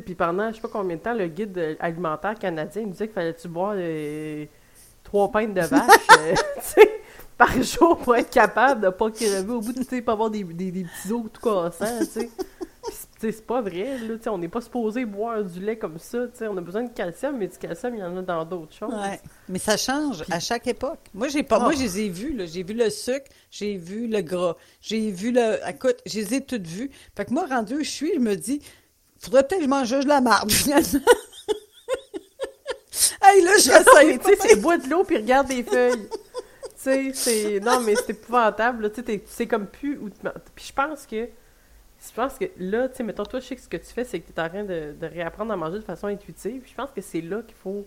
Puis 0.00 0.14
pendant, 0.14 0.50
je 0.50 0.56
sais 0.56 0.60
pas 0.60 0.68
combien 0.72 0.96
de 0.96 1.02
temps, 1.02 1.14
le 1.14 1.26
guide 1.28 1.76
alimentaire 1.80 2.34
canadien 2.38 2.82
nous 2.82 2.90
disait 2.92 3.06
qu'il 3.06 3.14
fallait-tu 3.14 3.48
boire 3.48 3.74
euh, 3.76 4.44
trois 5.04 5.30
pintes 5.30 5.54
de 5.54 5.60
vache 5.60 5.90
euh, 6.18 6.84
par 7.36 7.62
jour 7.62 7.98
pour 7.98 8.16
être 8.16 8.30
capable 8.30 8.80
de 8.82 8.88
pas 8.90 9.10
crever 9.10 9.52
au 9.52 9.60
bout, 9.60 9.72
tu 9.72 9.84
sais, 9.84 10.02
pas 10.02 10.12
avoir 10.12 10.30
des, 10.30 10.44
des, 10.44 10.70
des 10.70 10.84
petits 10.84 11.12
os 11.12 11.24
tout 11.32 11.40
cassants, 11.40 12.00
c'est 13.20 13.46
pas 13.46 13.60
vrai, 13.60 13.96
là, 13.98 14.16
tu 14.16 14.24
sais, 14.24 14.30
on 14.30 14.38
n'est 14.38 14.48
pas 14.48 14.60
supposé 14.60 15.04
boire 15.04 15.44
du 15.44 15.60
lait 15.60 15.78
comme 15.78 15.98
ça, 15.98 16.26
on 16.42 16.56
a 16.56 16.60
besoin 16.60 16.82
de 16.82 16.90
calcium, 16.90 17.36
mais 17.38 17.46
du 17.46 17.56
calcium, 17.56 17.94
il 17.94 18.00
y 18.00 18.02
en 18.02 18.16
a 18.16 18.22
dans 18.22 18.44
d'autres 18.44 18.74
choses. 18.74 18.92
Ouais. 18.92 19.20
Mais 19.48 19.60
ça 19.60 19.76
change 19.76 20.24
à 20.30 20.40
chaque 20.40 20.66
époque. 20.66 20.98
Moi, 21.14 21.28
j'ai 21.28 21.44
pas, 21.44 21.58
Ah. 21.60 21.64
moi, 21.64 21.72
je 21.74 21.82
les 21.82 22.00
ai 22.00 22.08
vus. 22.08 22.36
J'ai 22.46 22.64
vu 22.64 22.74
le 22.74 22.90
sucre, 22.90 23.26
j'ai 23.52 23.76
vu 23.76 24.08
le 24.08 24.20
gras, 24.22 24.56
j'ai 24.80 25.12
vu 25.12 25.30
le, 25.30 25.58
écoute, 25.68 25.98
je 26.04 26.18
les 26.18 26.34
ai 26.34 26.40
toutes 26.40 26.66
vues. 26.66 26.90
Fait 27.16 27.24
que 27.24 27.32
moi, 27.32 27.46
rendu 27.48 27.74
où 27.76 27.84
je 27.84 27.90
suis, 27.90 28.12
je 28.14 28.18
me 28.20 28.34
dis, 28.34 28.60
faudrait 29.26 29.42
peut-être 29.46 29.58
que 29.60 29.64
je 29.64 29.70
mange 29.70 29.88
juste 29.88 30.04
de 30.04 30.08
la 30.08 30.20
marde, 30.20 30.50
finalement. 30.50 30.88
hey, 33.22 33.42
là, 33.42 33.52
j'essaie. 33.56 34.18
tu 34.18 34.24
sais, 34.24 34.36
c'est 34.40 34.56
bois 34.60 34.78
de 34.78 34.88
l'eau 34.88 35.04
puis 35.04 35.16
regarde 35.16 35.48
des 35.48 35.62
feuilles. 35.62 36.08
tu 36.08 36.70
sais, 36.76 37.12
c'est. 37.14 37.60
Non, 37.60 37.80
mais 37.80 37.94
c'est 37.96 38.10
épouvantable, 38.10 38.84
là. 38.84 38.90
Tu 38.90 39.02
sais, 39.04 39.22
sais 39.26 39.46
comme 39.46 39.66
plus 39.66 39.98
te. 40.22 40.28
Puis 40.54 40.66
je 40.68 40.72
pense 40.72 41.06
que. 41.06 41.28
Je 42.04 42.12
pense 42.16 42.34
que 42.36 42.46
là, 42.58 42.88
tu 42.88 42.96
sais, 42.96 43.02
mettons, 43.04 43.24
toi, 43.24 43.38
je 43.38 43.46
sais 43.46 43.54
que 43.56 43.62
ce 43.62 43.68
que 43.68 43.76
tu 43.76 43.86
fais, 43.92 44.04
c'est 44.04 44.18
que 44.18 44.26
tu 44.26 44.32
es 44.36 44.40
en 44.42 44.48
train 44.48 44.64
de, 44.64 44.92
de 45.00 45.06
réapprendre 45.06 45.52
à 45.52 45.56
manger 45.56 45.78
de 45.78 45.84
façon 45.84 46.08
intuitive. 46.08 46.64
Je 46.66 46.74
pense 46.74 46.90
que 46.90 47.00
c'est 47.00 47.20
là 47.20 47.42
qu'il 47.42 47.54
faut. 47.54 47.86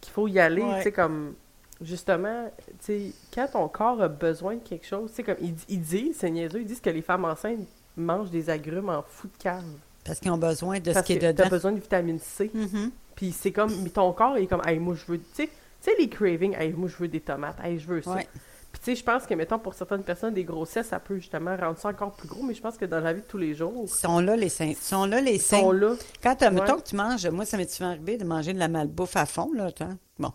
qu'il 0.00 0.12
faut 0.12 0.26
y 0.26 0.40
aller, 0.40 0.62
Ouais. 0.62 0.78
tu 0.78 0.82
sais, 0.84 0.92
comme. 0.92 1.34
Justement, 1.80 2.50
tu 2.84 2.86
sais, 2.86 3.12
quand 3.32 3.46
ton 3.52 3.68
corps 3.68 4.02
a 4.02 4.08
besoin 4.08 4.56
de 4.56 4.62
quelque 4.66 4.86
chose, 4.86 5.10
tu 5.10 5.16
sais, 5.16 5.22
comme. 5.22 5.36
Ils, 5.40 5.54
ils 5.68 5.80
disent, 5.80 6.16
c'est 6.18 6.30
niaiseux, 6.30 6.60
ils 6.62 6.66
disent 6.66 6.80
que 6.80 6.90
les 6.90 7.02
femmes 7.02 7.24
enceintes 7.24 7.60
mangent 7.96 8.30
des 8.30 8.50
agrumes 8.50 8.88
en 8.88 9.02
fou 9.02 9.28
de 9.28 9.42
cave. 9.42 9.62
Parce 10.08 10.18
qu'ils 10.20 10.30
ont 10.32 10.38
besoin 10.38 10.80
de 10.80 10.92
Parce 10.92 11.06
ce 11.06 11.12
qui 11.12 11.18
est 11.18 11.18
dedans. 11.20 11.44
t'as 11.44 11.50
besoin 11.50 11.72
de 11.72 11.80
vitamine 11.80 12.18
C. 12.18 12.50
Mhm. 12.52 12.90
Puis 13.14 13.32
c'est 13.32 13.52
comme, 13.52 13.72
mais 13.82 13.90
ton 13.90 14.12
corps 14.12 14.36
est 14.36 14.46
comme, 14.46 14.62
hey, 14.66 14.78
moi 14.80 14.94
je 14.96 15.12
veux, 15.12 15.18
tu 15.18 15.24
sais, 15.34 15.46
tu 15.46 15.52
sais, 15.80 15.92
les 15.98 16.08
cravings, 16.08 16.56
hey, 16.58 16.72
moi 16.72 16.88
je 16.88 16.96
veux 16.96 17.08
des 17.08 17.20
tomates, 17.20 17.58
hey, 17.62 17.78
je 17.78 17.86
veux 17.86 18.02
ça. 18.02 18.12
Ouais. 18.14 18.28
Puis 18.72 18.80
tu 18.80 18.84
sais, 18.84 18.96
je 18.96 19.04
pense 19.04 19.24
que, 19.26 19.32
mettons, 19.34 19.58
pour 19.58 19.72
certaines 19.74 20.02
personnes, 20.02 20.34
des 20.34 20.44
grossesses, 20.44 20.88
ça 20.88 21.00
peut 21.00 21.16
justement 21.18 21.56
rendre 21.56 21.78
ça 21.78 21.88
encore 21.88 22.12
plus 22.12 22.28
gros, 22.28 22.42
mais 22.42 22.52
je 22.54 22.60
pense 22.60 22.76
que 22.76 22.84
dans 22.84 23.00
la 23.00 23.12
vie 23.14 23.22
de 23.22 23.26
tous 23.26 23.38
les 23.38 23.54
jours, 23.54 23.84
Ils 23.84 23.88
sont 23.88 24.20
là, 24.20 24.36
les 24.36 24.48
seins. 24.50 24.66
Ils 24.66 24.76
sont 24.76 25.06
là, 25.06 25.20
les 25.20 25.36
ils 25.36 25.40
sont 25.40 25.70
seins. 25.70 25.72
là. 25.72 25.94
Quand, 26.22 26.40
Ouais. 26.42 26.50
mettons 26.50 26.76
que 26.76 26.82
tu 26.88 26.94
manges, 26.96 27.26
moi, 27.28 27.44
ça 27.46 27.56
m'est 27.56 27.70
souvent 27.70 27.90
arrivé 27.90 28.18
de 28.18 28.24
manger 28.24 28.52
de 28.52 28.58
la 28.58 28.68
malbouffe 28.68 29.16
à 29.16 29.24
fond, 29.26 29.50
là. 29.54 29.70
Bon. 30.18 30.32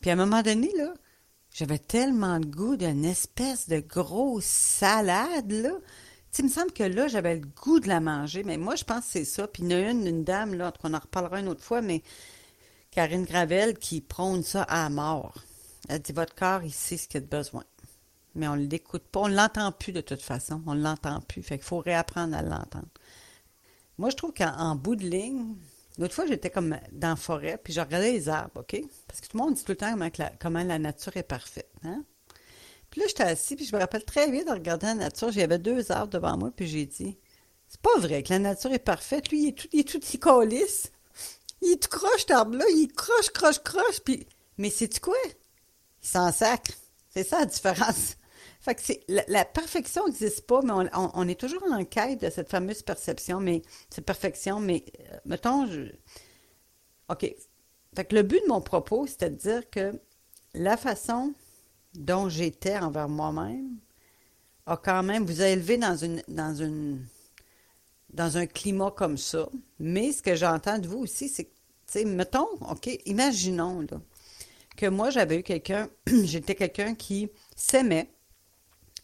Puis 0.00 0.10
à 0.10 0.14
un 0.14 0.16
moment 0.16 0.40
donné, 0.42 0.70
là, 0.76 0.94
j'avais 1.52 1.78
tellement 1.78 2.40
de 2.40 2.46
goût 2.46 2.76
d'une 2.76 3.04
espèce 3.04 3.68
de 3.68 3.80
grosse 3.80 4.44
salade, 4.44 5.52
là. 5.52 5.72
Il 6.38 6.44
me 6.44 6.50
semble 6.50 6.72
que 6.72 6.84
là, 6.84 7.08
j'avais 7.08 7.36
le 7.36 7.46
goût 7.62 7.80
de 7.80 7.88
la 7.88 8.00
manger, 8.00 8.44
mais 8.44 8.56
moi, 8.56 8.76
je 8.76 8.84
pense 8.84 9.06
que 9.06 9.10
c'est 9.10 9.24
ça. 9.24 9.48
Puis 9.48 9.62
il 9.64 9.72
y 9.72 9.74
en 9.74 9.78
a 9.78 9.90
une, 9.90 10.06
une 10.06 10.24
dame, 10.24 10.54
là, 10.54 10.72
on 10.84 10.94
en 10.94 10.98
reparlera 10.98 11.40
une 11.40 11.48
autre 11.48 11.64
fois, 11.64 11.82
mais 11.82 12.02
Karine 12.90 13.24
Gravel 13.24 13.78
qui 13.78 14.00
prône 14.00 14.42
ça 14.42 14.62
à 14.62 14.88
mort. 14.88 15.34
Elle 15.88 16.00
dit, 16.00 16.12
votre 16.12 16.34
corps, 16.34 16.62
il 16.62 16.72
sait 16.72 16.96
ce 16.96 17.08
qu'il 17.08 17.18
a 17.18 17.20
de 17.22 17.26
besoin. 17.26 17.64
Mais 18.34 18.46
on 18.46 18.56
ne 18.56 18.66
l'écoute 18.66 19.02
pas, 19.02 19.20
on 19.20 19.28
ne 19.28 19.34
l'entend 19.34 19.72
plus 19.72 19.92
de 19.92 20.00
toute 20.00 20.22
façon, 20.22 20.62
on 20.66 20.74
ne 20.74 20.82
l'entend 20.82 21.20
plus. 21.22 21.42
Fait 21.42 21.58
qu'il 21.58 21.66
faut 21.66 21.80
réapprendre 21.80 22.36
à 22.36 22.42
l'entendre. 22.42 22.88
Moi, 23.96 24.10
je 24.10 24.16
trouve 24.16 24.32
qu'en 24.32 24.54
en 24.56 24.76
bout 24.76 24.94
de 24.94 25.08
ligne, 25.08 25.56
l'autre 25.98 26.14
fois, 26.14 26.26
j'étais 26.26 26.50
comme 26.50 26.78
dans 26.92 27.10
la 27.10 27.16
forêt, 27.16 27.58
puis 27.62 27.72
je 27.72 27.80
regardais 27.80 28.12
les 28.12 28.28
arbres, 28.28 28.60
OK? 28.60 28.80
Parce 29.08 29.20
que 29.20 29.26
tout 29.26 29.36
le 29.36 29.42
monde 29.42 29.54
dit 29.54 29.64
tout 29.64 29.72
le 29.72 29.76
temps 29.76 29.90
comment, 29.90 30.10
la, 30.18 30.30
comment 30.38 30.62
la 30.62 30.78
nature 30.78 31.16
est 31.16 31.24
parfaite, 31.24 31.70
hein? 31.82 32.04
Puis 32.90 33.00
là, 33.00 33.06
j'étais 33.08 33.22
assis, 33.24 33.56
puis 33.56 33.64
je 33.66 33.74
me 33.76 33.80
rappelle 33.80 34.04
très 34.04 34.30
bien 34.30 34.44
de 34.44 34.50
regarder 34.50 34.86
la 34.86 34.94
nature. 34.94 35.30
J'avais 35.30 35.58
deux 35.58 35.92
arbres 35.92 36.12
devant 36.12 36.36
moi, 36.38 36.50
puis 36.54 36.66
j'ai 36.66 36.86
dit, 36.86 37.18
c'est 37.68 37.80
pas 37.80 37.98
vrai 37.98 38.22
que 38.22 38.30
la 38.32 38.38
nature 38.38 38.72
est 38.72 38.78
parfaite. 38.78 39.30
Lui, 39.30 39.42
il 39.44 39.48
est 39.48 39.52
tout, 39.52 39.68
il 39.72 39.80
est 39.80 39.84
tout 39.88 40.00
il 40.12 40.18
calisse. 40.20 40.92
Il 41.62 41.72
est 41.72 41.82
tout 41.82 41.88
croche, 41.90 42.20
cet 42.20 42.30
arbre-là. 42.32 42.64
Il 42.70 42.88
croche, 42.92 43.30
croche, 43.30 43.60
croche. 43.62 44.00
Puis... 44.04 44.26
Mais 44.58 44.70
c'est-tu 44.70 45.00
quoi? 45.00 45.16
Il 46.02 46.08
s'en 46.08 46.32
sacre. 46.32 46.72
C'est 47.10 47.24
ça 47.24 47.40
la 47.40 47.46
différence. 47.46 48.16
Fait 48.60 48.74
que 48.74 48.82
c'est, 48.82 49.02
la, 49.08 49.24
la 49.28 49.44
perfection 49.44 50.06
n'existe 50.06 50.46
pas, 50.46 50.60
mais 50.62 50.72
on, 50.72 50.88
on- 51.00 51.10
on 51.14 51.28
est 51.28 51.38
toujours 51.38 51.62
en 51.70 51.84
quête 51.84 52.20
de 52.22 52.30
cette 52.30 52.50
fameuse 52.50 52.82
perception, 52.82 53.40
mais 53.40 53.62
cette 53.90 54.04
perfection. 54.06 54.60
Mais 54.60 54.84
euh, 55.12 55.18
mettons, 55.26 55.66
je... 55.66 55.92
OK. 57.08 57.34
Fait 57.96 58.04
que 58.04 58.14
le 58.14 58.22
but 58.22 58.42
de 58.42 58.48
mon 58.48 58.60
propos, 58.60 59.06
c'était 59.06 59.30
de 59.30 59.36
dire 59.36 59.70
que 59.70 60.00
la 60.54 60.76
façon 60.76 61.34
dont 61.94 62.28
j'étais 62.28 62.78
envers 62.78 63.08
moi-même 63.08 63.76
a 64.66 64.76
quand 64.76 65.02
même 65.02 65.24
vous 65.24 65.42
élevé 65.42 65.78
dans 65.78 65.96
une 65.96 66.22
dans 66.28 66.54
une 66.54 67.06
dans 68.12 68.36
un 68.36 68.46
climat 68.46 68.90
comme 68.90 69.18
ça. 69.18 69.48
Mais 69.78 70.12
ce 70.12 70.22
que 70.22 70.34
j'entends 70.34 70.78
de 70.78 70.88
vous 70.88 70.98
aussi, 70.98 71.28
c'est 71.28 71.44
que, 71.44 72.04
mettons, 72.04 72.48
OK, 72.70 72.88
imaginons 73.06 73.80
là, 73.80 74.00
que 74.76 74.86
moi, 74.86 75.10
j'avais 75.10 75.38
eu 75.38 75.42
quelqu'un, 75.42 75.88
j'étais 76.06 76.54
quelqu'un 76.54 76.94
qui 76.94 77.30
s'aimait, 77.56 78.10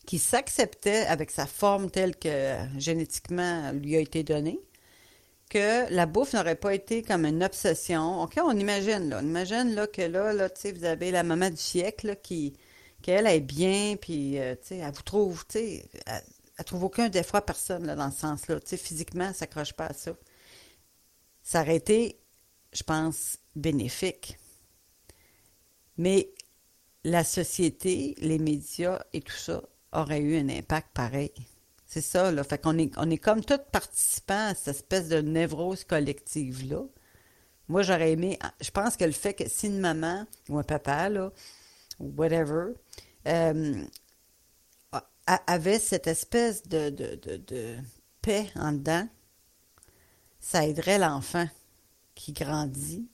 qui 0.07 0.19
s'acceptait 0.19 1.07
avec 1.07 1.31
sa 1.31 1.47
forme 1.47 1.91
telle 1.91 2.17
que 2.17 2.57
génétiquement 2.79 3.73
lui 3.73 3.97
a 3.97 4.01
été 4.01 4.23
donnée, 4.23 4.61
que 5.51 5.91
la 5.93 6.07
bouffe 6.07 6.33
n'aurait 6.33 6.57
pas 6.57 6.75
été 6.75 7.03
comme 7.03 7.25
une 7.25 7.43
obsession. 7.43 8.23
OK, 8.23 8.39
on 8.43 8.59
imagine, 8.59 9.09
là, 9.09 9.21
on 9.23 9.27
imagine 9.27 9.75
là, 9.75 9.87
que 9.87 10.03
là, 10.03 10.33
là 10.33 10.51
tu 10.51 10.63
sais, 10.63 10.73
vous 10.73 10.85
avez 10.85 11.11
la 11.11 11.23
maman 11.23 11.51
du 11.51 11.57
siècle 11.57 12.17
qui, 12.23 12.55
qu'elle 13.05 13.27
est 13.27 13.41
bien, 13.41 13.97
puis, 14.01 14.39
euh, 14.39 14.55
tu 14.55 14.69
sais, 14.69 14.77
elle 14.79 14.93
vous 14.95 15.03
trouve, 15.03 15.45
tu 15.47 15.59
sais, 15.59 15.91
elle, 16.07 16.23
elle 16.57 16.65
trouve 16.65 16.85
aucun 16.85 17.11
défaut 17.11 17.37
à 17.37 17.43
personne, 17.43 17.87
là, 17.87 17.95
dans 17.95 18.11
ce 18.11 18.21
sens-là. 18.21 18.61
Tu 18.61 18.69
sais, 18.69 18.77
physiquement, 18.79 19.29
elle 19.29 19.35
s'accroche 19.35 19.75
pas 19.75 19.87
à 19.87 19.93
ça. 19.93 20.13
Ça 21.43 21.61
aurait 21.61 21.77
été, 21.77 22.19
je 22.73 22.83
pense, 22.83 23.37
bénéfique. 23.55 24.39
Mais 25.99 26.31
la 27.05 27.25
société, 27.25 28.15
les 28.19 28.39
médias 28.39 29.03
et 29.13 29.21
tout 29.21 29.37
ça 29.37 29.63
auraient 29.93 30.21
eu 30.21 30.39
un 30.39 30.49
impact 30.49 30.89
pareil. 30.95 31.35
C'est 31.87 32.01
ça, 32.01 32.33
là. 32.33 32.43
Fait 32.43 32.59
qu'on 32.59 32.79
est, 32.79 32.93
on 32.97 33.11
est 33.11 33.19
comme 33.19 33.45
tous 33.45 33.61
participants 33.71 34.49
à 34.49 34.55
cette 34.55 34.77
espèce 34.77 35.09
de 35.09 35.21
névrose 35.21 35.85
collective-là. 35.85 36.83
Moi, 37.69 37.83
j'aurais 37.83 38.13
aimé. 38.13 38.39
Je 38.63 38.71
pense 38.71 38.97
que 38.97 39.05
le 39.05 39.13
fait 39.13 39.35
que 39.35 39.49
si 39.49 39.67
une 39.67 39.81
maman 39.81 40.27
ou 40.49 40.59
un 40.59 40.63
papa, 40.63 41.11
là, 41.11 41.31
whatever, 41.99 42.73
euh, 43.27 43.85
avait 45.47 45.79
cette 45.79 46.07
espèce 46.07 46.67
de, 46.69 46.91
de, 46.91 47.15
de, 47.17 47.37
de 47.37 47.77
paix 48.23 48.51
en 48.57 48.73
dedans, 48.73 49.09
ça 50.41 50.67
aiderait 50.67 50.99
l'enfant 50.99 51.49
qui 52.15 52.33
grandit 52.33 53.09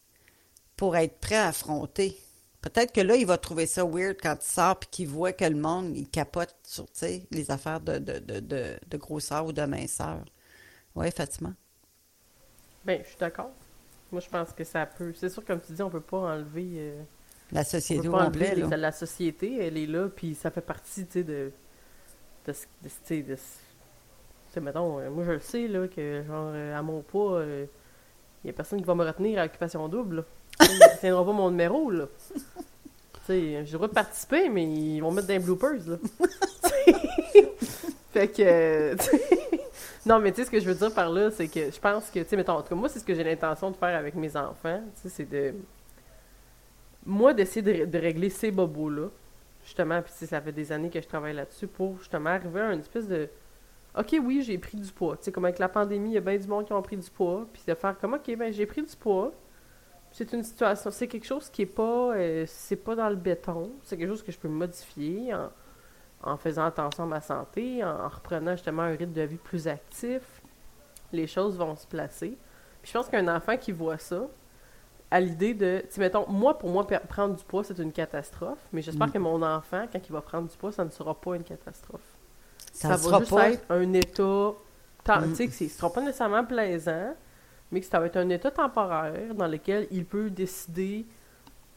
pour 0.77 0.97
être 0.97 1.19
prêt 1.21 1.37
à 1.37 1.49
affronter 1.49 2.19
Peut-être 2.61 2.93
que 2.93 3.01
là, 3.01 3.16
il 3.16 3.27
va 3.27 3.38
trouver 3.38 3.66
ça 3.66 3.85
weird 3.85 4.19
quand 4.23 4.37
il 4.38 4.47
sort 4.47 4.79
puis 4.79 4.88
qu'il 4.90 5.09
voit 5.09 5.33
que 5.33 5.45
le 5.47 5.57
monde, 5.57 5.97
il 5.97 6.09
capote 6.09 6.55
sur, 6.62 6.87
les 7.31 7.51
affaires 7.51 7.81
de, 7.81 7.99
de, 7.99 8.97
grosseur 8.99 9.47
ou 9.47 9.53
de 9.53 9.62
minceur. 9.62 10.25
Oui, 10.95 11.11
Fatima? 11.11 11.55
Ben, 12.85 13.01
je 13.03 13.09
suis 13.09 13.19
d'accord. 13.19 13.51
Moi, 14.12 14.21
je 14.21 14.29
pense 14.29 14.53
que 14.53 14.64
ça 14.64 14.85
peut... 14.85 15.14
C'est 15.14 15.31
sûr, 15.31 15.45
comme 15.45 15.61
tu 15.61 15.73
dis, 15.73 15.83
on 15.83 15.90
peut 15.90 16.01
pas 16.01 16.19
enlever... 16.19 16.69
euh, 16.77 17.03
La 17.53 17.65
société 17.65 18.09
au 18.09 18.13
complet, 18.13 18.55
là. 18.55 18.77
la 18.77 18.93
société, 18.93 19.59
elle 19.61 19.77
est 19.77 19.87
là, 19.87 20.09
puis 20.09 20.35
ça 20.35 20.51
fait 20.51 20.61
partie, 20.61 21.07
tu 21.07 21.13
sais, 21.13 21.23
de... 21.25 21.51
de, 22.47 22.53
de, 22.53 22.53
ce- 22.53 22.65
tu 22.83 22.91
sais, 23.05 23.23
de 23.23 23.37
tu 24.53 24.61
mettons, 24.61 24.99
euh, 24.99 25.11
moi, 25.11 25.25
je 25.25 25.33
le 25.33 25.41
sais, 25.41 25.69
là, 25.69 25.87
que, 25.87 26.23
genre, 26.27 26.51
euh, 26.55 26.77
à 26.77 26.83
mon 26.83 27.03
pas, 27.03 27.43
il 28.45 28.49
y 28.49 28.51
a 28.51 28.53
personne 28.53 28.81
qui 28.81 28.87
va 28.87 28.95
me 28.95 29.05
retenir 29.05 29.39
à 29.41 29.45
Occupation 29.45 29.87
Double, 29.89 30.17
là. 30.17 30.25
Ils 30.69 30.79
ne 30.79 30.99
tiendront 31.01 31.25
pas 31.25 31.33
mon 31.33 31.51
numéro, 31.51 31.91
là. 31.91 32.07
Tu 32.35 32.41
sais, 33.27 33.41
j'ai 33.65 33.73
le 33.73 33.73
droit 33.73 33.89
de 33.89 33.93
participer, 33.95 34.49
mais 34.49 34.65
ils 34.65 35.01
vont 35.01 35.11
mettre 35.11 35.29
des 35.29 35.39
bloopers, 35.39 35.87
là. 35.87 35.97
fait 38.13 38.29
que... 38.29 38.43
euh, 38.43 38.97
non, 40.07 40.19
mais 40.19 40.33
tu 40.33 40.41
sais, 40.41 40.47
ce 40.47 40.51
que 40.51 40.59
je 40.61 40.65
veux 40.67 40.75
dire 40.75 40.93
par 40.93 41.11
là, 41.11 41.31
c'est 41.31 41.49
que 41.49 41.71
je 41.71 41.79
pense 41.79 42.11
que, 42.11 42.21
tu 42.21 42.29
sais, 42.29 42.37
mettons, 42.37 42.55
en 42.55 42.63
tout 42.63 42.71
cas, 42.71 42.75
moi, 42.75 42.89
c'est 42.89 42.99
ce 42.99 43.05
que 43.05 43.15
j'ai 43.15 43.25
l'intention 43.25 43.71
de 43.71 43.77
faire 43.77 43.97
avec 43.97 44.15
mes 44.15 44.37
enfants, 44.37 44.81
tu 44.97 45.03
sais, 45.03 45.15
c'est 45.15 45.31
de... 45.31 45.55
Moi, 47.05 47.35
d'essayer 47.35 47.87
de, 47.87 47.99
régler 47.99 48.29
ces 48.29 48.51
bobos-là, 48.51 49.09
justement, 49.65 50.03
puis 50.03 50.13
ça 50.13 50.41
fait 50.41 50.53
des 50.53 50.73
années 50.73 50.91
que 50.91 51.01
je 51.01 51.09
travaille 51.09 51.35
là-dessus, 51.35 51.67
pour 51.67 51.99
justement 51.99 52.31
arriver 52.31 52.61
à 52.61 52.73
une 52.73 52.81
espèce 52.81 53.09
de... 53.09 53.29
OK, 53.99 54.17
oui, 54.23 54.43
j'ai 54.43 54.59
pris 54.59 54.77
du 54.77 54.93
poids. 54.93 55.17
Tu 55.17 55.25
sais, 55.25 55.33
comme 55.33 55.45
avec 55.45 55.59
la 55.59 55.69
pandémie, 55.69 56.11
il 56.11 56.15
y 56.15 56.19
a 56.19 56.21
bien 56.21 56.37
du 56.37 56.47
monde 56.47 56.65
qui 56.65 56.73
ont 56.73 56.83
pris 56.83 56.97
du 56.97 57.11
poids, 57.11 57.47
puis 57.53 57.63
de 57.67 57.75
faire 57.75 57.99
comme, 57.99 58.15
OK, 58.15 58.37
ben 58.37 58.53
j'ai 58.53 58.67
pris 58.67 58.83
du 58.83 58.95
poids, 58.97 59.33
c'est 60.13 60.33
une 60.33 60.43
situation, 60.43 60.91
c'est 60.91 61.09
quelque 61.09 61.27
chose 61.27 61.49
qui 61.51 61.63
est 61.63 61.67
pas, 61.67 62.15
euh, 62.15 62.45
c'est 62.47 62.77
pas 62.77 62.95
dans 62.95 63.09
le 63.09 63.17
béton, 63.17 63.73
c'est 63.83 63.97
quelque 63.97 64.09
chose 64.09 64.23
que 64.23 64.33
je 64.33 64.39
peux 64.39 64.49
modifier 64.49 65.33
en, 65.35 65.51
en 66.23 66.37
faisant 66.37 66.65
attention 66.65 67.05
à 67.05 67.07
ma 67.07 67.21
santé, 67.21 67.83
en, 67.85 68.05
en 68.05 68.09
reprenant 68.09 68.53
justement 68.53 68.83
un 68.83 68.97
rythme 68.97 69.13
de 69.13 69.23
vie 69.23 69.37
plus 69.37 69.69
actif, 69.69 70.43
les 71.13 71.27
choses 71.27 71.57
vont 71.57 71.75
se 71.77 71.87
placer. 71.87 72.37
Puis 72.83 72.93
je 72.93 72.99
pense 72.99 73.09
qu'un 73.09 73.35
enfant 73.35 73.57
qui 73.57 73.73
voit 73.73 73.99
ça, 73.99 74.29
à 75.11 75.20
l'idée 75.20 75.55
de, 75.55 75.81
tu 75.88 75.94
sais, 75.94 76.01
mettons, 76.01 76.27
moi, 76.29 76.59
pour 76.59 76.70
moi, 76.70 76.87
prendre 76.87 77.35
du 77.35 77.44
poids, 77.44 77.64
c'est 77.64 77.79
une 77.79 77.92
catastrophe, 77.92 78.59
mais 78.73 78.81
j'espère 78.83 79.09
Mm. 79.09 79.12
que 79.12 79.18
mon 79.18 79.42
enfant, 79.42 79.87
quand 79.92 79.99
il 80.07 80.12
va 80.12 80.20
prendre 80.20 80.49
du 80.49 80.57
poids, 80.57 80.70
ça 80.73 80.85
ne 80.85 80.90
sera 80.90 81.14
pas 81.20 81.35
une 81.37 81.42
catastrophe. 81.44 82.01
Ça, 82.73 82.83
Ça, 82.83 82.88
ne 82.88 82.92
va 82.94 82.99
sera 83.03 83.18
juste 83.18 83.31
pas. 83.31 83.51
être 83.51 83.64
un 83.70 83.92
état, 83.94 84.53
Mm. 85.20 85.35
tu 85.35 85.51
sais, 85.51 85.68
ce 85.68 85.77
sera 85.77 85.92
pas 85.92 86.01
nécessairement 86.01 86.44
plaisant, 86.44 87.14
mais 87.73 87.81
que 87.81 87.87
ça 87.87 87.99
va 87.99 88.07
être 88.07 88.16
un 88.16 88.29
état 88.29 88.51
temporaire 88.51 89.35
dans 89.35 89.49
lequel 89.49 89.88
il 89.90 90.05
peut 90.05 90.31
décider 90.31 91.05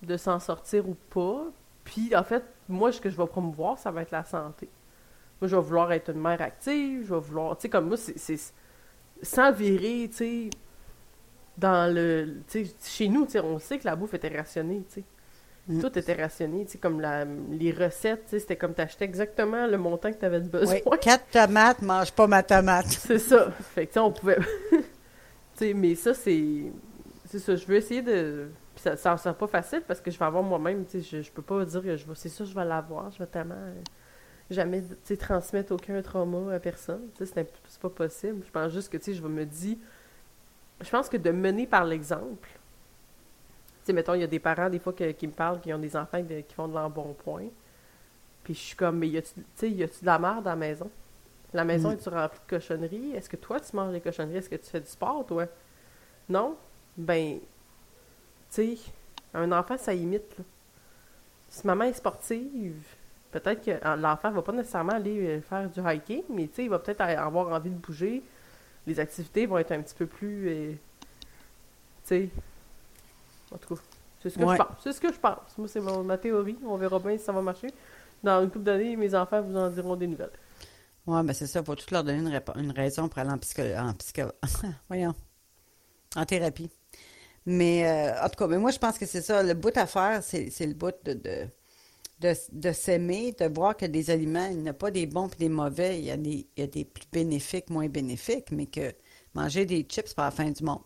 de 0.03 0.17
s'en 0.17 0.39
sortir 0.39 0.87
ou 0.87 0.95
pas. 1.09 1.43
Puis, 1.83 2.15
en 2.15 2.23
fait, 2.23 2.43
moi, 2.69 2.91
ce 2.91 3.01
que 3.01 3.09
je 3.09 3.17
vais 3.17 3.25
promouvoir, 3.27 3.77
ça 3.79 3.89
va 3.91 4.01
être 4.03 4.11
la 4.11 4.23
santé. 4.23 4.69
Moi, 5.41 5.47
je 5.47 5.55
vais 5.55 5.61
vouloir 5.61 5.91
être 5.91 6.09
une 6.11 6.21
mère 6.21 6.41
active, 6.41 7.05
je 7.07 7.13
vais 7.13 7.19
vouloir, 7.19 7.57
tu 7.57 7.63
sais, 7.63 7.69
comme 7.69 7.87
moi, 7.87 7.97
c'est- 7.97 8.17
c'est 8.17 8.53
sans 9.21 9.51
virer, 9.51 10.07
tu 10.09 10.15
sais, 10.17 10.49
dans 11.57 11.93
le, 11.93 12.41
chez 12.83 13.07
nous, 13.07 13.27
on 13.43 13.59
sait 13.59 13.77
que 13.79 13.85
la 13.85 13.95
bouffe 13.95 14.13
était 14.13 14.35
rationnée, 14.35 14.83
tu 14.89 15.01
sais. 15.01 15.03
Mm. 15.67 15.79
Tout 15.79 15.97
était 15.97 16.13
rationné, 16.13 16.65
tu 16.65 16.73
sais, 16.73 16.77
comme 16.77 16.99
la, 16.99 17.23
les 17.51 17.71
recettes, 17.71 18.23
tu 18.25 18.31
sais, 18.31 18.39
c'était 18.39 18.57
comme 18.57 18.73
t'achetais 18.73 19.05
exactement 19.05 19.65
le 19.65 19.77
montant 19.77 20.11
que 20.11 20.17
t'avais 20.17 20.41
besoin. 20.41 20.75
Oui, 20.85 20.97
quatre 20.99 21.25
tomates, 21.31 21.81
mange 21.81 22.11
pas 22.11 22.27
ma 22.27 22.43
tomate. 22.43 22.87
C'est 22.87 23.19
ça. 23.19 23.49
Fait 23.73 23.85
que, 23.85 23.91
tu 23.91 23.93
sais, 23.93 23.99
on 23.99 24.11
pouvait. 24.11 24.39
tu 24.71 24.83
sais, 25.55 25.73
mais 25.73 25.95
ça, 25.95 26.13
c'est. 26.13 26.65
C'est 27.25 27.39
ça. 27.39 27.55
Je 27.55 27.65
veux 27.65 27.75
essayer 27.75 28.01
de. 28.01 28.49
Puis 28.75 28.83
ça, 28.83 28.97
ça 28.97 29.15
sera 29.15 29.33
pas 29.33 29.47
facile 29.47 29.83
parce 29.87 30.01
que 30.01 30.11
je 30.11 30.19
vais 30.19 30.25
avoir 30.25 30.43
moi-même. 30.43 30.85
Tu 30.85 31.01
sais, 31.01 31.17
je, 31.17 31.21
je 31.21 31.31
peux 31.31 31.41
pas 31.41 31.63
dire 31.63 31.81
que 31.81 31.95
je 31.95 32.05
vais. 32.05 32.15
C'est 32.15 32.29
ça, 32.29 32.43
je 32.43 32.53
vais 32.53 32.65
l'avoir. 32.65 33.09
Je 33.11 33.19
vais 33.19 33.27
tellement. 33.27 33.55
euh, 33.55 33.73
jamais, 34.49 34.81
tu 34.81 34.95
sais, 35.03 35.15
transmettre 35.15 35.71
aucun 35.71 36.01
trauma 36.01 36.53
à 36.53 36.59
personne. 36.59 37.07
Tu 37.17 37.25
sais, 37.25 37.47
c'est 37.69 37.79
pas 37.81 37.89
possible. 37.89 38.43
Je 38.45 38.51
pense 38.51 38.73
juste 38.73 38.89
que, 38.91 38.97
tu 38.97 39.05
sais, 39.05 39.13
je 39.13 39.23
vais 39.23 39.29
me 39.29 39.45
dire. 39.45 39.77
Je 40.83 40.89
pense 40.89 41.09
que 41.09 41.17
de 41.17 41.31
mener 41.31 41.65
par 41.65 41.85
l'exemple. 41.85 42.49
Tu 42.49 43.87
sais, 43.87 43.93
mettons, 43.93 44.13
il 44.13 44.21
y 44.21 44.23
a 44.23 44.27
des 44.27 44.39
parents, 44.39 44.69
des 44.69 44.79
fois, 44.79 44.93
que- 44.93 45.11
qui 45.11 45.27
me 45.27 45.33
parlent, 45.33 45.59
qui 45.59 45.73
ont 45.73 45.79
des 45.79 45.95
enfants 45.95 46.21
de- 46.21 46.41
qui 46.41 46.53
font 46.53 46.67
de 46.67 46.73
l'embonpoint. 46.73 47.47
Puis 48.43 48.53
je 48.53 48.59
suis 48.59 48.75
comme, 48.75 48.97
mais 48.99 49.07
y 49.09 49.17
a-tu 49.17 49.33
tu 49.35 49.43
sais, 49.55 49.69
y 49.71 49.83
a-tu 49.83 50.01
de 50.01 50.05
la 50.05 50.19
merde 50.19 50.47
à 50.47 50.51
la 50.51 50.55
maison? 50.55 50.89
La 51.53 51.63
maison 51.63 51.89
Mm. 51.89 51.93
est-tu 51.93 52.09
remplie 52.09 52.39
de 52.45 52.49
cochonneries? 52.49 53.11
Est-ce 53.15 53.29
que 53.29 53.35
toi, 53.37 53.59
tu 53.59 53.75
manges 53.75 53.93
des 53.93 54.01
cochonneries? 54.01 54.37
Est-ce 54.37 54.49
que 54.49 54.55
tu 54.55 54.69
fais 54.69 54.79
du 54.81 54.87
sport, 54.87 55.25
toi? 55.25 55.45
Non? 56.29 56.55
Ben, 56.97 57.39
tu 57.39 57.45
sais, 58.49 58.77
un 59.33 59.51
enfant, 59.51 59.77
ça 59.77 59.93
imite, 59.93 60.37
là. 60.37 60.43
Si 61.49 61.65
maman 61.67 61.83
est 61.85 61.93
sportive, 61.93 62.83
peut-être 63.31 63.63
que 63.63 63.71
euh, 63.71 63.95
l'enfant 63.95 64.31
va 64.31 64.41
pas 64.41 64.51
nécessairement 64.51 64.93
aller 64.93 65.37
euh, 65.37 65.41
faire 65.41 65.69
du 65.69 65.79
hiking, 65.79 66.23
mais 66.29 66.47
tu 66.47 66.55
sais, 66.55 66.63
il 66.65 66.69
va 66.69 66.79
peut-être 66.79 67.01
avoir 67.01 67.49
envie 67.53 67.69
de 67.69 67.75
bouger. 67.75 68.23
Les 68.85 68.99
activités 68.99 69.45
vont 69.45 69.57
être 69.57 69.71
un 69.71 69.81
petit 69.81 69.95
peu 69.95 70.05
plus, 70.05 70.49
euh, 70.49 70.71
tu 70.71 70.77
sais, 72.03 72.29
en 73.53 73.57
tout 73.57 73.75
cas, 73.75 73.81
c'est 74.21 74.29
ce 74.29 74.37
que 74.37 74.43
Ouais. 74.43 74.55
je 74.57 74.63
pense. 74.63 74.77
C'est 74.83 74.93
ce 74.93 75.01
que 75.01 75.13
je 75.13 75.19
pense. 75.19 75.57
Moi, 75.57 75.67
c'est 75.67 75.79
mon- 75.79 76.03
ma 76.03 76.17
théorie. 76.17 76.57
On 76.65 76.77
verra 76.77 76.99
bien 76.99 77.17
si 77.17 77.23
ça 77.23 77.31
va 77.31 77.41
marcher. 77.41 77.67
Dans 78.23 78.41
une 78.41 78.49
couple 78.49 78.65
d'années, 78.65 78.95
mes 78.95 79.13
enfants 79.15 79.41
vous 79.41 79.55
en 79.57 79.69
diront 79.69 79.95
des 79.95 80.07
nouvelles. 80.07 80.31
Oui, 81.05 81.21
ben 81.23 81.33
c'est 81.33 81.47
ça. 81.47 81.59
Il 81.59 81.65
faut 81.65 81.75
tout 81.75 81.85
leur 81.91 82.03
donner 82.03 82.19
une, 82.55 82.71
raison 82.71 83.09
pour 83.09 83.19
aller 83.19 83.31
en 83.31 83.37
psycho... 83.37 83.63
En 83.77 83.93
psycho... 83.93 84.23
Voyons. 84.87 85.13
En 86.15 86.25
thérapie. 86.25 86.69
Mais, 87.45 87.85
euh, 87.85 88.23
en 88.23 88.29
tout 88.29 88.35
cas, 88.37 88.47
mais 88.47 88.57
moi, 88.57 88.71
je 88.71 88.79
pense 88.79 88.97
que 88.97 89.05
c'est 89.05 89.21
ça. 89.21 89.43
Le 89.43 89.53
bout 89.53 89.75
à 89.77 89.85
faire, 89.85 90.23
c'est 90.23 90.49
c'est 90.49 90.65
le 90.65 90.73
bout 90.73 90.95
de, 91.03 91.13
de, 91.13 91.47
de, 92.19 92.33
de 92.51 92.71
s'aimer, 92.71 93.33
de 93.33 93.45
voir 93.45 93.75
que 93.75 93.85
des 93.85 94.09
aliments, 94.09 94.47
il 94.49 94.59
n'y 94.59 94.69
a 94.69 94.73
pas 94.73 94.91
des 94.91 95.05
bons 95.05 95.27
et 95.27 95.35
des 95.35 95.49
mauvais. 95.49 95.99
Il 95.99 96.05
y, 96.05 96.11
a 96.11 96.17
des, 96.17 96.47
il 96.55 96.59
y 96.59 96.63
a 96.63 96.67
des 96.67 96.85
plus 96.85 97.05
bénéfiques, 97.11 97.69
moins 97.69 97.87
bénéfiques, 97.89 98.51
mais 98.51 98.65
que 98.67 98.93
manger 99.33 99.65
des 99.65 99.81
chips, 99.89 100.07
c'est 100.07 100.15
pas 100.15 100.25
la 100.25 100.31
fin 100.31 100.49
du 100.49 100.63
monde. 100.63 100.81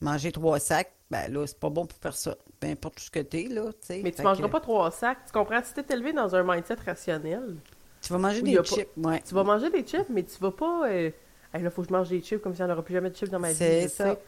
Manger 0.00 0.32
trois 0.32 0.58
sacs, 0.58 0.92
ben 1.10 1.32
là, 1.32 1.46
c'est 1.46 1.58
pas 1.58 1.70
bon 1.70 1.86
pour 1.86 1.98
personne. 1.98 2.34
Peu 2.60 2.66
importe 2.66 3.00
ce 3.00 3.10
que 3.10 3.20
t'es, 3.20 3.44
là, 3.44 3.72
tu 3.72 3.78
sais. 3.86 4.00
Mais 4.02 4.12
tu 4.12 4.22
mangeras 4.22 4.48
que 4.48 4.52
pas 4.52 4.60
trois 4.60 4.90
sacs. 4.90 5.18
Tu 5.26 5.32
comprends? 5.32 5.62
Si 5.62 5.72
t'es 5.72 5.94
élevé 5.94 6.12
dans 6.12 6.34
un 6.34 6.42
mindset 6.42 6.74
rationnel, 6.84 7.56
Tu 8.02 8.12
vas 8.12 8.18
manger 8.18 8.42
des 8.42 8.56
pas- 8.56 8.64
chips, 8.64 8.90
ouais. 8.98 9.22
tu 9.26 9.34
vas 9.34 9.44
manger 9.44 9.70
des 9.70 9.82
chips, 9.86 10.08
mais 10.10 10.22
tu 10.24 10.36
vas 10.40 10.50
pas. 10.52 10.88
Euh, 10.90 11.10
Hey, 11.56 11.62
là, 11.62 11.70
faut 11.70 11.82
que 11.82 11.88
je 11.88 11.92
mange 11.92 12.08
des 12.08 12.20
chips 12.20 12.42
comme 12.42 12.52
si 12.52 12.60
on 12.64 12.66
n'aura 12.66 12.82
plus 12.82 12.94
jamais 12.94 13.10
de 13.10 13.14
chips 13.14 13.30
dans 13.30 13.38
ma 13.38 13.50
vie. 13.52 13.54
C'est 13.56 13.86
ça. 13.86 14.14
sais. 14.14 14.18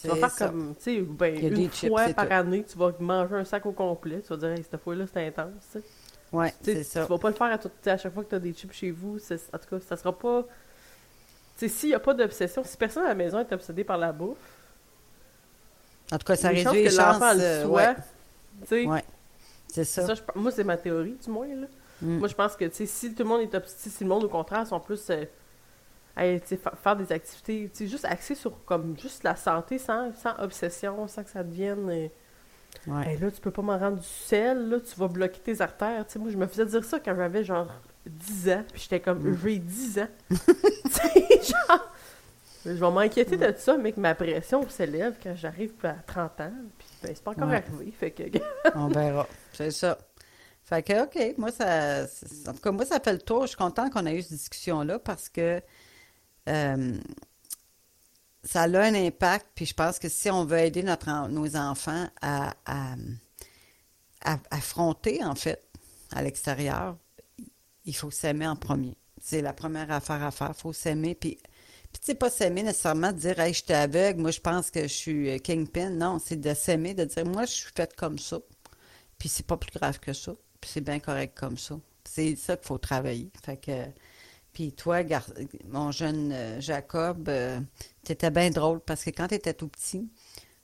Tu 0.00 0.08
vas 0.08 0.14
C'est 0.14 0.20
faire 0.20 0.30
ça. 0.30 0.46
comme, 0.48 0.74
tu 0.76 0.82
sais, 0.82 1.00
ben, 1.00 1.34
une 1.56 1.70
chips, 1.72 1.88
fois 1.88 2.06
c'est 2.06 2.14
par 2.14 2.26
tout. 2.26 2.32
année, 2.34 2.64
tu 2.64 2.76
vas 2.78 2.92
manger 3.00 3.34
un 3.36 3.44
sac 3.44 3.64
au 3.66 3.72
complet. 3.72 4.20
Tu 4.22 4.28
vas 4.28 4.36
dire, 4.36 4.48
hey, 4.50 4.64
cette 4.70 4.80
fois-là, 4.80 5.06
c'était 5.06 5.26
intense. 5.26 5.52
tu 5.72 5.78
sais. 5.78 5.84
Ouais, 6.32 6.52
Tu 6.62 6.72
sais, 6.72 6.76
c'est 6.78 6.84
ça. 6.84 7.04
Tu 7.06 7.12
vas 7.12 7.18
pas 7.18 7.28
le 7.30 7.34
faire 7.34 7.46
à, 7.52 7.58
tout- 7.58 7.70
à 7.86 7.96
chaque 7.96 8.12
fois 8.12 8.24
que 8.24 8.28
tu 8.30 8.34
as 8.34 8.38
des 8.40 8.52
chips 8.52 8.72
chez 8.72 8.90
vous. 8.90 9.18
c'est- 9.18 9.54
En 9.54 9.58
tout 9.58 9.68
cas, 9.70 9.80
ça 9.88 9.96
sera 9.96 10.12
pas. 10.16 10.42
Tu 10.42 10.48
sais, 11.60 11.68
s'il 11.68 11.88
n'y 11.90 11.94
a 11.94 12.00
pas 12.00 12.12
d'obsession, 12.14 12.62
si 12.64 12.76
personne 12.76 13.04
à 13.04 13.08
la 13.08 13.14
maison 13.14 13.38
est 13.38 13.52
obsédé 13.52 13.84
par 13.84 13.96
la 13.96 14.12
bouffe, 14.12 14.36
En 16.12 16.18
tout 16.18 16.24
cas, 16.26 16.36
ça 16.36 16.52
les 16.52 16.62
chances 16.62 16.72
réduit 16.72 16.82
les 16.84 16.90
que 16.90 16.94
chances. 17.02 17.14
l'enfant 17.20 17.32
le 17.34 17.40
euh, 17.40 17.62
soit, 17.64 17.72
ouais, 17.82 17.94
tu 18.62 18.66
sais, 18.66 18.86
ouais. 18.86 19.04
C'est 19.68 19.84
ça. 19.84 20.06
ça, 20.06 20.14
je 20.14 20.22
pe- 20.22 20.38
moi, 20.38 20.50
c'est 20.50 20.64
ma 20.64 20.76
théorie, 20.76 21.16
du 21.22 21.30
moins. 21.30 21.48
Là. 21.48 21.66
Mm. 22.02 22.18
Moi, 22.18 22.28
je 22.28 22.34
pense 22.34 22.56
que 22.56 22.64
tu 22.66 22.74
sais, 22.76 22.86
si 22.86 23.14
tout 23.14 23.22
le 23.22 23.28
monde 23.28 23.40
est 23.42 23.54
obsédé, 23.54 23.90
si 23.96 24.04
le 24.04 24.08
monde, 24.10 24.24
au 24.24 24.28
contraire, 24.28 24.66
sont 24.66 24.78
plus. 24.80 25.00
euh, 25.10 25.24
faire 26.16 26.96
des 26.96 27.12
activités, 27.12 27.70
juste 27.86 28.04
axées 28.06 28.34
sur 28.34 28.64
comme 28.64 28.98
juste 28.98 29.22
la 29.22 29.36
santé 29.36 29.78
sans, 29.78 30.12
sans 30.14 30.34
obsession, 30.38 31.06
sans 31.08 31.22
que 31.22 31.30
ça 31.30 31.42
devienne. 31.42 31.88
euh, 31.90 32.08
Ouais. 32.86 33.12
Hey, 33.14 33.18
là, 33.18 33.30
tu 33.30 33.40
peux 33.40 33.50
pas 33.50 33.62
m'en 33.62 33.78
rendre 33.78 33.98
du 33.98 34.06
sel, 34.06 34.68
là, 34.68 34.78
tu 34.80 34.94
vas 35.00 35.08
bloquer 35.08 35.40
tes 35.40 35.60
artères. 35.62 36.06
Tu 36.06 36.12
sais, 36.12 36.18
moi, 36.18 36.30
je 36.30 36.36
me 36.36 36.46
faisais 36.46 36.66
dire 36.66 36.84
ça 36.84 37.00
quand 37.00 37.16
j'avais 37.16 37.42
genre 37.42 37.68
10 38.04 38.50
ans, 38.50 38.64
puis 38.70 38.82
j'étais 38.82 39.00
comme, 39.00 39.18
Mm. 39.18 39.38
j'ai 39.42 39.58
10 39.58 39.98
ans. 40.00 40.08
genre, 40.30 41.92
je 42.64 42.70
vais 42.72 42.90
m'inquiéter 42.90 43.36
de 43.36 43.54
ça, 43.56 43.76
mais 43.76 43.92
que 43.92 44.00
ma 44.00 44.14
pression 44.14 44.68
s'élève 44.68 45.14
quand 45.22 45.34
j'arrive 45.34 45.72
à 45.84 45.94
30 46.06 46.40
ans, 46.42 46.52
puis 46.78 46.86
ben, 47.02 47.12
c'est 47.14 47.24
pas 47.24 47.30
encore 47.32 47.48
Ouais. 47.48 47.56
arrivé, 47.56 47.92
fait 47.98 48.10
que... 48.10 48.22
On 48.74 48.88
verra. 48.88 49.26
C'est 49.52 49.70
ça. 49.70 49.98
Fait 50.64 50.82
que, 50.82 51.04
OK, 51.04 51.38
moi, 51.38 51.50
ça. 51.52 52.04
En 52.48 52.52
tout 52.52 52.60
cas, 52.60 52.72
moi, 52.72 52.84
ça 52.84 52.98
fait 53.00 53.12
le 53.12 53.20
tour. 53.20 53.42
Je 53.42 53.48
suis 53.48 53.56
contente 53.56 53.92
qu'on 53.92 54.04
ait 54.04 54.16
eu 54.16 54.22
cette 54.22 54.32
discussion-là 54.32 54.98
parce 54.98 55.28
que 55.28 55.60
euh, 56.48 56.98
ça 58.44 58.62
a 58.62 58.66
un 58.66 58.94
impact. 58.94 59.46
Puis 59.54 59.66
je 59.66 59.74
pense 59.74 59.98
que 59.98 60.08
si 60.08 60.30
on 60.30 60.44
veut 60.44 60.58
aider 60.58 60.82
notre, 60.82 61.28
nos 61.28 61.56
enfants 61.56 62.08
à 62.20 62.54
affronter, 64.50 65.24
en 65.24 65.34
fait, 65.34 65.62
à 66.12 66.22
l'extérieur, 66.22 66.96
il 67.84 67.94
faut 67.94 68.10
s'aimer 68.10 68.46
en 68.46 68.56
premier. 68.56 68.96
C'est 69.22 69.42
la 69.42 69.52
première 69.52 69.90
affaire 69.90 70.22
à 70.22 70.30
faire. 70.30 70.52
Il 70.56 70.60
faut 70.60 70.72
s'aimer. 70.72 71.14
Puis, 71.14 71.38
puis 71.92 72.00
tu 72.00 72.06
sais, 72.06 72.14
pas 72.14 72.30
s'aimer 72.30 72.62
nécessairement 72.62 73.12
de 73.12 73.18
dire, 73.18 73.38
hey, 73.40 73.54
je 73.54 73.62
suis 73.64 73.72
aveugle, 73.72 74.20
moi, 74.20 74.30
je 74.30 74.40
pense 74.40 74.70
que 74.70 74.82
je 74.82 74.92
suis 74.92 75.30
euh, 75.30 75.38
kingpin. 75.38 75.90
Non, 75.90 76.18
c'est 76.18 76.40
de 76.40 76.54
s'aimer, 76.54 76.94
de 76.94 77.04
dire, 77.04 77.24
moi, 77.24 77.46
je 77.46 77.52
suis 77.52 77.72
faite 77.74 77.94
comme 77.96 78.18
ça. 78.18 78.38
Puis 79.18 79.28
c'est 79.28 79.46
pas 79.46 79.56
plus 79.56 79.70
grave 79.72 79.98
que 79.98 80.12
ça. 80.12 80.32
Puis 80.60 80.70
c'est 80.74 80.80
bien 80.80 81.00
correct 81.00 81.36
comme 81.38 81.56
ça. 81.56 81.78
C'est 82.04 82.36
ça 82.36 82.56
qu'il 82.56 82.66
faut 82.66 82.78
travailler. 82.78 83.30
Fait 83.44 83.56
que. 83.56 83.72
Puis 84.56 84.72
toi, 84.72 85.02
mon 85.68 85.92
jeune 85.92 86.32
euh, 86.32 86.62
Jacob, 86.62 87.28
euh, 87.28 87.60
t'étais 88.04 88.30
bien 88.30 88.48
drôle 88.48 88.80
parce 88.80 89.04
que 89.04 89.10
quand 89.10 89.28
t'étais 89.28 89.52
tout 89.52 89.68
petit, 89.68 90.08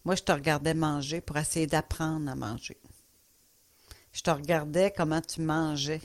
moi, 0.07 0.15
je 0.15 0.23
te 0.23 0.33
regardais 0.33 0.73
manger 0.73 1.21
pour 1.21 1.37
essayer 1.37 1.67
d'apprendre 1.67 2.31
à 2.31 2.35
manger. 2.35 2.79
je 4.15 4.23
te 4.23 4.31
regardais 4.31 4.95
comment 4.97 5.21
tu 5.21 5.43
mangeais. 5.43 6.01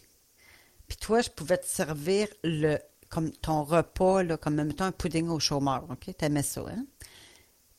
Puis 0.89 0.97
toi, 0.97 1.21
je 1.21 1.29
pouvais 1.29 1.57
te 1.57 1.65
servir 1.65 2.27
le 2.43 2.77
comme 3.07 3.31
ton 3.31 3.63
repas, 3.63 4.35
comme 4.35 4.61
mettons 4.61 4.83
un 4.83 4.91
pudding 4.91 5.29
au 5.29 5.39
chômeur, 5.39 5.85
OK? 5.89 6.13
T'aimais 6.17 6.43
ça, 6.43 6.65
hein? 6.67 6.85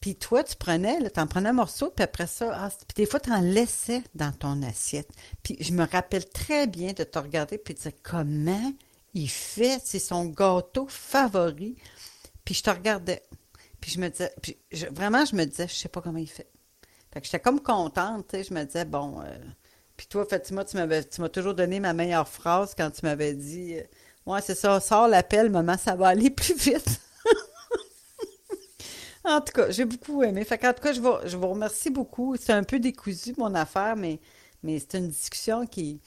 Puis 0.00 0.16
toi, 0.16 0.42
tu 0.42 0.56
prenais, 0.56 1.10
tu 1.10 1.20
en 1.20 1.26
prenais 1.26 1.50
un 1.50 1.52
morceau, 1.52 1.90
puis 1.90 2.02
après 2.02 2.28
ça, 2.28 2.50
ah, 2.54 2.70
puis 2.70 3.04
des 3.04 3.04
fois, 3.04 3.20
tu 3.20 3.30
en 3.30 3.42
laissais 3.42 4.02
dans 4.14 4.32
ton 4.32 4.62
assiette. 4.62 5.10
Puis 5.42 5.58
je 5.60 5.72
me 5.72 5.84
rappelle 5.84 6.26
très 6.30 6.66
bien 6.66 6.94
de 6.94 7.04
te 7.04 7.18
regarder 7.18 7.58
puis 7.58 7.74
de 7.74 7.80
dire 7.80 7.92
comment 8.02 8.72
il 9.18 9.28
fait, 9.28 9.80
c'est 9.84 9.98
son 9.98 10.26
gâteau 10.26 10.86
favori. 10.88 11.76
Puis 12.44 12.54
je 12.54 12.62
te 12.62 12.70
regardais. 12.70 13.22
Puis 13.80 13.90
je 13.92 14.00
me 14.00 14.08
disais, 14.08 14.32
puis 14.42 14.58
vraiment, 14.90 15.24
je 15.24 15.34
me 15.36 15.44
disais, 15.44 15.68
je 15.68 15.74
sais 15.74 15.88
pas 15.88 16.00
comment 16.00 16.18
il 16.18 16.28
fait. 16.28 16.50
Fait 17.12 17.20
que 17.20 17.26
j'étais 17.26 17.40
comme 17.40 17.60
contente, 17.60 18.28
tu 18.28 18.36
sais, 18.36 18.44
je 18.44 18.54
me 18.54 18.64
disais, 18.64 18.84
bon, 18.84 19.20
euh, 19.20 19.38
puis 19.96 20.06
toi, 20.06 20.26
Fatima, 20.28 20.64
tu 20.64 20.76
tu 21.10 21.20
m'as 21.20 21.28
toujours 21.28 21.54
donné 21.54 21.80
ma 21.80 21.92
meilleure 21.92 22.28
phrase 22.28 22.74
quand 22.76 22.90
tu 22.90 23.00
m'avais 23.04 23.34
dit, 23.34 23.76
euh, 23.76 23.82
ouais, 24.26 24.40
c'est 24.42 24.54
ça, 24.54 24.80
sors 24.80 25.08
l'appel, 25.08 25.50
maman, 25.50 25.76
ça 25.78 25.94
va 25.94 26.08
aller 26.08 26.30
plus 26.30 26.54
vite. 26.54 27.00
En 29.24 29.42
tout 29.42 29.52
cas, 29.52 29.70
j'ai 29.70 29.84
beaucoup 29.84 30.22
aimé. 30.22 30.42
Fait 30.44 30.64
en 30.66 30.72
tout 30.72 30.80
cas, 30.80 30.92
je 30.94 31.00
vous, 31.02 31.12
je 31.26 31.36
vous 31.36 31.48
remercie 31.48 31.90
beaucoup. 31.90 32.36
C'est 32.36 32.52
un 32.52 32.62
peu 32.62 32.78
décousu, 32.78 33.34
mon 33.36 33.54
affaire, 33.54 33.94
mais, 33.94 34.20
mais 34.62 34.78
c'est 34.78 34.96
une 34.96 35.08
discussion 35.08 35.66
qui, 35.66 36.00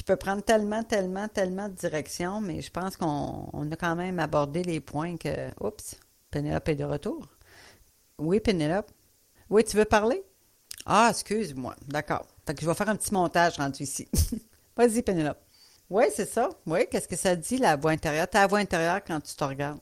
qui 0.00 0.04
peut 0.04 0.16
prendre 0.16 0.42
tellement, 0.42 0.82
tellement, 0.82 1.28
tellement 1.28 1.68
de 1.68 1.74
direction, 1.74 2.40
mais 2.40 2.62
je 2.62 2.70
pense 2.70 2.96
qu'on 2.96 3.70
a 3.70 3.76
quand 3.76 3.94
même 3.94 4.18
abordé 4.18 4.62
les 4.62 4.80
points 4.80 5.18
que. 5.18 5.50
Oups, 5.60 5.94
Pénélope 6.30 6.70
est 6.70 6.76
de 6.76 6.84
retour. 6.84 7.28
Oui, 8.16 8.40
Pénélope. 8.40 8.90
Oui, 9.50 9.62
tu 9.62 9.76
veux 9.76 9.84
parler? 9.84 10.22
Ah, 10.86 11.08
excuse-moi. 11.10 11.76
D'accord. 11.86 12.24
Fait 12.46 12.54
que 12.54 12.62
je 12.62 12.66
vais 12.66 12.74
faire 12.74 12.88
un 12.88 12.96
petit 12.96 13.12
montage 13.12 13.58
rendu 13.58 13.82
ici. 13.82 14.08
Vas-y, 14.76 15.02
Pénélope. 15.02 15.36
Oui, 15.90 16.04
c'est 16.16 16.32
ça. 16.32 16.48
Oui, 16.64 16.86
qu'est-ce 16.90 17.06
que 17.06 17.16
ça 17.16 17.36
dit, 17.36 17.58
la 17.58 17.76
voix 17.76 17.90
intérieure? 17.90 18.26
Ta 18.26 18.46
voix 18.46 18.60
intérieure 18.60 19.00
quand 19.06 19.20
tu 19.20 19.34
te 19.34 19.44
regardes? 19.44 19.80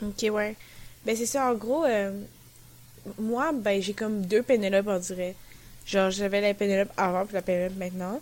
OK, 0.00 0.24
ouais. 0.30 0.54
Ben, 1.04 1.16
c'est 1.16 1.26
ça, 1.26 1.50
en 1.50 1.54
gros, 1.54 1.84
euh, 1.84 2.12
moi, 3.18 3.50
ben, 3.52 3.82
j'ai 3.82 3.92
comme 3.92 4.24
deux 4.24 4.44
Pénélope, 4.44 4.86
on 4.86 5.00
dirait. 5.00 5.34
Genre, 5.84 6.12
j'avais 6.12 6.40
la 6.40 6.54
Pénélope 6.54 6.92
avant, 6.96 7.26
puis 7.26 7.34
la 7.34 7.42
Pénélope 7.42 7.76
maintenant. 7.76 8.20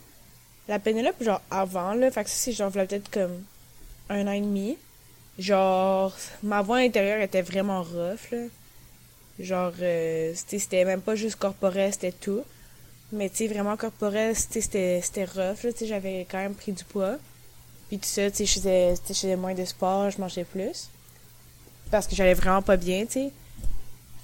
La 0.69 0.79
Pénélope, 0.79 1.23
genre, 1.23 1.41
avant, 1.51 1.95
là, 1.95 2.11
fait 2.11 2.25
que 2.25 2.31
ça, 2.31 2.37
c'est 2.37 2.53
genre, 2.53 2.71
peut-être 2.71 3.11
comme 3.11 3.43
un 4.09 4.27
an 4.27 4.33
et 4.33 4.41
demi. 4.41 4.79
Genre, 5.39 6.15
ma 6.43 6.62
voix 6.62 6.79
intérieure 6.79 7.21
était 7.21 7.43
vraiment 7.43 7.83
rough, 7.83 8.31
là. 8.33 8.45
Genre, 9.41 9.73
euh, 9.81 10.33
c'était 10.35 10.85
même 10.85 11.01
pas 11.01 11.17
juste 11.17 11.37
corporel, 11.37 11.93
c'était 11.93 12.12
tout. 12.12 12.43
Mais, 13.12 13.29
tu 13.29 13.37
sais, 13.37 13.47
vraiment 13.49 13.77
corporel, 13.77 14.35
c'était 14.37 15.03
rough, 15.25 15.65
là. 15.65 15.73
Tu 15.73 15.79
sais, 15.79 15.87
j'avais 15.87 16.27
quand 16.31 16.39
même 16.39 16.55
pris 16.55 16.73
du 16.73 16.85
poids. 16.85 17.17
Puis 17.89 17.99
tout 17.99 18.09
ça, 18.09 18.31
tu 18.31 18.47
sais, 18.47 18.95
je 18.97 19.12
faisais 19.12 19.37
moins 19.37 19.55
de 19.55 19.65
sport, 19.65 20.11
je 20.11 20.21
mangeais 20.21 20.45
plus 20.45 20.89
parce 21.95 22.09
que 22.09 22.17
j'allais 22.17 22.35
vraiment 22.35 22.61
pas 22.61 22.77
bien, 22.77 23.07
tu. 23.07 23.31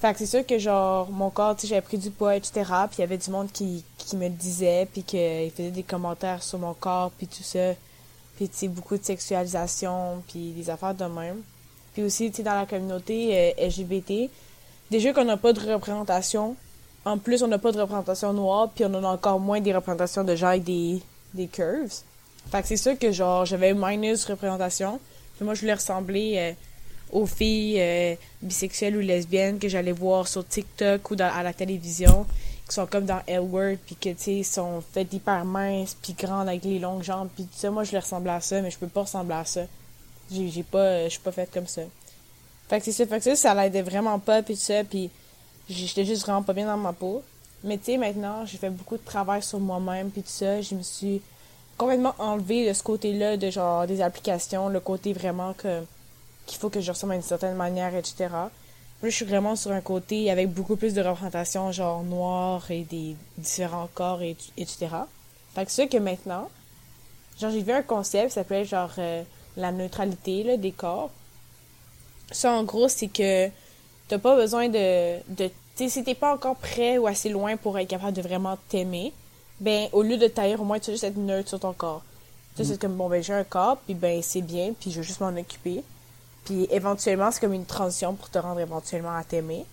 Fait 0.01 0.15
que 0.15 0.19
c'est 0.19 0.27
sûr 0.27 0.47
que, 0.47 0.59
genre, 0.59 1.11
mon 1.11 1.29
corps, 1.29 1.55
tu 1.55 1.63
sais, 1.63 1.67
j'avais 1.69 1.83
pris 1.83 1.99
du 1.99 2.11
poids, 2.11 2.35
etc. 2.35 2.65
Puis 2.89 2.97
il 2.99 3.01
y 3.03 3.05
avait 3.05 3.19
du 3.19 3.31
monde 3.31 3.53
qui, 3.53 3.85
qui 3.99 4.17
me 4.17 4.29
le 4.29 4.35
disait, 4.35 4.89
puis 4.91 5.03
qu'il 5.03 5.51
faisait 5.51 5.71
des 5.71 5.83
commentaires 5.83 6.43
sur 6.43 6.59
mon 6.59 6.73
corps, 6.73 7.11
puis 7.11 7.27
tout 7.27 7.43
ça. 7.43 7.75
Puis, 8.37 8.49
tu 8.49 8.57
sais, 8.57 8.69
beaucoup 8.69 8.97
de 8.97 9.05
sexualisation, 9.05 10.23
puis 10.27 10.53
des 10.53 10.71
affaires 10.71 10.95
de 10.95 11.05
même. 11.05 11.43
Puis 11.93 12.03
aussi, 12.03 12.31
tu 12.31 12.39
sais, 12.39 12.43
dans 12.43 12.55
la 12.55 12.65
communauté 12.65 13.55
euh, 13.59 13.67
LGBT, 13.69 14.31
déjà 14.91 15.13
qu'on 15.13 15.25
n'a 15.25 15.37
pas 15.37 15.53
de 15.53 15.61
représentation. 15.61 16.57
En 17.05 17.19
plus, 17.19 17.43
on 17.43 17.49
n'a 17.49 17.59
pas 17.59 17.71
de 17.71 17.81
représentation 17.81 18.33
noire, 18.33 18.71
puis 18.75 18.87
on 18.87 18.95
a 18.95 19.07
encore 19.07 19.39
moins 19.39 19.61
des 19.61 19.75
représentations 19.75 20.25
de 20.25 20.35
gens 20.35 20.49
avec 20.49 20.65
des, 20.65 21.03
des 21.35 21.47
curves. 21.47 21.93
Fait 22.51 22.63
que 22.63 22.69
c'est 22.69 22.79
sûr 22.79 22.99
que, 22.99 23.13
genre, 23.13 23.45
j'avais 23.45 23.75
minus 23.75 24.25
représentation. 24.25 24.99
Puis 25.37 25.45
moi, 25.45 25.53
je 25.53 25.61
voulais 25.61 25.75
ressembler... 25.75 26.37
Euh, 26.39 26.53
aux 27.13 27.27
filles 27.27 27.81
euh, 27.81 28.15
bisexuelles 28.43 28.97
ou 28.97 29.01
lesbiennes 29.01 29.59
que 29.59 29.69
j'allais 29.69 29.93
voir 29.93 30.29
sur 30.29 30.47
TikTok 30.47 31.11
ou 31.11 31.17
à 31.19 31.43
la 31.43 31.53
télévision, 31.53 32.27
qui 32.69 32.75
sont 32.75 32.87
comme 32.87 33.05
dans 33.05 33.21
Elwood, 33.27 33.79
puis 33.85 33.97
que, 33.97 34.11
tu 34.11 34.17
sais, 34.19 34.43
sont 34.43 34.83
faites 34.93 35.13
hyper 35.13 35.45
minces, 35.45 35.97
puis 36.01 36.15
grandes 36.15 36.49
avec 36.49 36.65
les 36.65 36.79
longues 36.79 37.03
jambes, 37.03 37.29
puis 37.35 37.45
tout 37.45 37.59
ça. 37.59 37.71
Moi, 37.71 37.85
je 37.85 37.93
les 37.93 37.99
ressemble 37.99 38.29
à 38.31 38.41
ça, 38.41 38.63
mais 38.63 38.71
je 38.71 38.79
peux 38.79 38.87
pas 38.87 39.03
ressembler 39.03 39.35
à 39.35 39.45
ça. 39.45 39.63
J'ai 40.31 40.63
pas... 40.63 40.79
Euh, 40.79 41.05
je 41.05 41.11
suis 41.11 41.21
pas 41.21 41.33
faite 41.33 41.51
comme 41.53 41.67
ça. 41.67 41.83
Fait 42.69 42.79
que 42.79 42.85
c'est 42.85 42.93
ça. 42.93 43.07
Fait 43.07 43.19
que 43.19 43.25
ça, 43.25 43.35
ça 43.35 43.55
l'aidait 43.55 43.83
vraiment 43.83 44.19
pas, 44.21 44.43
puis 44.43 44.55
tout 44.55 44.61
ça, 44.61 44.85
puis 44.85 45.11
j'étais 45.69 46.05
juste 46.05 46.23
vraiment 46.23 46.43
pas 46.43 46.53
bien 46.53 46.67
dans 46.67 46.77
ma 46.77 46.93
peau. 46.93 47.23
Mais 47.65 47.77
tu 47.77 47.87
sais, 47.87 47.97
maintenant, 47.99 48.47
j'ai 48.47 48.57
fait 48.57 48.71
beaucoup 48.71 48.97
de 48.97 49.05
travail 49.05 49.43
sur 49.43 49.59
moi-même, 49.59 50.11
puis 50.11 50.23
tout 50.23 50.29
ça. 50.29 50.61
Je 50.61 50.77
me 50.77 50.83
suis 50.83 51.21
complètement 51.77 52.15
enlevé 52.19 52.69
de 52.69 52.73
ce 52.73 52.83
côté-là, 52.83 53.37
de 53.37 53.51
genre 53.51 53.87
des 53.87 54.01
applications, 54.01 54.69
le 54.69 54.81
côté 54.81 55.13
vraiment 55.13 55.55
que 55.55 55.83
qu'il 56.47 56.59
faut 56.59 56.71
que 56.71 56.81
je 56.81 56.91
ressemble 56.91 57.13
à 57.13 57.17
une 57.17 57.23
certaine 57.23 57.55
manière, 57.55 57.95
etc. 57.95 58.29
Moi, 58.31 59.09
je 59.09 59.17
suis 59.17 59.25
vraiment 59.25 59.57
sur 59.57 59.73
un 59.73 59.81
côté 59.81 60.31
avec 60.31 60.51
beaucoup 60.51 60.77
plus 60.77 60.93
de 60.93 61.01
représentation, 61.01 61.73
genre 61.73 62.03
noir 62.03 62.71
et 62.71 62.83
des 62.83 63.17
différents 63.39 63.89
corps, 63.95 64.21
et, 64.21 64.37
etc. 64.59 64.89
Fait 65.55 65.65
que 65.65 65.71
c'est 65.71 65.89
que 65.89 65.97
maintenant, 65.97 66.51
genre, 67.41 67.51
j'ai 67.51 67.63
vu 67.63 67.73
un 67.73 67.83
concept 67.83 68.29
qui 68.29 68.35
s'appelait 68.35 68.65
genre 68.65 68.93
euh, 68.99 69.23
la 69.57 69.73
neutralité 69.73 70.43
là, 70.43 70.57
des 70.57 70.73
corps. 70.73 71.11
Ça, 72.31 72.53
en 72.53 72.63
gros, 72.65 72.89
c'est 72.89 73.09
que 73.09 73.49
t'as 74.09 74.19
pas 74.19 74.37
besoin 74.37 74.69
de. 74.69 75.19
de 75.29 75.49
tu 75.77 75.85
sais, 75.85 75.89
si 75.89 76.05
t'es 76.05 76.15
pas 76.15 76.35
encore 76.35 76.57
prêt 76.57 76.99
ou 76.99 77.07
assez 77.07 77.31
loin 77.31 77.57
pour 77.57 77.79
être 77.79 77.89
capable 77.89 78.13
de 78.13 78.23
vraiment 78.23 78.59
t'aimer, 78.69 79.13
ben, 79.61 79.89
au 79.93 80.03
lieu 80.03 80.19
de 80.19 80.27
taire, 80.27 80.61
au 80.61 80.65
moins, 80.65 80.79
tu 80.79 80.87
vas 80.87 80.93
juste 80.93 81.05
être 81.05 81.17
neutre 81.17 81.49
sur 81.49 81.61
ton 81.61 81.73
corps. 81.73 82.03
Tu 82.55 82.65
sais, 82.65 82.73
c'est 82.73 82.81
comme, 82.81 82.97
bon, 82.97 83.09
ben, 83.09 83.23
j'ai 83.23 83.33
un 83.33 83.45
corps, 83.45 83.79
puis 83.79 83.95
ben, 83.95 84.21
c'est 84.23 84.43
bien, 84.43 84.73
puis 84.79 84.91
je 84.91 85.01
vais 85.01 85.07
juste 85.07 85.21
m'en 85.21 85.29
occuper. 85.29 85.83
Puis 86.45 86.67
éventuellement, 86.71 87.31
c'est 87.31 87.41
comme 87.41 87.53
une 87.53 87.67
transition 87.67 88.15
pour 88.15 88.31
te 88.31 88.39
rendre 88.39 88.61
éventuellement 88.61 89.17
à 89.17 89.25
t'aimer. 89.25 89.65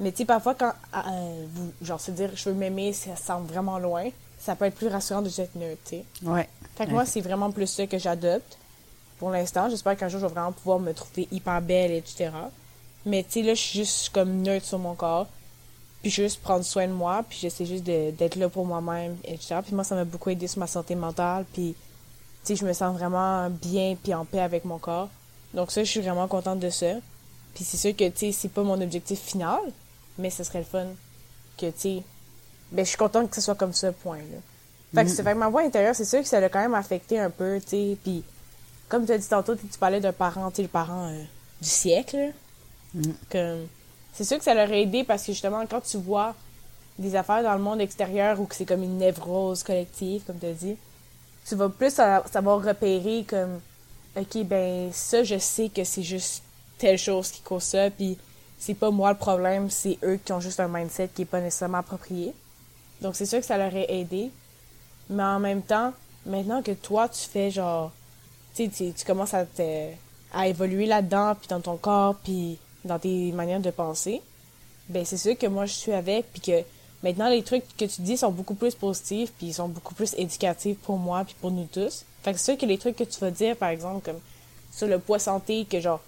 Mais 0.00 0.10
tu 0.10 0.18
sais, 0.18 0.24
parfois, 0.24 0.54
quand, 0.54 0.72
euh, 0.94 1.46
genre, 1.82 2.00
se 2.00 2.10
dire 2.10 2.30
je 2.34 2.48
veux 2.48 2.54
m'aimer, 2.54 2.92
ça 2.92 3.16
semble 3.16 3.46
vraiment 3.46 3.78
loin, 3.78 4.08
ça 4.38 4.56
peut 4.56 4.64
être 4.64 4.74
plus 4.74 4.88
rassurant 4.88 5.22
de 5.22 5.28
être 5.28 5.54
neutre, 5.54 5.80
tu 5.84 5.96
sais. 5.96 6.04
Ouais. 6.22 6.48
Fait 6.76 6.86
que 6.86 6.90
moi, 6.90 7.06
c'est 7.06 7.20
vraiment 7.20 7.50
plus 7.50 7.66
ça 7.66 7.86
que 7.86 7.98
j'adopte 7.98 8.58
pour 9.18 9.30
l'instant. 9.30 9.70
J'espère 9.70 9.96
qu'un 9.96 10.08
jour, 10.08 10.20
je 10.20 10.26
vais 10.26 10.32
vraiment 10.32 10.52
pouvoir 10.52 10.80
me 10.80 10.92
trouver 10.92 11.28
hyper 11.30 11.62
belle, 11.62 11.92
etc. 11.92 12.30
Mais 13.06 13.22
tu 13.22 13.32
sais, 13.32 13.42
là, 13.42 13.54
je 13.54 13.60
suis 13.60 13.78
juste 13.78 14.10
comme 14.10 14.42
neutre 14.42 14.66
sur 14.66 14.78
mon 14.78 14.94
corps. 14.94 15.28
Puis 16.02 16.10
juste 16.10 16.42
prendre 16.42 16.64
soin 16.64 16.86
de 16.86 16.92
moi, 16.92 17.24
puis 17.26 17.38
j'essaie 17.40 17.64
juste 17.64 17.84
d'être 17.84 18.36
là 18.36 18.50
pour 18.50 18.66
moi-même, 18.66 19.16
etc. 19.24 19.56
Puis 19.64 19.74
moi, 19.74 19.84
ça 19.84 19.94
m'a 19.94 20.04
beaucoup 20.04 20.28
aidé 20.28 20.46
sur 20.46 20.58
ma 20.58 20.66
santé 20.66 20.94
mentale, 20.94 21.46
puis 21.50 21.74
tu 22.44 22.48
sais, 22.48 22.56
je 22.56 22.66
me 22.66 22.74
sens 22.74 22.94
vraiment 22.94 23.48
bien, 23.48 23.96
puis 24.02 24.12
en 24.12 24.26
paix 24.26 24.40
avec 24.40 24.66
mon 24.66 24.76
corps. 24.76 25.08
Donc 25.54 25.70
ça, 25.70 25.82
je 25.84 25.90
suis 25.90 26.00
vraiment 26.00 26.28
contente 26.28 26.60
de 26.60 26.70
ça. 26.70 26.94
Puis 27.54 27.64
c'est 27.64 27.76
sûr 27.76 27.96
que, 27.96 28.08
tu 28.08 28.18
sais, 28.18 28.32
c'est 28.32 28.48
pas 28.48 28.62
mon 28.62 28.80
objectif 28.80 29.20
final, 29.20 29.60
mais 30.18 30.30
ce 30.30 30.42
serait 30.44 30.58
le 30.58 30.64
fun 30.64 30.86
que, 31.56 31.66
tu 31.66 31.72
sais, 31.76 32.02
ben, 32.72 32.84
je 32.84 32.88
suis 32.90 32.98
contente 32.98 33.30
que 33.30 33.36
ce 33.36 33.42
soit 33.42 33.54
comme 33.54 33.72
ça, 33.72 33.92
point, 33.92 34.18
là. 34.18 34.38
Fait 34.94 35.04
que, 35.04 35.10
mm. 35.10 35.24
que 35.24 35.34
ma 35.38 35.48
voix 35.48 35.62
intérieure, 35.62 35.94
c'est 35.94 36.04
sûr 36.04 36.20
que 36.20 36.28
ça 36.28 36.40
l'a 36.40 36.48
quand 36.48 36.60
même 36.60 36.74
affecté 36.74 37.18
un 37.18 37.30
peu, 37.30 37.60
tu 37.60 37.68
sais, 37.70 37.96
puis 38.02 38.24
comme 38.88 39.06
tu 39.06 39.12
as 39.12 39.18
dit 39.18 39.28
tantôt, 39.28 39.54
tu 39.54 39.66
parlais 39.78 40.00
d'un 40.00 40.12
parent, 40.12 40.50
tu 40.50 40.56
sais, 40.56 40.62
le 40.62 40.68
parent 40.68 41.08
euh, 41.08 41.22
du 41.60 41.68
siècle, 41.68 42.32
mm. 42.94 43.10
c'est 44.12 44.24
sûr 44.24 44.38
que 44.38 44.44
ça 44.44 44.54
l'aurait 44.54 44.82
aidé 44.82 45.04
parce 45.04 45.22
que, 45.22 45.32
justement, 45.32 45.64
quand 45.66 45.80
tu 45.80 45.96
vois 45.98 46.34
des 46.98 47.16
affaires 47.16 47.42
dans 47.42 47.54
le 47.54 47.60
monde 47.60 47.80
extérieur 47.80 48.40
ou 48.40 48.46
que 48.46 48.54
c'est 48.54 48.64
comme 48.64 48.82
une 48.82 48.98
névrose 48.98 49.62
collective, 49.62 50.22
comme 50.26 50.38
tu 50.38 50.46
as 50.46 50.52
dit, 50.52 50.76
tu 51.46 51.54
vas 51.56 51.68
plus 51.68 51.90
savoir 51.90 52.62
repérer 52.62 53.24
comme 53.28 53.60
ok, 54.16 54.44
ben 54.44 54.92
ça, 54.92 55.22
je 55.22 55.38
sais 55.38 55.68
que 55.68 55.84
c'est 55.84 56.02
juste 56.02 56.42
telle 56.78 56.98
chose 56.98 57.30
qui 57.30 57.40
cause 57.40 57.62
ça, 57.62 57.90
puis 57.90 58.18
c'est 58.58 58.74
pas 58.74 58.90
moi 58.90 59.12
le 59.12 59.18
problème, 59.18 59.70
c'est 59.70 59.98
eux 60.02 60.18
qui 60.24 60.32
ont 60.32 60.40
juste 60.40 60.60
un 60.60 60.68
mindset 60.68 61.08
qui 61.14 61.22
est 61.22 61.26
pas 61.26 61.40
nécessairement 61.40 61.78
approprié. 61.78 62.32
Donc 63.00 63.16
c'est 63.16 63.26
sûr 63.26 63.40
que 63.40 63.46
ça 63.46 63.58
leur 63.58 63.68
aurait 63.72 63.92
aidé. 63.92 64.30
Mais 65.10 65.22
en 65.22 65.38
même 65.38 65.62
temps, 65.62 65.92
maintenant 66.24 66.62
que 66.62 66.72
toi, 66.72 67.08
tu 67.08 67.20
fais 67.20 67.50
genre, 67.50 67.92
tu 68.54 68.70
sais, 68.72 68.92
tu 68.96 69.04
commences 69.04 69.34
à, 69.34 69.44
te, 69.44 69.90
à 70.32 70.48
évoluer 70.48 70.86
là-dedans, 70.86 71.34
puis 71.34 71.48
dans 71.48 71.60
ton 71.60 71.76
corps, 71.76 72.14
puis 72.16 72.58
dans 72.84 72.98
tes 72.98 73.32
manières 73.32 73.60
de 73.60 73.70
penser, 73.70 74.22
ben 74.88 75.04
c'est 75.04 75.16
sûr 75.16 75.36
que 75.36 75.46
moi 75.46 75.66
je 75.66 75.72
suis 75.72 75.92
avec, 75.92 76.32
puis 76.32 76.40
que 76.40 76.62
maintenant 77.02 77.28
les 77.28 77.42
trucs 77.42 77.64
que 77.76 77.84
tu 77.84 78.02
dis 78.02 78.16
sont 78.16 78.30
beaucoup 78.30 78.54
plus 78.54 78.74
positifs, 78.74 79.32
puis 79.36 79.48
ils 79.48 79.54
sont 79.54 79.68
beaucoup 79.68 79.94
plus 79.94 80.14
éducatifs 80.16 80.78
pour 80.78 80.98
moi, 80.98 81.24
puis 81.24 81.34
pour 81.40 81.50
nous 81.50 81.68
tous. 81.70 82.04
Fait 82.24 82.32
que 82.32 82.38
c'est 82.38 82.52
sûr 82.52 82.58
que 82.58 82.64
les 82.64 82.78
trucs 82.78 82.96
que 82.96 83.04
tu 83.04 83.20
vas 83.20 83.30
dire, 83.30 83.54
par 83.54 83.68
exemple, 83.68 84.02
comme 84.02 84.20
sur 84.72 84.88
le 84.88 84.98
poids 84.98 85.18
santé, 85.18 85.66
que 85.66 85.78
genre, 85.78 86.00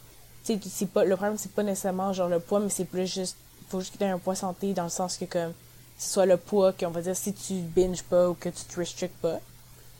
tu 0.47 0.59
sais, 0.63 0.87
pas, 0.87 1.05
le 1.05 1.15
problème, 1.15 1.37
c'est 1.37 1.53
pas 1.53 1.63
nécessairement 1.63 2.15
genre 2.15 2.31
le 2.31 2.41
poids, 2.41 2.59
mais 2.59 2.71
c'est 2.71 2.87
plus 2.87 3.07
juste, 3.07 3.37
faut 3.69 3.81
juste 3.81 3.93
que 3.93 3.99
tu 3.99 4.05
aies 4.05 4.09
un 4.09 4.19
poids 4.19 4.35
santé 4.35 4.73
dans 4.73 4.85
le 4.85 4.89
sens 4.89 5.19
que 5.19 5.27
comme, 5.27 5.53
ce 5.99 6.11
soit 6.11 6.25
le 6.25 6.39
poids, 6.39 6.73
qu'on 6.73 6.89
va 6.89 7.03
dire 7.03 7.15
si 7.15 7.35
tu 7.35 7.55
binges 7.55 8.03
pas 8.03 8.31
ou 8.31 8.35
que 8.35 8.49
tu 8.49 8.65
te 8.65 8.81
restrictes 8.81 9.17
pas. 9.21 9.41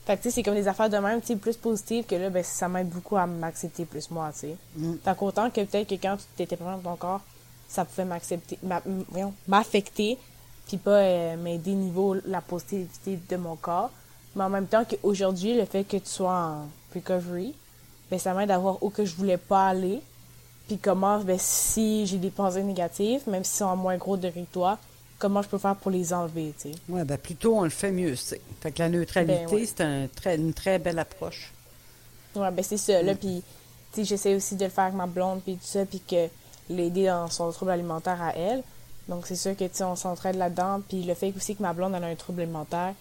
Fait 0.05 0.17
que 0.17 0.23
tu 0.23 0.29
sais, 0.29 0.35
c'est 0.35 0.43
comme 0.43 0.55
des 0.55 0.67
affaires 0.67 0.89
de 0.89 0.97
même, 0.97 1.21
tu 1.21 1.27
sais, 1.27 1.35
plus 1.35 1.55
positives 1.55 2.05
que 2.05 2.15
là, 2.15 2.31
ben, 2.31 2.43
ça 2.43 2.67
m'aide 2.67 2.89
beaucoup 2.89 3.17
à 3.17 3.27
m'accepter 3.27 3.85
plus 3.85 4.09
moi, 4.09 4.31
tu 4.33 4.39
sais. 4.39 4.55
Mm. 4.75 4.93
Fait 5.03 5.15
qu'autant 5.15 5.51
que 5.51 5.61
peut-être 5.61 5.87
que 5.87 5.95
quand 5.95 6.17
tu 6.35 6.41
étais 6.41 6.55
pas 6.55 6.65
dans 6.65 6.79
ton 6.79 6.95
corps, 6.95 7.21
ça 7.69 7.85
pouvait 7.85 8.05
m'accepter, 8.05 8.57
m'affecter, 9.47 10.17
puis 10.67 10.77
pas 10.77 10.99
euh, 11.01 11.37
m'aider 11.37 11.73
niveau 11.73 12.15
la 12.25 12.41
positivité 12.41 13.19
de 13.29 13.35
mon 13.35 13.55
corps 13.55 13.91
Mais 14.37 14.43
en 14.43 14.49
même 14.49 14.67
temps 14.67 14.85
qu'aujourd'hui, 14.85 15.55
le 15.55 15.65
fait 15.65 15.83
que 15.83 15.97
tu 15.97 16.09
sois 16.09 16.31
en 16.31 16.67
recovery, 16.93 17.53
ben, 18.09 18.19
ça 18.19 18.33
m'aide 18.33 18.51
à 18.51 18.57
voir 18.57 18.81
où 18.83 18.89
que 18.89 19.03
je 19.03 19.15
voulais 19.15 19.37
pas 19.37 19.67
aller. 19.69 19.99
Puis 20.67 20.77
comment, 20.77 21.19
ben, 21.19 21.37
si 21.39 22.05
j'ai 22.05 22.17
des 22.17 22.29
pensées 22.29 22.61
négatives, 22.63 23.21
même 23.27 23.43
si 23.43 23.57
c'est 23.57 23.63
en 23.63 23.75
moins 23.75 23.97
gros 23.97 24.15
de 24.15 24.31
toi, 24.51 24.77
comment 25.17 25.41
je 25.41 25.47
peux 25.47 25.57
faire 25.57 25.75
pour 25.75 25.89
les 25.89 26.13
enlever, 26.13 26.53
tu 26.59 26.69
sais? 26.69 26.75
Oui, 26.87 27.03
ben 27.03 27.17
plutôt 27.17 27.57
on 27.57 27.63
le 27.63 27.69
fait 27.71 27.91
mieux, 27.91 28.15
c'est. 28.15 28.39
Fait 28.61 28.71
que 28.71 28.79
la 28.79 28.89
neutralité, 28.89 29.45
Ben, 29.45 29.55
ouais. 29.55 29.65
c'est 29.65 29.81
un 29.81 30.07
très, 30.07 30.35
une 30.35 30.53
très 30.53 30.77
belle 30.77 30.99
approche. 30.99 31.51
Ouais, 32.35 32.51
ben 32.51 32.63
c'est 32.63 32.77
ça, 32.77 33.01
là, 33.01 33.15
puis, 33.15 33.41
tu 33.91 34.01
sais, 34.01 34.05
j'essaie 34.05 34.35
aussi 34.35 34.55
de 34.55 34.65
le 34.65 34.69
faire 34.69 34.83
avec 34.85 34.95
ma 34.95 35.07
blonde, 35.07 35.41
puis 35.41 35.53
tout 35.55 35.65
ça, 35.65 35.83
puis 35.85 35.99
que 36.07 36.27
l'aider 36.69 37.07
dans 37.07 37.29
son 37.29 37.51
trouble 37.51 37.71
alimentaire 37.71 38.21
à 38.21 38.35
elle. 38.35 38.61
Donc, 39.07 39.25
c'est 39.25 39.37
sûr 39.37 39.55
que, 39.55 39.63
tu 39.63 39.69
sais, 39.73 39.83
on 39.83 39.95
s'entraide 39.95 40.35
là-dedans, 40.35 40.81
puis 40.87 41.01
le 41.01 41.13
fait 41.15 41.33
aussi 41.35 41.55
que 41.55 41.63
ma 41.63 41.73
blonde, 41.73 41.95
elle 41.95 42.03
a 42.03 42.07
un 42.07 42.15
trouble 42.15 42.41
alimentaire, 42.41 42.93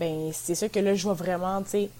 ben, 0.00 0.30
c'est 0.32 0.54
sûr 0.54 0.70
que 0.70 0.80
là, 0.80 0.94
je 0.94 1.02
vois 1.04 1.12
vraiment, 1.12 1.62
tu 1.62 1.70
sais, 1.70 1.90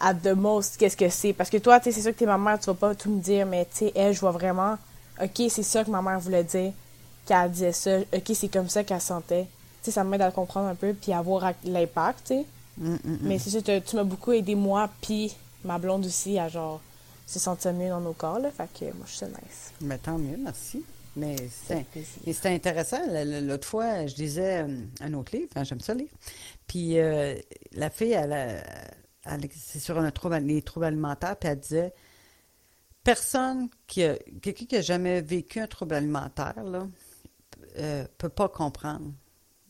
à 0.00 0.14
the 0.14 0.28
most, 0.28 0.78
qu'est-ce 0.78 0.96
que 0.96 1.10
c'est. 1.10 1.34
Parce 1.34 1.50
que 1.50 1.58
toi, 1.58 1.78
tu 1.78 1.84
sais, 1.84 1.92
c'est 1.92 2.00
sûr 2.00 2.12
que 2.12 2.18
t'es 2.18 2.26
ma 2.26 2.38
mère, 2.38 2.58
tu 2.58 2.66
vas 2.66 2.74
pas 2.74 2.94
tout 2.94 3.10
me 3.10 3.20
dire, 3.20 3.44
mais, 3.44 3.66
tu 3.66 3.78
sais, 3.78 3.92
elle, 3.94 4.14
je 4.14 4.20
vois 4.20 4.30
vraiment, 4.30 4.78
OK, 5.22 5.42
c'est 5.50 5.62
ça 5.62 5.84
que 5.84 5.90
ma 5.90 6.00
mère 6.00 6.18
voulait 6.18 6.44
dire, 6.44 6.72
qu'elle 7.26 7.50
disait 7.50 7.72
ça, 7.72 7.98
OK, 7.98 8.32
c'est 8.34 8.48
comme 8.48 8.70
ça 8.70 8.82
qu'elle 8.84 9.02
sentait. 9.02 9.44
Tu 9.44 9.86
sais, 9.86 9.90
ça 9.90 10.02
m'aide 10.02 10.22
à 10.22 10.26
le 10.26 10.32
comprendre 10.32 10.68
un 10.68 10.74
peu, 10.74 10.94
puis 10.94 11.12
à 11.12 11.20
voir 11.20 11.52
l'impact, 11.62 12.20
tu 12.26 12.34
sais. 12.34 12.46
Hum, 12.82 12.92
hum, 12.92 12.98
hum. 13.04 13.18
Mais 13.22 13.38
c'est 13.38 13.50
sûr, 13.50 13.62
tu 13.62 13.96
m'as 13.96 14.04
beaucoup 14.04 14.32
aidé, 14.32 14.54
moi, 14.54 14.88
puis 15.02 15.36
ma 15.62 15.78
blonde 15.78 16.06
aussi, 16.06 16.38
à 16.38 16.48
genre 16.48 16.80
se 17.26 17.38
sentir 17.38 17.74
mieux 17.74 17.90
dans 17.90 18.00
nos 18.00 18.14
corps, 18.14 18.38
là. 18.38 18.50
Fait 18.50 18.68
que 18.72 18.86
moi, 18.86 19.04
je 19.06 19.12
suis 19.12 19.26
nice. 19.26 19.72
Mais 19.82 19.98
tant 19.98 20.16
mieux, 20.16 20.38
merci. 20.38 20.82
Mais 21.16 21.36
c'est 21.50 21.84
plaisir. 21.86 22.22
et 22.26 22.32
c'était 22.32 22.50
intéressant. 22.50 23.00
L'autre 23.42 23.66
fois, 23.66 24.06
je 24.06 24.14
lisais 24.16 24.62
euh, 24.62 24.80
un 25.00 25.14
autre 25.14 25.36
livre, 25.36 25.50
hein, 25.56 25.64
j'aime 25.64 25.80
ça 25.80 25.92
lire. 25.94 26.08
Puis 26.66 26.98
euh, 26.98 27.34
la 27.72 27.90
fille, 27.90 28.12
elle, 28.12 28.32
a- 28.32 28.62
elle- 29.24 29.48
c'est 29.56 29.80
sur 29.80 29.98
un 29.98 30.10
trouble, 30.12 30.36
les 30.36 30.62
troubles 30.62 30.86
alimentaires, 30.86 31.36
puis 31.36 31.48
elle 31.48 31.58
disait 31.58 31.92
personne 33.02 33.68
qui 33.86 34.04
a, 34.04 34.16
quelqu'un 34.42 34.66
qui 34.66 34.76
a 34.76 34.80
jamais 34.82 35.20
vécu 35.22 35.60
un 35.60 35.66
trouble 35.66 35.94
alimentaire, 35.94 36.62
là, 36.64 36.86
euh, 37.78 38.06
peut 38.18 38.28
pas 38.28 38.48
comprendre. 38.48 39.12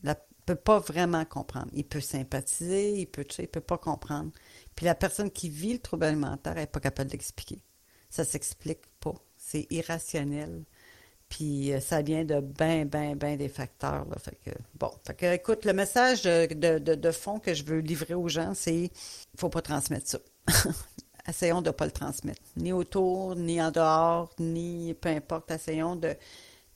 La, 0.03 0.15
peut 0.47 0.55
pas 0.57 0.79
vraiment 0.79 1.25
comprendre. 1.25 1.71
Il 1.75 1.85
peut 1.85 2.01
sympathiser, 2.01 2.99
il 3.01 3.07
peut, 3.07 3.25
tu 3.25 3.37
sais, 3.37 3.43
il 3.45 3.49
peut 3.49 3.61
pas 3.61 3.79
comprendre. 3.79 4.31
Puis 4.75 4.85
la 4.87 4.95
personne 4.95 5.31
qui 5.31 5.49
vit 5.49 5.75
le 5.75 5.79
trouble 5.79 6.05
alimentaire 6.05 6.55
n'est 6.55 6.67
pas 6.67 6.81
capable 6.81 7.11
d'expliquer. 7.11 7.61
Ça 8.09 8.25
s'explique 8.25 8.83
pas. 8.99 9.15
C'est 9.37 9.67
irrationnel. 9.71 10.65
Puis 11.31 11.73
euh, 11.73 11.81
ça 11.81 12.03
vient 12.03 12.25
de 12.25 12.41
ben, 12.41 12.87
ben, 12.87 13.17
ben 13.17 13.39
des 13.39 13.49
facteurs. 13.49 14.05
Fait 14.19 14.37
que, 14.45 14.51
bon, 14.79 14.91
fait 15.07 15.15
que, 15.15 15.35
écoute, 15.35 15.65
le 15.65 15.73
message 15.73 16.23
de, 16.23 16.79
de, 16.79 16.95
de- 16.95 17.11
fond 17.13 17.39
que 17.39 17.55
je 17.55 17.65
veux 17.65 17.79
livrer 17.79 18.15
aux 18.15 18.29
gens, 18.29 18.53
c'est 18.55 18.91
faut 19.37 19.49
pas 19.49 19.63
transmettre 19.63 20.09
ça. 20.09 20.19
essayons 21.29 21.63
de 21.63 21.69
ne 21.69 21.73
pas 21.73 21.87
le 21.87 21.93
transmettre. 21.93 22.43
Ni 22.57 22.73
autour, 22.73 23.37
ni 23.37 23.63
en 23.63 23.71
dehors, 23.71 24.31
ni 24.41 24.93
peu 24.95 25.09
importe. 25.09 25.51
Essayons 25.53 25.97
de, 25.97 26.17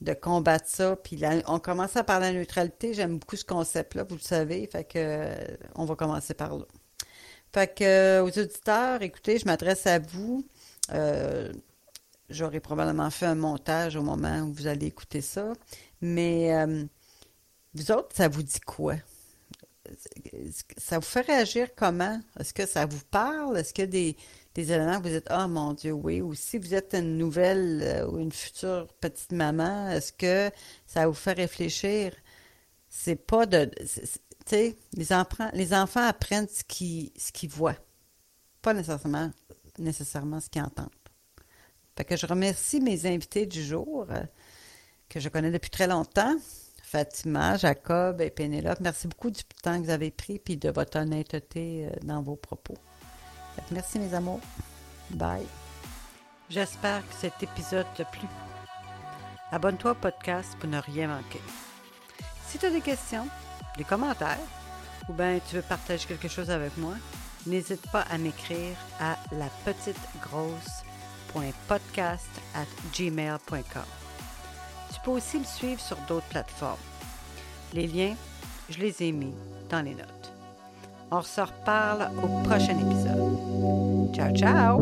de 0.01 0.15
combattre 0.15 0.69
ça. 0.69 0.97
Puis 0.97 1.21
on 1.49 1.59
commence 1.59 1.95
par 2.07 2.21
la 2.21 2.33
neutralité. 2.33 2.95
J'aime 2.95 3.19
beaucoup 3.19 3.37
ce 3.37 3.45
concept-là, 3.45 4.05
vous 4.05 4.15
le 4.17 4.21
savez. 4.21 4.67
Fait 4.69 4.85
que 4.85 4.99
euh, 4.99 5.35
on 5.75 5.85
va 5.85 5.97
commencer 5.97 6.35
par 6.35 6.57
là. 6.57 6.65
Fait 7.53 7.75
que 7.75 7.85
euh, 7.85 8.25
aux 8.25 8.39
auditeurs, 8.39 9.03
écoutez, 9.03 9.39
je 9.39 9.47
m'adresse 9.47 9.87
à 9.87 9.99
vous. 9.99 10.47
J'aurai 12.31 12.61
probablement 12.61 13.11
fait 13.11 13.27
un 13.27 13.35
montage 13.35 13.97
au 13.97 14.03
moment 14.03 14.41
où 14.41 14.53
vous 14.53 14.67
allez 14.67 14.87
écouter 14.87 15.21
ça. 15.21 15.53
Mais 16.01 16.55
euh, 16.55 16.85
vous 17.75 17.91
autres, 17.93 18.15
ça 18.15 18.29
vous 18.29 18.43
dit 18.43 18.61
quoi? 18.61 18.97
Ça 20.79 20.99
vous 20.99 21.05
fait 21.05 21.21
réagir 21.21 21.69
comment? 21.77 22.21
Est-ce 22.39 22.55
que 22.55 22.67
ça 22.67 22.87
vous 22.87 23.03
parle? 23.11 23.59
Est-ce 23.59 23.81
a 23.83 23.87
des, 23.87 24.17
des 24.55 24.73
éléments 24.73 24.99
que 25.01 25.09
vous 25.09 25.15
êtes 25.15 25.27
Ah 25.29 25.47
mon 25.49 25.75
Dieu, 25.75 25.93
oui. 25.93 26.23
Ou 26.23 26.35
si 26.35 26.59
vous 26.59 26.75
êtes 26.75 26.95
une 26.95 27.19
nouvelle 27.19 27.83
euh, 27.83 28.07
ou 28.07 28.19
une 28.19 28.33
future 28.33 28.89
petite 29.01 29.33
maman, 29.33 29.91
est-ce 29.91 30.13
que 30.13 30.51
ça 30.87 31.07
vous 31.07 31.15
fait 31.15 31.33
réfléchir? 31.33 32.15
C'est 32.89 33.17
pas 33.17 33.47
de. 33.47 33.71
Tu 33.77 34.09
sais, 34.47 34.77
les 34.95 35.13
enfants, 35.13 35.51
les 35.53 35.75
enfants 35.75 36.07
apprennent 36.07 36.49
ce 36.49 36.65
qu'ils 36.65 37.11
ce 37.17 37.33
qu'ils 37.33 37.51
voient, 37.51 37.77
pas 38.63 38.75
nécessairement, 38.75 39.31
nécessairement 39.79 40.41
ce 40.41 40.49
qu'ils 40.49 40.63
entendent. 40.63 41.04
Je 41.97 42.27
remercie 42.27 42.81
mes 42.81 43.07
invités 43.07 43.47
du 43.47 43.63
jour, 43.63 44.07
euh, 44.11 44.23
que 45.09 45.21
je 45.21 45.29
connais 45.29 45.51
depuis 45.51 45.71
très 45.71 45.87
longtemps. 45.87 46.35
Fatima, 46.83 47.57
Jacob 47.57 48.21
et 48.21 48.31
Pénélope, 48.31 48.81
merci 48.81 49.09
beaucoup 49.09 49.31
du 49.31 49.43
temps 49.63 49.81
que 49.81 49.87
vous 49.87 49.91
avez 49.91 50.11
pris 50.11 50.41
et 50.49 50.57
de 50.57 50.71
votre 50.71 50.99
honnêteté 50.99 51.87
euh, 51.87 51.91
dans 52.03 52.23
vos 52.23 52.37
propos. 52.37 52.77
Merci 53.71 53.99
mes 53.99 54.13
amours. 54.13 54.41
Bye. 55.11 55.47
J'espère 56.51 57.07
que 57.09 57.15
cet 57.15 57.43
épisode 57.43 57.87
t'a 57.97 58.05
plu. 58.05 58.27
Abonne-toi 59.51 59.93
au 59.93 59.95
podcast 59.95 60.57
pour 60.59 60.69
ne 60.69 60.79
rien 60.79 61.09
manquer. 61.09 61.41
Si 62.49 62.59
tu 62.59 62.67
as 62.67 62.71
des 62.71 62.81
questions, 62.81 63.27
des 63.79 63.85
commentaires, 63.85 64.39
ou 65.09 65.13
bien 65.13 65.39
tu 65.49 65.57
veux 65.57 65.63
partager 65.63 66.07
quelque 66.07 66.29
chose 66.29 66.51
avec 66.51 66.77
moi, 66.77 66.95
n'hésite 67.47 67.89
pas 67.91 68.03
à 68.03 68.19
m'écrire 68.19 68.77
à 69.01 69.17
la 69.33 69.49
petite 69.65 69.97
at 69.97 70.84
gmail.com. 72.93 73.83
Tu 74.93 75.01
peux 75.05 75.11
aussi 75.11 75.39
me 75.39 75.45
suivre 75.45 75.81
sur 75.81 75.97
d'autres 76.09 76.27
plateformes. 76.27 76.79
Les 77.73 77.87
liens, 77.87 78.15
je 78.71 78.79
les 78.79 79.03
ai 79.03 79.13
mis 79.13 79.35
dans 79.69 79.83
les 79.83 79.95
notes. 79.95 80.33
On 81.11 81.23
se 81.23 81.41
reparle 81.41 82.11
au 82.23 82.43
prochain 82.43 82.79
épisode. 82.79 84.15
Ciao, 84.15 84.35
ciao! 84.35 84.81